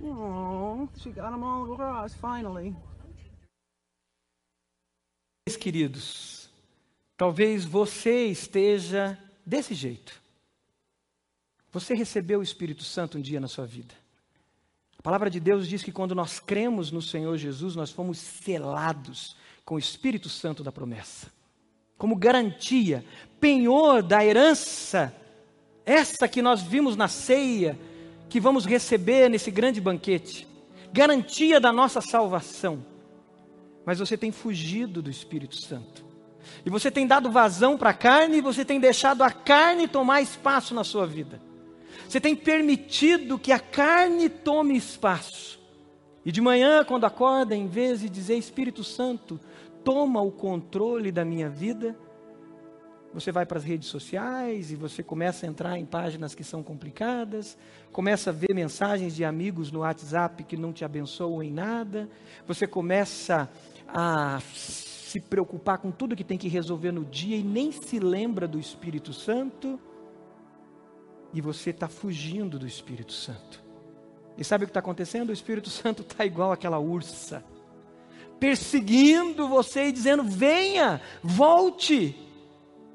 Oh, 0.03 0.87
she 0.97 1.11
got 1.11 1.31
them 1.31 1.43
all 1.43 1.71
across 1.71 2.15
finally. 2.15 2.75
Queridos, 5.59 6.49
talvez 7.17 7.65
você 7.65 8.27
esteja 8.27 9.17
desse 9.45 9.73
jeito. 9.75 10.19
Você 11.71 11.93
recebeu 11.93 12.39
o 12.39 12.43
Espírito 12.43 12.83
Santo 12.83 13.17
um 13.17 13.21
dia 13.21 13.39
na 13.39 13.47
sua 13.47 13.65
vida. 13.65 13.93
A 14.97 15.01
palavra 15.01 15.29
de 15.29 15.39
Deus 15.39 15.67
diz 15.67 15.83
que 15.83 15.91
quando 15.91 16.15
nós 16.15 16.39
cremos 16.39 16.91
no 16.91 17.01
Senhor 17.01 17.37
Jesus, 17.37 17.75
nós 17.75 17.91
fomos 17.91 18.17
selados 18.17 19.35
com 19.65 19.75
o 19.75 19.79
Espírito 19.79 20.29
Santo 20.29 20.63
da 20.63 20.71
promessa. 20.71 21.31
Como 21.97 22.15
garantia, 22.15 23.05
penhor 23.39 24.01
da 24.01 24.23
herança, 24.25 25.15
essa 25.85 26.27
que 26.27 26.41
nós 26.41 26.61
vimos 26.61 26.95
na 26.95 27.07
ceia, 27.07 27.77
que 28.31 28.39
vamos 28.39 28.65
receber 28.65 29.29
nesse 29.29 29.51
grande 29.51 29.81
banquete, 29.81 30.47
garantia 30.93 31.59
da 31.59 31.73
nossa 31.73 31.99
salvação. 31.99 32.81
Mas 33.85 33.99
você 33.99 34.15
tem 34.15 34.31
fugido 34.31 35.01
do 35.01 35.09
Espírito 35.09 35.57
Santo. 35.57 36.05
E 36.65 36.69
você 36.69 36.89
tem 36.89 37.05
dado 37.05 37.29
vazão 37.29 37.77
para 37.77 37.89
a 37.89 37.93
carne 37.93 38.37
e 38.37 38.41
você 38.41 38.63
tem 38.63 38.79
deixado 38.79 39.21
a 39.21 39.29
carne 39.29 39.85
tomar 39.85 40.21
espaço 40.21 40.73
na 40.73 40.85
sua 40.85 41.05
vida. 41.05 41.41
Você 42.07 42.21
tem 42.21 42.33
permitido 42.33 43.37
que 43.37 43.51
a 43.51 43.59
carne 43.59 44.29
tome 44.29 44.77
espaço. 44.77 45.59
E 46.23 46.31
de 46.31 46.39
manhã, 46.39 46.85
quando 46.85 47.03
acorda, 47.03 47.53
em 47.53 47.67
vez 47.67 47.99
de 47.99 48.07
dizer 48.07 48.37
Espírito 48.37 48.81
Santo, 48.81 49.41
toma 49.83 50.21
o 50.21 50.31
controle 50.31 51.11
da 51.11 51.25
minha 51.25 51.49
vida, 51.49 51.99
você 53.13 53.31
vai 53.31 53.45
para 53.45 53.57
as 53.57 53.63
redes 53.63 53.89
sociais 53.89 54.71
e 54.71 54.75
você 54.75 55.03
começa 55.03 55.45
a 55.45 55.49
entrar 55.49 55.77
em 55.77 55.85
páginas 55.85 56.33
que 56.33 56.43
são 56.43 56.63
complicadas, 56.63 57.57
começa 57.91 58.29
a 58.29 58.33
ver 58.33 58.53
mensagens 58.53 59.15
de 59.15 59.25
amigos 59.25 59.71
no 59.71 59.79
WhatsApp 59.79 60.43
que 60.43 60.55
não 60.55 60.71
te 60.71 60.85
abençoam 60.85 61.43
em 61.43 61.51
nada, 61.51 62.09
você 62.47 62.65
começa 62.65 63.49
a 63.87 64.39
se 64.41 65.19
preocupar 65.19 65.77
com 65.77 65.91
tudo 65.91 66.15
que 66.15 66.23
tem 66.23 66.37
que 66.37 66.47
resolver 66.47 66.91
no 66.91 67.03
dia 67.03 67.35
e 67.35 67.43
nem 67.43 67.71
se 67.71 67.99
lembra 67.99 68.47
do 68.47 68.57
Espírito 68.57 69.11
Santo, 69.11 69.77
e 71.33 71.41
você 71.41 71.71
está 71.71 71.87
fugindo 71.87 72.57
do 72.57 72.67
Espírito 72.67 73.11
Santo. 73.11 73.61
E 74.37 74.43
sabe 74.43 74.63
o 74.63 74.67
que 74.67 74.71
está 74.71 74.79
acontecendo? 74.79 75.29
O 75.29 75.33
Espírito 75.33 75.67
Santo 75.69 76.01
está 76.01 76.25
igual 76.25 76.51
aquela 76.51 76.79
ursa, 76.79 77.43
perseguindo 78.39 79.47
você 79.47 79.87
e 79.87 79.91
dizendo: 79.91 80.23
venha, 80.23 81.01
volte. 81.21 82.15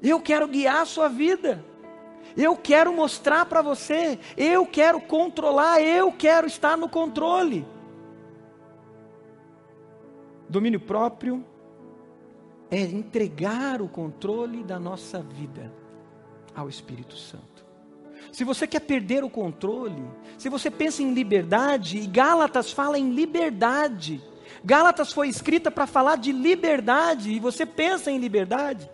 Eu 0.01 0.19
quero 0.19 0.47
guiar 0.47 0.81
a 0.81 0.85
sua 0.85 1.07
vida. 1.07 1.63
Eu 2.35 2.55
quero 2.55 2.93
mostrar 2.93 3.45
para 3.45 3.61
você. 3.61 4.19
Eu 4.35 4.65
quero 4.65 5.01
controlar. 5.01 5.81
Eu 5.81 6.11
quero 6.11 6.47
estar 6.47 6.77
no 6.77 6.87
controle. 6.87 7.65
Domínio 10.47 10.79
próprio 10.79 11.43
é 12.69 12.81
entregar 12.81 13.81
o 13.81 13.87
controle 13.87 14.63
da 14.63 14.79
nossa 14.79 15.21
vida 15.21 15.73
ao 16.55 16.69
Espírito 16.69 17.15
Santo. 17.15 17.65
Se 18.31 18.43
você 18.43 18.67
quer 18.67 18.81
perder 18.81 19.23
o 19.23 19.29
controle, 19.29 20.03
se 20.37 20.49
você 20.49 20.69
pensa 20.69 21.01
em 21.01 21.13
liberdade, 21.13 21.97
e 21.97 22.07
Gálatas 22.07 22.71
fala 22.71 22.97
em 22.97 23.11
liberdade. 23.11 24.21
Gálatas 24.63 25.11
foi 25.11 25.27
escrita 25.27 25.69
para 25.71 25.87
falar 25.87 26.17
de 26.17 26.31
liberdade, 26.31 27.31
e 27.31 27.39
você 27.39 27.65
pensa 27.65 28.11
em 28.11 28.17
liberdade 28.17 28.89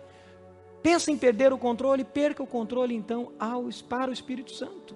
pensa 0.84 1.10
em 1.10 1.16
perder 1.16 1.50
o 1.50 1.56
controle, 1.56 2.04
perca 2.04 2.42
o 2.42 2.46
controle 2.46 2.94
então 2.94 3.32
ao, 3.40 3.70
para 3.88 4.10
o 4.10 4.12
Espírito 4.12 4.52
Santo. 4.52 4.94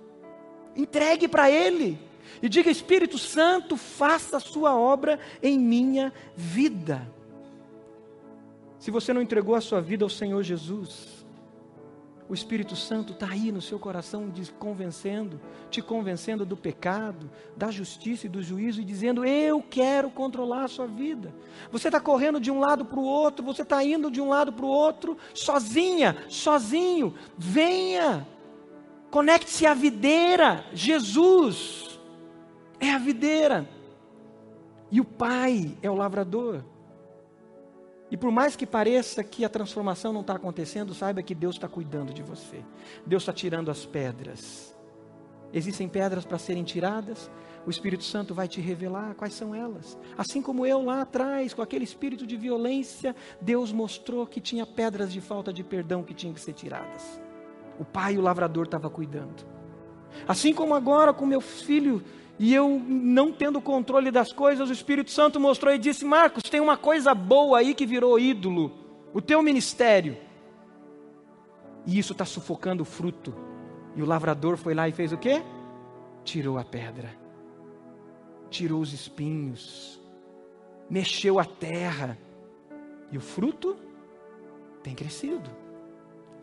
Entregue 0.76 1.26
para 1.26 1.50
Ele 1.50 1.98
e 2.42 2.48
diga: 2.48 2.70
Espírito 2.70 3.16
Santo, 3.16 3.74
faça 3.74 4.36
a 4.36 4.40
sua 4.40 4.78
obra 4.78 5.18
em 5.42 5.58
minha 5.58 6.12
vida. 6.36 7.10
Se 8.78 8.90
você 8.90 9.14
não 9.14 9.22
entregou 9.22 9.54
a 9.54 9.62
sua 9.62 9.80
vida 9.80 10.04
ao 10.04 10.10
Senhor 10.10 10.42
Jesus, 10.42 11.17
o 12.28 12.34
Espírito 12.34 12.76
Santo 12.76 13.14
está 13.14 13.30
aí 13.30 13.50
no 13.50 13.62
seu 13.62 13.78
coração, 13.78 14.30
te 14.30 14.52
convencendo, 14.52 15.40
te 15.70 15.80
convencendo 15.80 16.44
do 16.44 16.56
pecado, 16.56 17.30
da 17.56 17.70
justiça 17.70 18.26
e 18.26 18.28
do 18.28 18.42
juízo, 18.42 18.82
e 18.82 18.84
dizendo: 18.84 19.24
Eu 19.24 19.62
quero 19.62 20.10
controlar 20.10 20.64
a 20.64 20.68
sua 20.68 20.86
vida. 20.86 21.34
Você 21.72 21.88
está 21.88 21.98
correndo 21.98 22.38
de 22.38 22.50
um 22.50 22.60
lado 22.60 22.84
para 22.84 23.00
o 23.00 23.04
outro, 23.04 23.42
você 23.42 23.62
está 23.62 23.82
indo 23.82 24.10
de 24.10 24.20
um 24.20 24.28
lado 24.28 24.52
para 24.52 24.66
o 24.66 24.68
outro, 24.68 25.16
sozinha, 25.32 26.16
sozinho. 26.28 27.14
Venha, 27.36 28.26
conecte-se 29.10 29.64
à 29.64 29.72
videira. 29.72 30.66
Jesus 30.74 31.98
é 32.78 32.90
a 32.90 32.98
videira, 32.98 33.66
e 34.90 35.00
o 35.00 35.04
Pai 35.04 35.78
é 35.82 35.90
o 35.90 35.94
lavrador. 35.94 36.62
E 38.10 38.16
por 38.16 38.30
mais 38.30 38.56
que 38.56 38.66
pareça 38.66 39.22
que 39.22 39.44
a 39.44 39.48
transformação 39.48 40.12
não 40.12 40.22
está 40.22 40.34
acontecendo, 40.34 40.94
saiba 40.94 41.22
que 41.22 41.34
Deus 41.34 41.56
está 41.56 41.68
cuidando 41.68 42.12
de 42.12 42.22
você. 42.22 42.64
Deus 43.06 43.22
está 43.22 43.32
tirando 43.32 43.70
as 43.70 43.84
pedras. 43.84 44.74
Existem 45.52 45.88
pedras 45.88 46.24
para 46.24 46.38
serem 46.38 46.64
tiradas, 46.64 47.30
o 47.66 47.70
Espírito 47.70 48.04
Santo 48.04 48.34
vai 48.34 48.48
te 48.48 48.60
revelar 48.60 49.14
quais 49.14 49.34
são 49.34 49.54
elas. 49.54 49.98
Assim 50.16 50.40
como 50.40 50.64
eu 50.64 50.82
lá 50.82 51.02
atrás, 51.02 51.52
com 51.52 51.60
aquele 51.60 51.84
espírito 51.84 52.26
de 52.26 52.36
violência, 52.36 53.14
Deus 53.40 53.72
mostrou 53.72 54.26
que 54.26 54.40
tinha 54.40 54.64
pedras 54.64 55.12
de 55.12 55.20
falta 55.20 55.52
de 55.52 55.62
perdão 55.62 56.02
que 56.02 56.14
tinham 56.14 56.34
que 56.34 56.40
ser 56.40 56.54
tiradas. 56.54 57.20
O 57.78 57.84
pai, 57.84 58.16
o 58.16 58.22
lavrador, 58.22 58.64
estava 58.64 58.88
cuidando. 58.88 59.46
Assim 60.26 60.54
como 60.54 60.74
agora 60.74 61.12
com 61.12 61.26
meu 61.26 61.40
filho 61.40 62.02
e 62.38 62.54
eu, 62.54 62.80
não 62.86 63.32
tendo 63.32 63.60
controle 63.60 64.12
das 64.12 64.32
coisas, 64.32 64.70
o 64.70 64.72
Espírito 64.72 65.10
Santo 65.10 65.40
mostrou 65.40 65.74
e 65.74 65.78
disse: 65.78 66.04
Marcos, 66.04 66.44
tem 66.44 66.60
uma 66.60 66.76
coisa 66.76 67.12
boa 67.14 67.58
aí 67.58 67.74
que 67.74 67.84
virou 67.84 68.18
ídolo, 68.18 68.72
o 69.12 69.20
teu 69.20 69.42
ministério. 69.42 70.16
E 71.84 71.98
isso 71.98 72.12
está 72.12 72.24
sufocando 72.24 72.82
o 72.82 72.86
fruto. 72.86 73.34
E 73.96 74.02
o 74.02 74.06
lavrador 74.06 74.56
foi 74.56 74.74
lá 74.74 74.88
e 74.88 74.92
fez 74.92 75.12
o 75.12 75.18
quê? 75.18 75.42
Tirou 76.22 76.58
a 76.58 76.64
pedra, 76.64 77.12
tirou 78.48 78.80
os 78.80 78.92
espinhos, 78.92 80.00
mexeu 80.88 81.40
a 81.40 81.44
terra. 81.44 82.16
E 83.10 83.16
o 83.16 83.20
fruto 83.20 83.76
tem 84.82 84.94
crescido, 84.94 85.50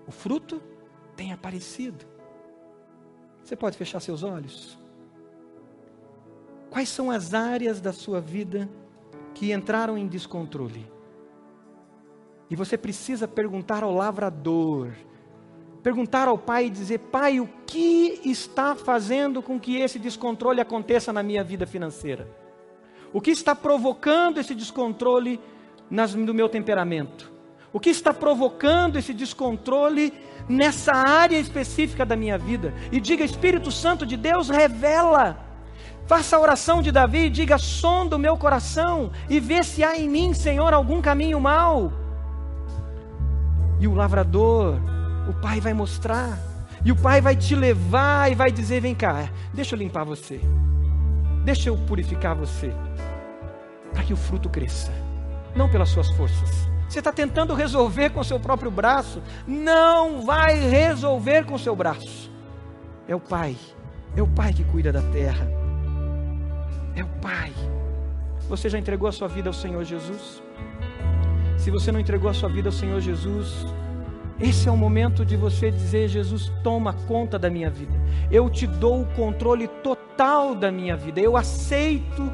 o 0.06 0.12
fruto 0.12 0.62
tem 1.16 1.32
aparecido. 1.32 2.06
Você 3.44 3.56
pode 3.56 3.78
fechar 3.78 4.02
seus 4.02 4.24
olhos? 4.24 4.85
Quais 6.70 6.90
são 6.90 7.10
as 7.10 7.34
áreas 7.34 7.80
da 7.80 7.94
sua 7.94 8.20
vida 8.20 8.70
que 9.34 9.54
entraram 9.54 9.98
em 9.98 10.08
descontrole? 10.08 10.86
E 12.50 12.56
você 12.56 12.78
precisa 12.78 13.28
perguntar 13.28 13.84
ao 13.84 13.94
lavrador: 13.94 14.92
perguntar 15.82 16.28
ao 16.28 16.38
Pai 16.38 16.68
e 16.68 16.70
dizer: 16.70 17.00
Pai, 17.00 17.40
o 17.40 17.50
que 17.66 18.22
está 18.26 18.76
fazendo 18.76 19.42
com 19.42 19.60
que 19.60 19.78
esse 19.78 20.00
descontrole 20.00 20.62
aconteça 20.62 21.12
na 21.12 21.24
minha 21.24 21.44
vida 21.44 21.66
financeira? 21.66 22.28
O 23.14 23.22
que 23.22 23.32
está 23.32 23.56
provocando 23.56 24.40
esse 24.40 24.54
descontrole 24.54 25.40
nas, 25.90 26.14
no 26.14 26.34
meu 26.34 26.50
temperamento? 26.50 27.32
O 27.72 27.80
que 27.80 27.90
está 27.90 28.14
provocando 28.14 28.98
esse 28.98 29.14
descontrole 29.14 30.14
nessa 30.48 30.94
área 30.94 31.38
específica 31.38 32.06
da 32.06 32.16
minha 32.16 32.38
vida? 32.38 32.74
E 32.92 33.00
diga: 33.00 33.24
Espírito 33.24 33.72
Santo 33.72 34.06
de 34.06 34.18
Deus, 34.18 34.50
revela. 34.50 35.45
Faça 36.08 36.36
a 36.36 36.40
oração 36.40 36.82
de 36.82 36.92
Davi 36.92 37.26
e 37.26 37.30
diga: 37.30 37.58
sonda 37.58 38.16
o 38.16 38.20
meu 38.20 38.38
coração 38.38 39.12
e 39.30 39.40
vê 39.40 39.64
se 39.64 39.84
há 39.84 39.98
em 39.98 40.08
mim, 40.08 40.34
Senhor, 40.34 40.74
algum 40.74 41.02
caminho 41.02 41.40
mau. 41.40 41.92
E 43.80 43.88
o 43.88 43.94
lavrador, 43.94 44.76
o 45.28 45.34
pai 45.34 45.60
vai 45.60 45.74
mostrar, 45.74 46.38
e 46.84 46.92
o 46.92 46.96
pai 46.96 47.22
vai 47.22 47.36
te 47.36 47.56
levar 47.56 48.32
e 48.32 48.36
vai 48.36 48.52
dizer: 48.52 48.82
vem 48.82 48.94
cá, 48.94 49.30
deixa 49.54 49.76
eu 49.76 49.80
limpar 49.80 50.04
você, 50.04 50.40
deixa 51.44 51.70
eu 51.70 51.78
purificar 51.78 52.36
você, 52.36 52.72
para 53.92 54.04
que 54.04 54.14
o 54.14 54.18
fruto 54.18 54.48
cresça, 54.48 54.92
não 55.56 55.70
pelas 55.70 55.90
suas 55.90 56.10
forças. 56.12 56.70
Você 56.88 57.00
está 57.00 57.12
tentando 57.12 57.56
resolver 57.56 58.12
com 58.12 58.20
o 58.20 58.24
seu 58.24 58.40
próprio 58.40 58.70
braço, 58.70 59.22
não 59.48 60.22
vai 60.22 60.56
resolver 60.70 61.44
com 61.46 61.56
o 61.56 61.60
seu 61.60 61.76
braço. 61.76 62.32
É 63.08 63.16
o 63.16 63.20
pai, 63.20 63.58
é 64.16 64.22
o 64.22 64.28
pai 64.28 64.54
que 64.54 64.64
cuida 64.64 64.92
da 64.92 65.02
terra, 65.02 65.65
é 66.96 67.04
o 67.04 67.08
pai. 67.22 67.52
Você 68.48 68.70
já 68.70 68.78
entregou 68.78 69.08
a 69.08 69.12
sua 69.12 69.28
vida 69.28 69.50
ao 69.50 69.54
Senhor 69.54 69.84
Jesus? 69.84 70.42
Se 71.58 71.72
você 71.72 71.92
não 71.92 72.00
entregou 72.00 72.30
a 72.30 72.34
sua 72.34 72.50
vida 72.50 72.70
ao 72.70 72.74
Senhor 72.74 73.00
Jesus, 73.00 73.66
esse 74.40 74.68
é 74.68 74.72
o 74.72 74.78
momento 74.78 75.26
de 75.26 75.36
você 75.36 75.72
dizer: 75.72 76.08
Jesus, 76.08 76.52
toma 76.64 76.94
conta 77.08 77.40
da 77.40 77.50
minha 77.50 77.70
vida. 77.70 77.94
Eu 78.30 78.50
te 78.50 78.68
dou 78.68 79.02
o 79.02 79.06
controle 79.14 79.68
total 79.68 80.54
da 80.54 80.72
minha 80.72 80.96
vida. 80.96 81.20
Eu 81.20 81.38
aceito 81.38 82.32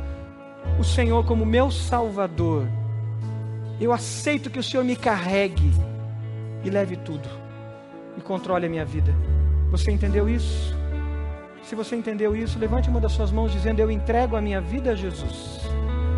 o 0.79 0.83
Senhor 0.83 1.25
como 1.25 1.45
meu 1.45 1.69
Salvador. 1.69 2.67
Eu 3.79 3.91
aceito 3.91 4.49
que 4.49 4.59
o 4.59 4.63
Senhor 4.63 4.83
me 4.83 4.95
carregue 4.95 5.71
e 6.63 6.69
leve 6.69 6.95
tudo 6.97 7.27
e 8.17 8.21
controle 8.21 8.65
a 8.65 8.69
minha 8.69 8.85
vida. 8.85 9.13
Você 9.71 9.91
entendeu 9.91 10.27
isso? 10.27 10.75
Se 11.71 11.75
você 11.75 11.95
entendeu 11.95 12.35
isso, 12.35 12.59
levante 12.59 12.89
uma 12.89 12.99
das 12.99 13.13
suas 13.13 13.31
mãos 13.31 13.49
dizendo: 13.49 13.79
Eu 13.79 13.89
entrego 13.89 14.35
a 14.35 14.41
minha 14.41 14.59
vida 14.59 14.91
a 14.91 14.93
Jesus. 14.93 15.61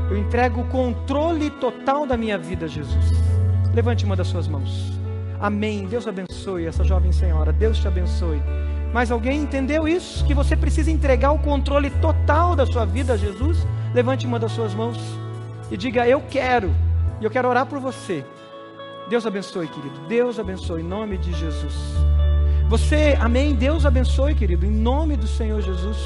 Eu 0.09 0.17
entrego 0.17 0.61
o 0.61 0.67
controle 0.67 1.51
total 1.51 2.07
da 2.07 2.17
minha 2.17 2.39
vida, 2.39 2.67
Jesus. 2.67 3.11
Levante 3.71 4.03
uma 4.03 4.15
das 4.15 4.25
suas 4.25 4.47
mãos. 4.47 4.99
Amém. 5.39 5.85
Deus 5.85 6.07
abençoe 6.07 6.65
essa 6.65 6.83
jovem 6.83 7.11
senhora. 7.11 7.53
Deus 7.53 7.77
te 7.77 7.87
abençoe. 7.87 8.41
Mas 8.91 9.11
alguém 9.11 9.41
entendeu 9.41 9.87
isso? 9.87 10.25
Que 10.25 10.33
você 10.33 10.57
precisa 10.57 10.89
entregar 10.89 11.31
o 11.31 11.37
controle 11.37 11.91
total 12.01 12.55
da 12.55 12.65
sua 12.65 12.83
vida 12.83 13.13
a 13.13 13.17
Jesus? 13.17 13.59
Levante 13.93 14.25
uma 14.25 14.39
das 14.39 14.53
suas 14.53 14.73
mãos 14.73 14.97
e 15.69 15.77
diga: 15.77 16.07
Eu 16.07 16.19
quero. 16.31 16.73
E 17.21 17.25
eu 17.25 17.29
quero 17.29 17.47
orar 17.47 17.67
por 17.67 17.77
você. 17.77 18.25
Deus 19.07 19.23
abençoe, 19.23 19.67
querido. 19.67 19.99
Deus 20.07 20.39
abençoe 20.39 20.81
em 20.81 20.83
nome 20.83 21.15
de 21.19 21.31
Jesus. 21.31 21.75
Você, 22.69 23.17
amém. 23.19 23.53
Deus 23.53 23.85
abençoe, 23.85 24.33
querido, 24.33 24.65
em 24.65 24.71
nome 24.71 25.15
do 25.15 25.27
Senhor 25.27 25.61
Jesus. 25.61 25.97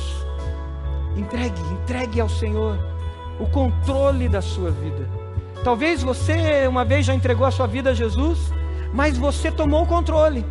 Entregue, 1.16 1.60
entregue 1.72 2.20
ao 2.20 2.30
Senhor 2.30 2.78
o 3.40 3.46
controle 3.48 4.28
da 4.28 4.42
sua 4.42 4.72
vida. 4.72 5.08
Talvez 5.64 6.04
você 6.04 6.68
uma 6.68 6.86
vez 6.86 7.06
já 7.06 7.14
entregou 7.14 7.46
a 7.46 7.52
sua 7.52 7.68
vida 7.68 7.92
a 7.92 7.94
Jesus, 7.94 8.52
mas 8.94 9.18
você 9.18 9.52
tomou 9.52 9.84
o 9.84 9.88
controle. 9.88 10.46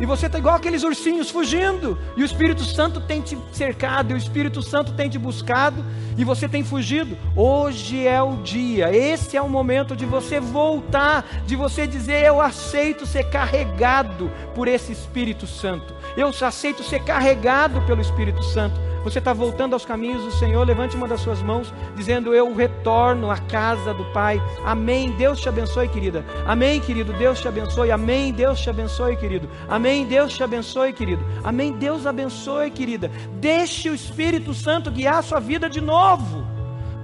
E 0.00 0.06
você 0.06 0.26
está 0.26 0.38
igual 0.38 0.54
aqueles 0.54 0.82
ursinhos 0.82 1.30
fugindo. 1.30 1.98
E 2.16 2.22
o 2.22 2.24
Espírito 2.24 2.64
Santo 2.64 3.00
tem 3.02 3.20
te 3.20 3.36
cercado, 3.52 4.10
e 4.10 4.14
o 4.14 4.16
Espírito 4.16 4.62
Santo 4.62 4.92
tem 4.92 5.10
te 5.10 5.18
buscado, 5.18 5.84
e 6.16 6.24
você 6.24 6.48
tem 6.48 6.64
fugido. 6.64 7.16
Hoje 7.36 8.06
é 8.06 8.22
o 8.22 8.38
dia, 8.38 8.90
esse 8.96 9.36
é 9.36 9.42
o 9.42 9.48
momento 9.48 9.94
de 9.94 10.06
você 10.06 10.40
voltar, 10.40 11.26
de 11.46 11.54
você 11.54 11.86
dizer: 11.86 12.24
Eu 12.24 12.40
aceito 12.40 13.04
ser 13.04 13.24
carregado 13.24 14.30
por 14.54 14.66
esse 14.66 14.90
Espírito 14.90 15.46
Santo. 15.46 15.94
Eu 16.16 16.32
aceito 16.40 16.82
ser 16.82 17.04
carregado 17.04 17.82
pelo 17.82 18.00
Espírito 18.00 18.42
Santo 18.42 18.89
você 19.02 19.18
está 19.18 19.32
voltando 19.32 19.72
aos 19.72 19.84
caminhos 19.84 20.22
do 20.24 20.30
Senhor, 20.30 20.66
levante 20.66 20.94
uma 20.94 21.08
das 21.08 21.20
suas 21.20 21.42
mãos, 21.42 21.72
dizendo: 21.96 22.34
Eu 22.34 22.54
retorno 22.54 23.30
à 23.30 23.38
casa 23.38 23.94
do 23.94 24.04
Pai. 24.12 24.40
Amém. 24.64 25.10
Deus 25.12 25.40
te 25.40 25.48
abençoe, 25.48 25.88
querida. 25.88 26.24
Amém, 26.46 26.80
querido. 26.80 27.12
Deus 27.14 27.40
te 27.40 27.48
abençoe. 27.48 27.90
Amém. 27.90 28.32
Deus 28.32 28.60
te 28.60 28.68
abençoe, 28.68 29.16
querido. 29.16 29.48
Amém. 29.68 30.06
Deus 30.06 30.34
te 30.34 30.42
abençoe, 30.42 30.92
querido. 30.92 31.24
Amém. 31.42 31.72
Deus 31.72 32.06
abençoe, 32.06 32.70
querida. 32.70 33.10
Deixe 33.40 33.88
o 33.88 33.94
Espírito 33.94 34.52
Santo 34.52 34.90
guiar 34.90 35.18
a 35.18 35.22
sua 35.22 35.40
vida 35.40 35.68
de 35.68 35.80
novo. 35.80 36.44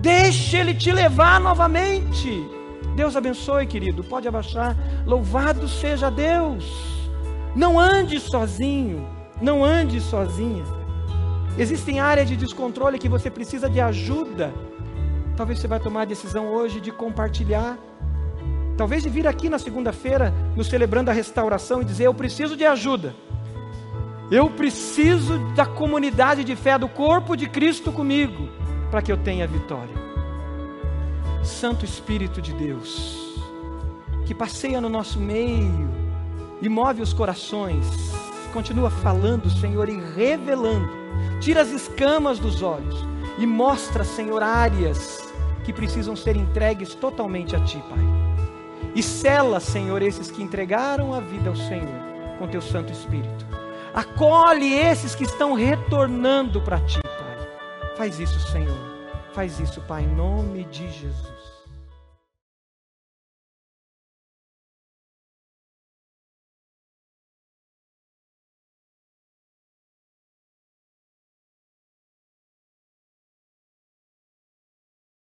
Deixe 0.01 0.59
Ele 0.59 0.75
te 0.75 0.93
levar 0.93 1.41
novamente. 1.41 2.47
Deus 2.95 3.17
abençoe, 3.17 3.67
querido. 3.67 4.05
Pode 4.05 4.29
abaixar. 4.29 4.77
Louvado 5.07 5.67
seja 5.67 6.11
Deus. 6.11 6.65
Não 7.55 7.79
ande 7.79 8.21
sozinho. 8.21 9.09
Não 9.41 9.65
ande 9.65 10.01
sozinha. 10.01 10.76
Existem 11.59 12.01
áreas 12.01 12.29
de 12.29 12.37
descontrole 12.37 12.99
que 12.99 13.09
você 13.09 13.31
precisa 13.31 13.69
de 13.69 13.81
ajuda. 13.81 14.53
Talvez 15.37 15.59
você 15.59 15.67
vai 15.67 15.81
tomar 15.81 16.03
a 16.03 16.05
decisão 16.05 16.49
hoje 16.49 16.81
de 16.81 16.93
compartilhar. 16.93 17.79
Talvez 18.77 19.03
de 19.03 19.09
vir 19.09 19.27
aqui 19.27 19.49
na 19.49 19.59
segunda-feira, 19.59 20.35
nos 20.55 20.67
celebrando 20.67 21.11
a 21.11 21.15
restauração, 21.15 21.81
e 21.81 21.85
dizer: 21.85 22.05
Eu 22.05 22.15
preciso 22.15 22.57
de 22.57 22.67
ajuda. 22.67 23.15
Eu 24.31 24.51
preciso 24.51 25.39
da 25.55 25.65
comunidade 25.65 26.45
de 26.45 26.55
fé, 26.55 26.77
do 26.77 26.89
corpo 26.89 27.37
de 27.37 27.49
Cristo 27.49 27.91
comigo, 27.91 28.49
para 28.91 29.01
que 29.01 29.11
eu 29.11 29.17
tenha 29.17 29.47
vitória. 29.47 29.95
Santo 31.43 31.85
Espírito 31.85 32.43
de 32.43 32.53
Deus, 32.53 33.41
que 34.27 34.35
passeia 34.35 34.81
no 34.81 34.89
nosso 34.89 35.19
meio 35.21 35.89
e 36.61 36.69
move 36.69 37.01
os 37.01 37.13
corações, 37.13 37.87
continua 38.53 38.91
falando, 38.91 39.49
Senhor, 39.49 39.89
e 39.89 39.99
revelando 40.17 41.06
Tira 41.41 41.63
as 41.63 41.71
escamas 41.71 42.39
dos 42.39 42.63
olhos 42.63 43.05
e 43.39 43.47
mostra, 43.47 44.05
Senhor, 44.05 44.43
áreas 44.43 45.33
que 45.65 45.73
precisam 45.73 46.17
ser 46.17 46.37
entregues 46.37 46.95
totalmente 46.95 47.55
a 47.55 47.61
Ti, 47.61 47.83
Pai. 47.89 48.05
E 48.95 49.03
sela, 49.03 49.61
Senhor, 49.61 50.01
esses 50.03 50.31
que 50.31 50.43
entregaram 50.43 51.13
a 51.13 51.21
vida 51.21 51.51
ao 51.51 51.57
Senhor 51.57 52.07
com 52.39 52.49
Teu 52.49 52.63
Santo 52.63 52.93
Espírito. 52.93 53.47
Acolhe 53.95 54.75
esses 54.75 55.15
que 55.15 55.25
estão 55.25 55.55
retornando 55.55 56.61
para 56.61 56.81
Ti, 56.81 57.01
Pai. 57.03 57.49
Faz 57.97 58.21
isso, 58.21 58.39
Senhor. 58.51 58.79
Faz 59.33 59.61
isso, 59.61 59.81
Pai, 59.83 60.05
em 60.05 60.15
nome 60.15 60.65
de 60.65 60.91
Jesus. 60.91 61.36